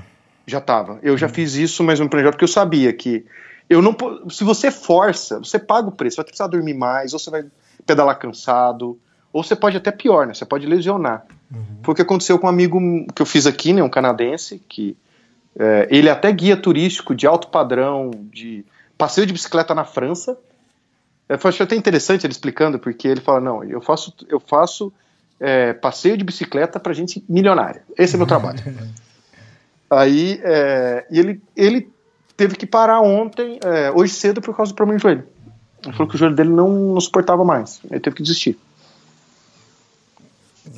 Já 0.47 0.59
estava. 0.59 0.99
Eu 1.03 1.19
já 1.19 1.29
fiz 1.29 1.55
isso, 1.55 1.83
mas 1.83 1.99
um 1.99 2.09
projeto 2.09 2.33
porque 2.33 2.45
eu 2.45 2.49
sabia 2.49 2.93
que 2.93 3.27
eu 3.69 3.83
não 3.83 3.97
se 4.31 4.45
você 4.45 4.71
força, 4.71 5.39
você 5.39 5.59
paga 5.59 5.89
o 5.89 5.93
preço, 5.93 6.17
vai 6.17 6.25
precisar 6.25 6.47
dormir 6.47 6.75
mais, 6.75 7.13
ou 7.13 7.19
você 7.19 7.31
vai 7.31 7.45
pedalar 7.85 8.19
cansado, 8.19 8.99
ou 9.33 9.43
você 9.43 9.57
pode 9.57 9.77
até 9.77 9.91
pior, 9.91 10.27
né? 10.27 10.35
Você 10.35 10.45
pode 10.45 10.67
lesionar. 10.67 11.27
Uhum. 11.53 11.65
Foi 11.83 11.93
o 11.93 11.95
que 11.95 12.03
aconteceu 12.03 12.39
com 12.39 12.47
um 12.47 12.51
amigo 12.51 12.79
que 13.15 13.21
eu 13.21 13.27
fiz 13.27 13.47
aqui, 13.47 13.73
né? 13.73 13.83
Um 13.83 13.89
canadense, 13.89 14.63
que 14.69 14.97
é, 15.59 15.89
ele 15.91 16.09
é 16.09 16.13
até 16.13 16.31
guia 16.31 16.57
turístico 16.57 17.15
de 17.15 17.27
alto 17.27 17.49
padrão, 17.49 18.11
de 18.31 18.65
passeio 18.97 19.27
de 19.27 19.33
bicicleta 19.33 19.75
na 19.75 19.85
França. 19.85 20.39
Eu 21.29 21.39
achei 21.43 21.65
até 21.65 21.75
interessante 21.75 22.25
ele 22.25 22.33
explicando, 22.33 22.79
porque 22.79 23.09
ele 23.09 23.21
fala, 23.21 23.41
não, 23.41 23.65
eu 23.65 23.81
faço, 23.81 24.15
eu 24.29 24.39
faço 24.39 24.93
é, 25.41 25.73
passeio 25.73 26.17
de 26.17 26.25
bicicleta 26.25 26.81
para 26.81 26.93
gente 26.93 27.25
milionária. 27.29 27.83
Esse 27.97 28.15
é 28.15 28.19
meu 28.19 28.27
trabalho. 28.27 28.59
Aí, 29.89 30.41
é, 30.43 31.07
e 31.11 31.19
ele, 31.19 31.41
ele 31.57 31.89
teve 32.37 32.57
que 32.57 32.67
parar 32.67 33.01
ontem, 33.01 33.59
é, 33.65 33.91
hoje 33.91 34.13
cedo, 34.13 34.41
por 34.41 34.57
causa 34.57 34.73
do 34.73 34.77
problema 34.77 34.99
de 34.99 35.03
joelho. 35.03 35.27
Ele 35.85 35.93
falou 35.93 36.09
que 36.09 36.17
o 36.17 36.19
joelho 36.19 36.35
dele 36.35 36.51
não, 36.51 36.69
não 36.95 37.01
suportava 37.01 37.45
mais. 37.45 37.81
Ele 37.91 38.01
teve 38.01 38.17
que 38.17 38.23
desistir. 38.23 38.59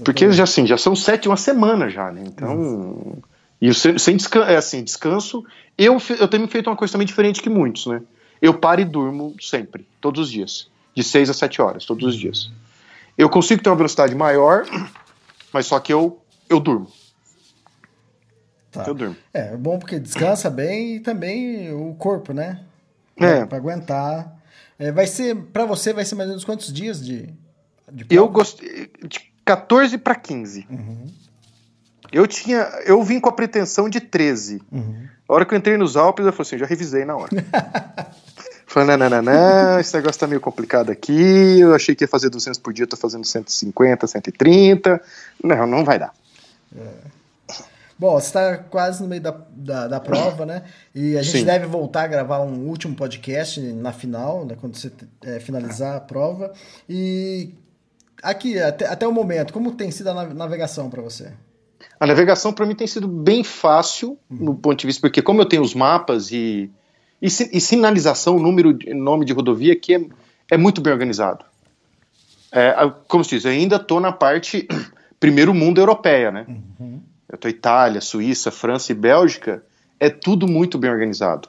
Porque 0.04 0.30
já 0.32 0.44
assim, 0.44 0.66
já 0.66 0.76
são 0.76 0.94
sete, 0.94 1.28
uma 1.28 1.36
semana 1.36 1.88
já, 1.88 2.12
né? 2.12 2.22
Então. 2.26 3.18
E 3.61 3.72
sem, 3.72 3.98
sem 3.98 4.16
descanso, 4.16 4.50
é 4.50 4.56
assim, 4.56 4.84
descanso. 4.84 5.44
Eu, 5.76 5.96
eu 6.20 6.28
tenho 6.28 6.46
feito 6.46 6.68
uma 6.68 6.76
coisa 6.76 6.92
também 6.92 7.06
diferente 7.06 7.42
que 7.42 7.48
muitos, 7.48 7.86
né? 7.86 8.02
Eu 8.40 8.54
paro 8.54 8.80
e 8.80 8.84
durmo 8.84 9.34
sempre, 9.40 9.86
todos 10.00 10.26
os 10.26 10.30
dias. 10.30 10.68
De 10.94 11.02
seis 11.02 11.30
a 11.30 11.34
sete 11.34 11.61
horas, 11.62 11.84
todos 11.84 12.04
os 12.04 12.16
dias. 12.16 12.50
Eu 13.18 13.28
consigo 13.28 13.60
ter 13.60 13.68
uma 13.68 13.74
velocidade 13.74 14.14
maior, 14.14 14.64
mas 15.52 15.66
só 15.66 15.80
que 15.80 15.92
eu, 15.92 16.22
eu 16.48 16.60
durmo. 16.60 16.88
Tá. 18.70 18.84
Eu 18.86 18.94
durmo. 18.94 19.16
É, 19.34 19.54
é 19.54 19.56
bom 19.56 19.76
porque 19.76 19.98
descansa 19.98 20.48
bem 20.48 20.96
e 20.96 21.00
também 21.00 21.72
o 21.72 21.94
corpo, 21.94 22.32
né? 22.32 22.64
É. 23.16 23.44
Pra 23.44 23.58
aguentar. 23.58 24.38
É, 24.78 24.92
vai 24.92 25.08
ser, 25.08 25.34
para 25.34 25.64
você, 25.64 25.92
vai 25.92 26.04
ser 26.04 26.14
mais 26.14 26.28
ou 26.28 26.34
menos 26.34 26.44
quantos 26.44 26.72
dias 26.72 27.04
de. 27.04 27.28
de 27.90 28.06
eu 28.08 28.28
gostei. 28.28 28.88
14 29.44 29.98
para 29.98 30.14
15. 30.14 30.66
Uhum. 30.70 31.06
Eu 32.12 32.26
tinha, 32.26 32.58
eu 32.84 33.02
vim 33.02 33.18
com 33.18 33.28
a 33.28 33.32
pretensão 33.32 33.88
de 33.88 34.00
13. 34.00 34.62
Uhum. 34.70 35.08
A 35.28 35.34
hora 35.34 35.44
que 35.44 35.54
eu 35.54 35.58
entrei 35.58 35.76
nos 35.76 35.96
Alpes, 35.96 36.24
eu 36.24 36.32
falei 36.32 36.46
assim, 36.46 36.58
já 36.58 36.66
revisei 36.66 37.04
na 37.04 37.16
hora. 37.16 37.30
falei, 38.68 38.96
não, 38.96 39.08
não, 39.08 39.22
não, 39.22 39.80
esse 39.80 39.94
negócio 39.96 40.20
tá 40.20 40.26
meio 40.26 40.40
complicado 40.40 40.90
aqui, 40.90 41.60
eu 41.60 41.74
achei 41.74 41.94
que 41.94 42.04
ia 42.04 42.08
fazer 42.08 42.28
200 42.28 42.60
por 42.60 42.72
dia, 42.72 42.86
tô 42.86 42.96
fazendo 42.96 43.24
150, 43.24 44.06
130, 44.06 45.00
não, 45.42 45.66
não 45.66 45.84
vai 45.84 45.98
dar. 45.98 46.12
É. 46.76 47.18
Bom, 47.98 48.12
você 48.12 48.26
está 48.26 48.58
quase 48.58 49.02
no 49.02 49.08
meio 49.08 49.20
da, 49.20 49.36
da, 49.50 49.88
da, 49.88 50.00
prova, 50.00 50.46
né? 50.46 50.62
E 50.94 51.18
a 51.18 51.22
gente 51.22 51.38
Sim. 51.38 51.44
deve 51.44 51.66
voltar 51.66 52.04
a 52.04 52.06
gravar 52.06 52.40
um 52.40 52.68
último 52.68 52.94
podcast 52.94 53.60
na 53.60 53.92
final, 53.92 54.44
né, 54.44 54.56
quando 54.60 54.76
você 54.76 54.92
é, 55.22 55.40
finalizar 55.40 55.96
a 55.96 56.00
prova. 56.00 56.52
E 56.88 57.54
aqui, 58.22 58.60
até, 58.60 58.86
até 58.86 59.08
o 59.08 59.12
momento, 59.12 59.52
como 59.52 59.72
tem 59.72 59.90
sido 59.90 60.10
a 60.10 60.26
navegação 60.26 60.88
para 60.88 61.02
você? 61.02 61.32
A 61.98 62.06
navegação 62.06 62.52
para 62.52 62.66
mim 62.66 62.76
tem 62.76 62.86
sido 62.86 63.08
bem 63.08 63.42
fácil, 63.42 64.16
uhum. 64.30 64.44
no 64.44 64.54
ponto 64.54 64.78
de 64.78 64.86
vista, 64.86 65.00
porque 65.00 65.20
como 65.20 65.40
eu 65.40 65.46
tenho 65.46 65.62
os 65.62 65.74
mapas 65.74 66.30
e, 66.30 66.70
e, 67.20 67.26
e 67.26 67.60
sinalização, 67.60 68.38
número, 68.38 68.76
nome 68.94 69.24
de 69.24 69.32
rodovia, 69.32 69.74
que 69.74 69.94
é, 69.94 70.00
é 70.50 70.56
muito 70.56 70.80
bem 70.80 70.92
organizado. 70.92 71.44
É, 72.50 72.74
como 73.06 73.22
se 73.22 73.30
diz, 73.30 73.44
eu 73.44 73.50
ainda 73.50 73.76
estou 73.76 74.00
na 74.00 74.12
parte 74.12 74.66
primeiro 75.20 75.52
mundo 75.52 75.80
europeia, 75.80 76.30
né? 76.30 76.46
Uhum. 76.48 77.00
Eu 77.28 77.34
estou 77.34 77.50
Itália, 77.50 78.00
Suíça, 78.00 78.50
França 78.50 78.92
e 78.92 78.94
Bélgica, 78.94 79.62
é 80.00 80.08
tudo 80.08 80.48
muito 80.48 80.78
bem 80.78 80.90
organizado. 80.90 81.48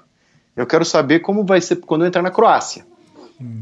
Eu 0.55 0.67
quero 0.67 0.83
saber 0.83 1.19
como 1.19 1.45
vai 1.45 1.61
ser 1.61 1.77
quando 1.77 2.03
eu 2.03 2.07
entrar 2.07 2.21
na 2.21 2.31
Croácia. 2.31 2.85
Hum. 3.39 3.61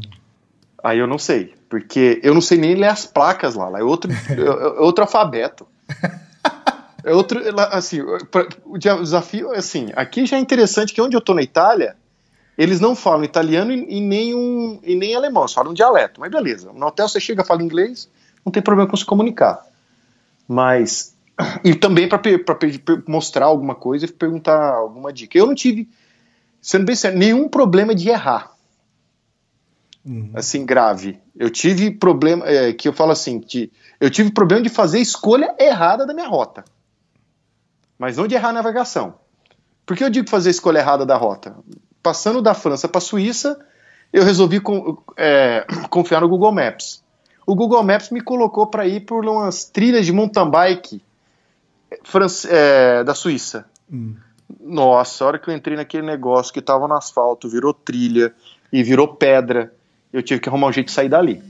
Aí 0.82 0.98
eu 0.98 1.06
não 1.06 1.18
sei, 1.18 1.54
porque 1.68 2.20
eu 2.22 2.34
não 2.34 2.40
sei 2.40 2.58
nem 2.58 2.74
ler 2.74 2.88
as 2.88 3.06
placas 3.06 3.54
lá, 3.54 3.68
lá 3.68 3.78
é 3.78 3.82
outro, 3.82 4.10
é, 4.30 4.40
é 4.40 4.80
outro 4.80 5.04
alfabeto. 5.04 5.66
É 7.04 7.14
outro, 7.14 7.40
assim, 7.70 8.00
o 8.64 8.76
desafio, 8.76 9.52
assim, 9.52 9.88
aqui 9.94 10.26
já 10.26 10.36
é 10.36 10.40
interessante 10.40 10.92
que 10.92 11.00
onde 11.00 11.16
eu 11.16 11.20
tô 11.20 11.32
na 11.32 11.42
Itália, 11.42 11.96
eles 12.58 12.80
não 12.80 12.94
falam 12.96 13.24
italiano 13.24 13.72
e, 13.72 13.98
e, 13.98 14.00
nem, 14.00 14.34
um, 14.34 14.80
e 14.82 14.94
nem 14.94 15.14
alemão, 15.14 15.46
só 15.46 15.54
falam 15.54 15.70
um 15.70 15.74
dialeto, 15.74 16.20
mas 16.20 16.30
beleza. 16.30 16.72
No 16.72 16.86
hotel 16.86 17.08
você 17.08 17.20
chega, 17.20 17.44
fala 17.44 17.62
inglês, 17.62 18.10
não 18.44 18.52
tem 18.52 18.62
problema 18.62 18.90
com 18.90 18.96
se 18.96 19.04
comunicar. 19.04 19.64
Mas, 20.46 21.16
e 21.64 21.74
também 21.74 22.08
para 22.08 22.20
mostrar 23.06 23.46
alguma 23.46 23.74
coisa 23.74 24.04
e 24.04 24.12
perguntar 24.12 24.74
alguma 24.74 25.12
dica. 25.12 25.38
Eu 25.38 25.46
não 25.46 25.54
tive, 25.54 25.88
sendo 26.60 26.84
bem 26.84 26.96
sério, 26.96 27.18
nenhum 27.18 27.48
problema 27.48 27.94
de 27.94 28.08
errar. 28.08 28.52
Uhum. 30.04 30.32
Assim, 30.34 30.66
grave. 30.66 31.18
Eu 31.36 31.48
tive 31.48 31.92
problema, 31.92 32.46
é, 32.46 32.72
que 32.72 32.88
eu 32.88 32.92
falo 32.92 33.12
assim, 33.12 33.38
de, 33.38 33.70
eu 34.00 34.10
tive 34.10 34.32
problema 34.32 34.62
de 34.62 34.68
fazer 34.68 34.98
a 34.98 35.02
escolha 35.02 35.54
errada 35.58 36.04
da 36.04 36.12
minha 36.12 36.28
rota 36.28 36.64
mas 37.98 38.16
não 38.16 38.28
de 38.28 38.36
errar 38.36 38.50
a 38.50 38.52
navegação. 38.52 39.14
Por 39.84 39.96
que 39.96 40.04
eu 40.04 40.10
digo 40.10 40.30
fazer 40.30 40.50
a 40.50 40.52
escolha 40.52 40.78
errada 40.78 41.04
da 41.04 41.16
rota? 41.16 41.56
Passando 42.02 42.40
da 42.40 42.54
França 42.54 42.88
para 42.88 42.98
a 42.98 43.02
Suíça, 43.02 43.58
eu 44.12 44.24
resolvi 44.24 44.60
com, 44.60 44.98
é, 45.16 45.66
confiar 45.90 46.20
no 46.20 46.28
Google 46.28 46.52
Maps. 46.52 47.02
O 47.46 47.54
Google 47.54 47.82
Maps 47.82 48.10
me 48.10 48.20
colocou 48.20 48.66
para 48.66 48.86
ir 48.86 49.00
por 49.00 49.24
umas 49.24 49.64
trilhas 49.64 50.04
de 50.04 50.12
mountain 50.12 50.50
bike 50.50 51.02
é, 52.48 53.04
da 53.04 53.14
Suíça. 53.14 53.66
Hum. 53.90 54.14
Nossa, 54.60 55.24
a 55.24 55.26
hora 55.26 55.38
que 55.38 55.48
eu 55.48 55.54
entrei 55.54 55.76
naquele 55.76 56.06
negócio 56.06 56.52
que 56.52 56.58
estava 56.58 56.88
no 56.88 56.94
asfalto, 56.94 57.48
virou 57.48 57.72
trilha 57.74 58.34
e 58.72 58.82
virou 58.82 59.08
pedra, 59.08 59.72
eu 60.12 60.22
tive 60.22 60.40
que 60.40 60.48
arrumar 60.48 60.68
um 60.68 60.72
jeito 60.72 60.88
de 60.88 60.92
sair 60.92 61.08
dali. 61.08 61.42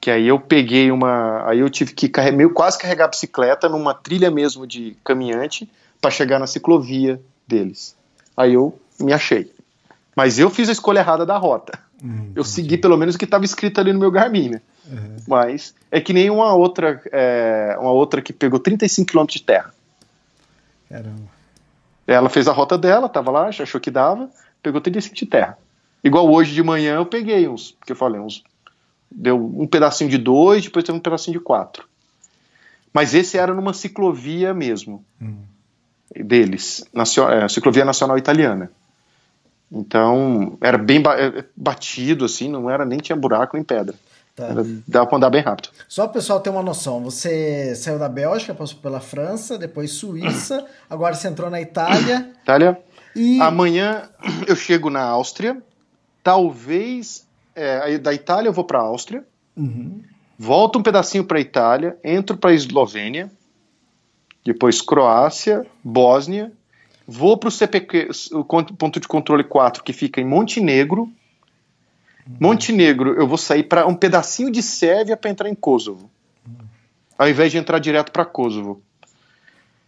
Que 0.00 0.10
aí 0.10 0.26
eu 0.28 0.38
peguei 0.38 0.90
uma. 0.90 1.46
Aí 1.48 1.58
eu 1.58 1.68
tive 1.68 1.92
que 1.92 2.08
carregar, 2.08 2.36
meio, 2.36 2.52
quase 2.52 2.78
carregar 2.78 3.06
a 3.06 3.08
bicicleta 3.08 3.68
numa 3.68 3.92
trilha 3.92 4.30
mesmo 4.30 4.66
de 4.66 4.96
caminhante 5.04 5.68
para 6.00 6.10
chegar 6.10 6.38
na 6.38 6.46
ciclovia 6.46 7.20
deles. 7.46 7.96
Aí 8.36 8.54
eu 8.54 8.78
me 9.00 9.12
achei. 9.12 9.52
Mas 10.14 10.38
eu 10.38 10.50
fiz 10.50 10.68
a 10.68 10.72
escolha 10.72 10.98
errada 11.00 11.24
da 11.24 11.36
rota. 11.36 11.78
Hum, 12.02 12.32
eu 12.34 12.44
segui 12.44 12.76
pelo 12.76 12.96
menos 12.96 13.14
o 13.14 13.18
que 13.18 13.24
estava 13.24 13.44
escrito 13.44 13.80
ali 13.80 13.92
no 13.92 13.98
meu 13.98 14.10
Garmin, 14.10 14.50
né? 14.50 14.60
Uhum. 14.86 15.16
Mas 15.26 15.74
é 15.90 16.00
que 16.00 16.12
nem 16.12 16.30
uma 16.30 16.54
outra, 16.54 17.00
é, 17.12 17.76
uma 17.80 17.90
outra 17.90 18.22
que 18.22 18.32
pegou 18.32 18.58
35 18.58 19.12
km 19.12 19.26
de 19.26 19.42
terra. 19.42 19.72
Caramba. 20.88 21.38
Ela 22.06 22.28
fez 22.28 22.48
a 22.48 22.52
rota 22.52 22.78
dela, 22.78 23.08
tava 23.08 23.30
lá, 23.30 23.48
achou 23.48 23.80
que 23.80 23.90
dava, 23.90 24.30
pegou 24.62 24.80
35 24.80 25.14
de 25.14 25.26
terra. 25.26 25.58
Igual 26.02 26.30
hoje 26.30 26.54
de 26.54 26.62
manhã 26.62 26.96
eu 26.96 27.06
peguei 27.06 27.46
uns, 27.48 27.72
porque 27.72 27.92
eu 27.92 27.96
falei, 27.96 28.20
uns 28.20 28.42
Deu 29.10 29.36
um 29.36 29.66
pedacinho 29.66 30.10
de 30.10 30.18
dois, 30.18 30.64
depois 30.64 30.84
teve 30.84 30.98
um 30.98 31.00
pedacinho 31.00 31.38
de 31.38 31.44
quatro. 31.44 31.88
Mas 32.92 33.14
esse 33.14 33.38
era 33.38 33.54
numa 33.54 33.72
ciclovia 33.72 34.52
mesmo. 34.52 35.04
Hum. 35.20 35.38
Deles. 36.14 36.84
É, 36.94 37.48
ciclovia 37.48 37.84
Nacional 37.84 38.18
Italiana. 38.18 38.70
Então, 39.70 40.56
era 40.60 40.78
bem 40.78 41.02
é, 41.06 41.44
batido, 41.56 42.24
assim, 42.24 42.48
não 42.48 42.70
era 42.70 42.84
nem 42.84 42.98
tinha 42.98 43.16
buraco 43.16 43.56
nem 43.56 43.64
pedra. 43.64 43.94
Tá. 44.34 44.46
Era, 44.46 44.64
dava 44.86 45.06
pra 45.06 45.16
andar 45.16 45.30
bem 45.30 45.42
rápido. 45.42 45.70
Só 45.88 46.04
o 46.04 46.08
pessoal 46.08 46.40
ter 46.40 46.50
uma 46.50 46.62
noção, 46.62 47.02
você 47.02 47.74
saiu 47.74 47.98
da 47.98 48.08
Bélgica, 48.08 48.54
passou 48.54 48.78
pela 48.78 49.00
França, 49.00 49.58
depois 49.58 49.90
Suíça, 49.92 50.64
agora 50.88 51.14
você 51.14 51.28
entrou 51.28 51.50
na 51.50 51.60
Itália. 51.60 52.32
Itália. 52.42 52.78
E... 53.14 53.40
Amanhã 53.40 54.08
eu 54.46 54.56
chego 54.56 54.90
na 54.90 55.02
Áustria, 55.02 55.60
talvez 56.22 57.26
é, 57.54 57.98
da 57.98 58.14
Itália 58.14 58.48
eu 58.48 58.52
vou 58.52 58.64
para 58.64 58.78
a 58.78 58.82
Áustria, 58.82 59.24
uhum. 59.56 60.00
volto 60.38 60.78
um 60.78 60.82
pedacinho 60.82 61.24
para 61.24 61.38
a 61.38 61.40
Itália, 61.40 61.96
entro 62.04 62.36
para 62.36 62.50
a 62.50 62.54
Eslovênia, 62.54 63.30
depois 64.44 64.80
Croácia, 64.80 65.66
Bósnia, 65.82 66.52
vou 67.10 67.38
para 67.38 67.48
o 67.48 67.50
CPQ, 67.50 68.10
o 68.32 68.44
ponto 68.44 69.00
de 69.00 69.08
controle 69.08 69.42
4, 69.42 69.82
que 69.82 69.94
fica 69.94 70.20
em 70.20 70.26
Montenegro. 70.26 71.02
Uhum. 71.02 72.36
Montenegro, 72.38 73.14
eu 73.18 73.26
vou 73.26 73.38
sair 73.38 73.62
para 73.62 73.86
um 73.86 73.94
pedacinho 73.94 74.50
de 74.52 74.62
Sérvia 74.62 75.16
para 75.16 75.30
entrar 75.30 75.48
em 75.48 75.54
Kosovo, 75.54 76.10
uhum. 76.46 76.66
ao 77.16 77.26
invés 77.26 77.50
de 77.50 77.56
entrar 77.56 77.78
direto 77.78 78.12
para 78.12 78.26
Kosovo. 78.26 78.82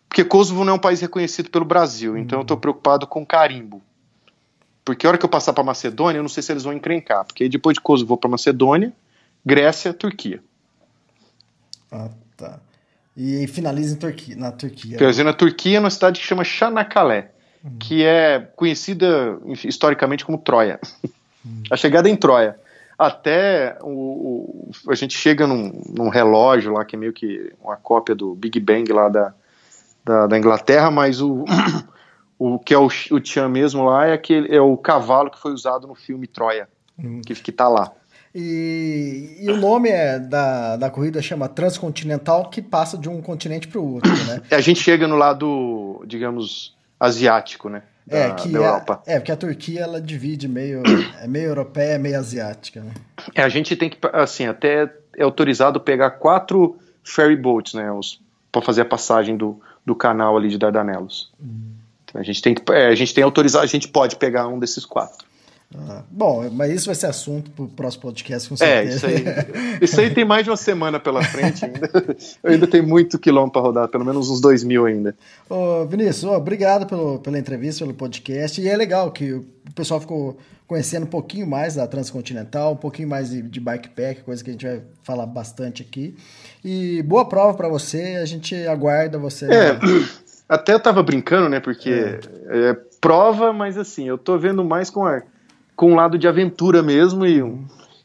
Porque 0.09 0.25
Kosovo 0.25 0.65
não 0.65 0.73
é 0.73 0.77
um 0.77 0.81
país 0.81 1.03
reconhecido 1.03 1.51
pelo 1.51 1.67
Brasil, 1.67 2.17
então 2.17 2.39
eu 2.39 2.43
estou 2.43 2.57
uhum. 2.57 2.61
preocupado 2.63 3.07
com 3.07 3.25
carimbo. 3.25 3.83
Porque 4.83 5.07
a 5.07 5.11
hora 5.11 5.19
que 5.19 5.25
eu 5.25 5.29
passar 5.29 5.53
para 5.53 5.63
Macedônia, 5.63 6.19
eu 6.19 6.23
não 6.23 6.29
sei 6.29 6.43
se 6.43 6.51
eles 6.51 6.65
vão 6.65 6.73
encrencar. 6.73 7.27
Porque 7.27 7.49
depois 7.51 7.75
de 7.75 7.83
Kosovo, 7.83 8.09
vou 8.09 8.17
para 8.17 8.31
Macedônia, 8.31 8.93
Grécia, 9.45 9.93
Turquia. 9.93 10.43
Ah, 11.93 12.09
tá. 12.37 12.59
E 13.17 13.47
finaliza 13.49 13.97
Turquia, 13.97 14.37
na 14.37 14.53
Turquia. 14.53 14.97
Finaliza 14.97 15.25
na 15.25 15.33
Turquia, 15.33 15.81
numa 15.81 15.91
cidade 15.91 16.21
que 16.21 16.27
chama 16.27 16.45
Çanakkale, 16.45 17.27
hum. 17.65 17.77
que 17.79 18.05
é 18.05 18.41
conhecida 18.57 19.39
historicamente 19.65 20.25
como 20.25 20.39
Troia. 20.39 20.81
Hum. 21.45 21.63
A 21.71 21.77
chegada 21.77 22.09
em 22.09 22.17
Troia. 22.17 22.59
Até 22.99 23.79
o, 23.81 23.89
o, 23.89 24.71
a 24.91 24.95
gente 24.95 25.17
chega 25.17 25.47
num, 25.47 25.83
num, 25.89 26.11
relógio 26.11 26.73
lá, 26.73 26.85
que 26.85 26.97
é 26.97 26.99
meio 26.99 27.13
que 27.13 27.51
uma 27.63 27.77
cópia 27.77 28.15
do 28.15 28.35
Big 28.35 28.61
Bang 28.61 28.93
lá 28.93 29.09
da, 29.09 29.35
da, 30.05 30.27
da 30.27 30.39
Inglaterra, 30.39 30.91
mas 30.91 31.21
o, 31.23 31.45
o 32.39 32.59
que 32.59 32.75
é 32.75 32.79
o, 32.79 32.89
o 32.89 33.49
mesmo 33.49 33.85
lá 33.85 34.07
é, 34.07 34.13
aquele, 34.13 34.55
é 34.55 34.61
o 34.61 34.77
cavalo 34.77 35.31
que 35.31 35.41
foi 35.41 35.53
usado 35.53 35.87
no 35.87 35.95
filme 35.95 36.27
Troia, 36.27 36.69
hum. 36.99 37.23
que, 37.25 37.35
que 37.35 37.51
tá 37.51 37.69
lá. 37.69 37.91
E, 38.35 39.39
e, 39.41 39.51
o 39.51 39.57
nome 39.57 39.89
é 39.89 40.19
da, 40.19 40.77
da 40.77 40.89
corrida 40.89 41.21
chama 41.21 41.49
Transcontinental, 41.49 42.49
que 42.49 42.63
passa 42.63 42.97
de 42.97 43.09
um 43.09 43.21
continente 43.21 43.67
para 43.67 43.81
o 43.81 43.95
outro, 43.95 44.11
né? 44.27 44.41
a 44.51 44.61
gente 44.61 44.81
chega 44.81 45.09
no 45.09 45.17
lado, 45.17 46.05
digamos, 46.07 46.77
asiático, 46.99 47.69
né? 47.69 47.83
Da, 48.07 48.17
é, 48.17 48.35
que 48.35 48.49
da 48.49 48.59
Europa. 48.59 49.03
É, 49.07 49.15
é, 49.15 49.19
porque 49.19 49.33
a 49.33 49.37
Turquia 49.37 49.81
ela 49.81 50.01
divide 50.01 50.47
meio, 50.47 50.83
é 51.21 51.27
meio 51.27 51.47
europeia, 51.47 51.99
meio 51.99 52.19
asiática, 52.19 52.81
né? 52.81 52.93
É, 53.35 53.43
a 53.43 53.49
gente 53.49 53.75
tem 53.75 53.91
que, 53.91 53.99
assim, 54.13 54.47
até 54.47 54.93
é 55.17 55.23
autorizado 55.23 55.81
pegar 55.81 56.13
quatro 56.13 56.79
ferry 57.03 57.37
boats, 57.37 57.75
né? 57.75 57.89
Para 58.53 58.63
fazer 58.63 58.83
a 58.83 58.85
passagem 58.85 59.37
do, 59.37 59.61
do 59.85 59.95
canal 59.95 60.37
ali 60.37 60.49
de 60.49 60.59
Dardanelos. 60.59 61.33
Hum. 61.41 61.73
A 62.15 62.23
gente 62.23 62.43
tem 62.43 62.55
que, 62.55 62.73
é, 62.73 62.87
a 62.89 62.95
gente 62.95 63.15
tem 63.15 63.23
autorizado, 63.23 63.65
a 63.65 63.69
gente 63.69 63.89
pode 63.89 64.17
pegar 64.17 64.49
um 64.49 64.59
desses 64.59 64.85
quatro. 64.85 65.30
Ah, 65.77 66.03
bom, 66.11 66.51
mas 66.51 66.73
isso 66.73 66.87
vai 66.87 66.97
ser 66.97 67.07
assunto 67.07 67.51
para 67.53 67.65
o 67.65 67.69
próximo 67.69 68.03
podcast, 68.03 68.49
com 68.49 68.57
certeza. 68.57 68.81
É, 68.81 68.97
isso 68.97 69.07
aí, 69.07 69.25
isso 69.81 70.01
aí 70.01 70.11
tem 70.11 70.25
mais 70.25 70.43
de 70.43 70.51
uma 70.51 70.57
semana 70.57 70.99
pela 70.99 71.23
frente 71.23 71.65
ainda. 71.65 71.89
Eu 72.43 72.51
ainda 72.51 72.67
tenho 72.67 72.87
muito 72.87 73.19
quilômetro 73.21 73.53
para 73.53 73.63
rodar, 73.63 73.89
pelo 73.89 74.05
menos 74.05 74.29
uns 74.29 74.41
dois 74.41 74.65
mil 74.65 74.85
ainda. 74.85 75.15
Ô, 75.49 75.87
Vinícius, 75.87 76.25
ô, 76.25 76.33
obrigado 76.33 76.87
pelo, 76.87 77.21
pela 77.21 77.39
entrevista, 77.39 77.85
pelo 77.85 77.97
podcast. 77.97 78.61
E 78.61 78.69
é 78.69 78.77
legal 78.77 79.13
que 79.13 79.33
o 79.33 79.47
pessoal 79.73 80.01
ficou 80.01 80.37
conhecendo 80.67 81.05
um 81.05 81.11
pouquinho 81.11 81.47
mais 81.47 81.77
da 81.77 81.87
Transcontinental, 81.87 82.73
um 82.73 82.77
pouquinho 82.77 83.09
mais 83.09 83.31
de, 83.31 83.41
de 83.41 83.61
bikepack, 83.61 84.23
coisa 84.23 84.43
que 84.43 84.51
a 84.51 84.53
gente 84.53 84.67
vai 84.67 84.83
falar 85.05 85.27
bastante 85.27 85.83
aqui. 85.83 86.17
E 86.65 87.01
boa 87.03 87.29
prova 87.29 87.57
para 87.57 87.69
você, 87.69 88.19
a 88.21 88.25
gente 88.25 88.57
aguarda 88.67 89.19
você. 89.19 89.47
É. 89.47 89.79
Até 90.49 90.75
eu 90.75 90.81
tava 90.81 91.01
brincando, 91.01 91.49
né? 91.49 91.61
Porque 91.61 91.91
é. 91.91 92.71
é 92.71 92.77
prova, 93.01 93.53
mas 93.53 93.79
assim, 93.79 94.09
eu 94.09 94.19
tô 94.19 94.37
vendo 94.37 94.65
mais 94.65 94.91
com, 94.91 95.07
a, 95.07 95.23
com 95.81 95.93
um 95.93 95.95
lado 95.95 96.19
de 96.19 96.29
aventura 96.29 96.83
mesmo. 96.83 97.25
E 97.25 97.43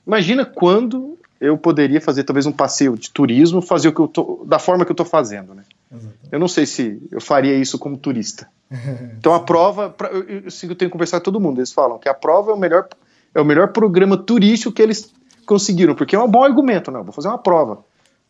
imagina 0.08 0.46
quando 0.46 1.18
eu 1.42 1.58
poderia 1.58 2.00
fazer 2.00 2.24
talvez 2.24 2.46
um 2.46 2.52
passeio 2.54 2.98
de 2.98 3.12
turismo, 3.12 3.62
fazer 3.62 3.90
o 3.90 3.92
que 3.92 4.00
eu 4.00 4.08
tô, 4.08 4.46
da 4.48 4.58
forma 4.58 4.86
que 4.86 4.92
eu 4.94 4.96
tô 4.96 5.04
fazendo, 5.04 5.54
né? 5.54 5.64
Exatamente. 5.92 6.30
Eu 6.32 6.40
não 6.40 6.48
sei 6.48 6.66
se 6.66 7.06
eu 7.12 7.20
faria 7.20 7.54
isso 7.54 7.78
como 7.78 7.98
turista. 7.98 8.48
Então 9.20 9.34
a 9.34 9.42
prova, 9.42 9.94
eu, 10.10 10.24
eu, 10.24 10.44
eu 10.46 10.76
tenho 10.76 10.90
que 10.90 10.90
conversar 10.90 11.20
com 11.20 11.26
todo 11.26 11.40
mundo, 11.40 11.60
eles 11.60 11.74
falam 11.74 12.00
que 12.00 12.08
a 12.08 12.14
prova 12.14 12.52
é 12.52 12.54
o 12.54 12.58
melhor, 12.58 12.88
é 13.34 13.42
o 13.42 13.46
melhor 13.46 13.74
programa 13.74 14.16
turístico 14.16 14.72
que 14.72 14.82
eles 14.82 15.12
conseguiram, 15.46 15.96
porque 15.96 16.16
é 16.16 16.20
um 16.20 16.30
bom 16.30 16.44
argumento, 16.44 16.92
não, 16.92 17.04
vou 17.04 17.12
fazer 17.12 17.28
uma 17.28 17.38
prova, 17.38 17.84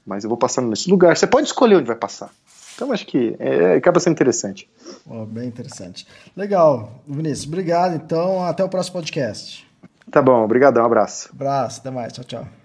mas 0.06 0.24
eu 0.24 0.30
vou 0.30 0.38
passando 0.38 0.70
nesse 0.70 0.90
lugar. 0.90 1.16
Você 1.16 1.28
pode 1.28 1.48
escolher 1.48 1.76
onde 1.76 1.88
vai 1.88 1.96
passar. 1.96 2.32
Então 2.76 2.92
acho 2.92 3.06
que 3.08 3.36
é, 3.40 3.76
acaba 3.76 4.00
sendo 4.00 4.14
interessante. 4.14 4.70
Oh, 5.08 5.26
bem 5.26 5.48
interessante. 5.48 6.06
Legal, 6.36 7.02
Vinícius. 7.08 7.48
Obrigado. 7.48 7.96
Então, 7.96 8.44
até 8.44 8.64
o 8.64 8.70
próximo 8.70 8.96
podcast. 8.96 9.66
Tá 10.12 10.22
bom, 10.22 10.44
obrigadão, 10.44 10.84
um 10.84 10.86
abraço. 10.86 11.30
Abraço, 11.34 11.80
até 11.80 11.90
mais. 11.90 12.14
Tchau, 12.14 12.24
tchau. 12.26 12.65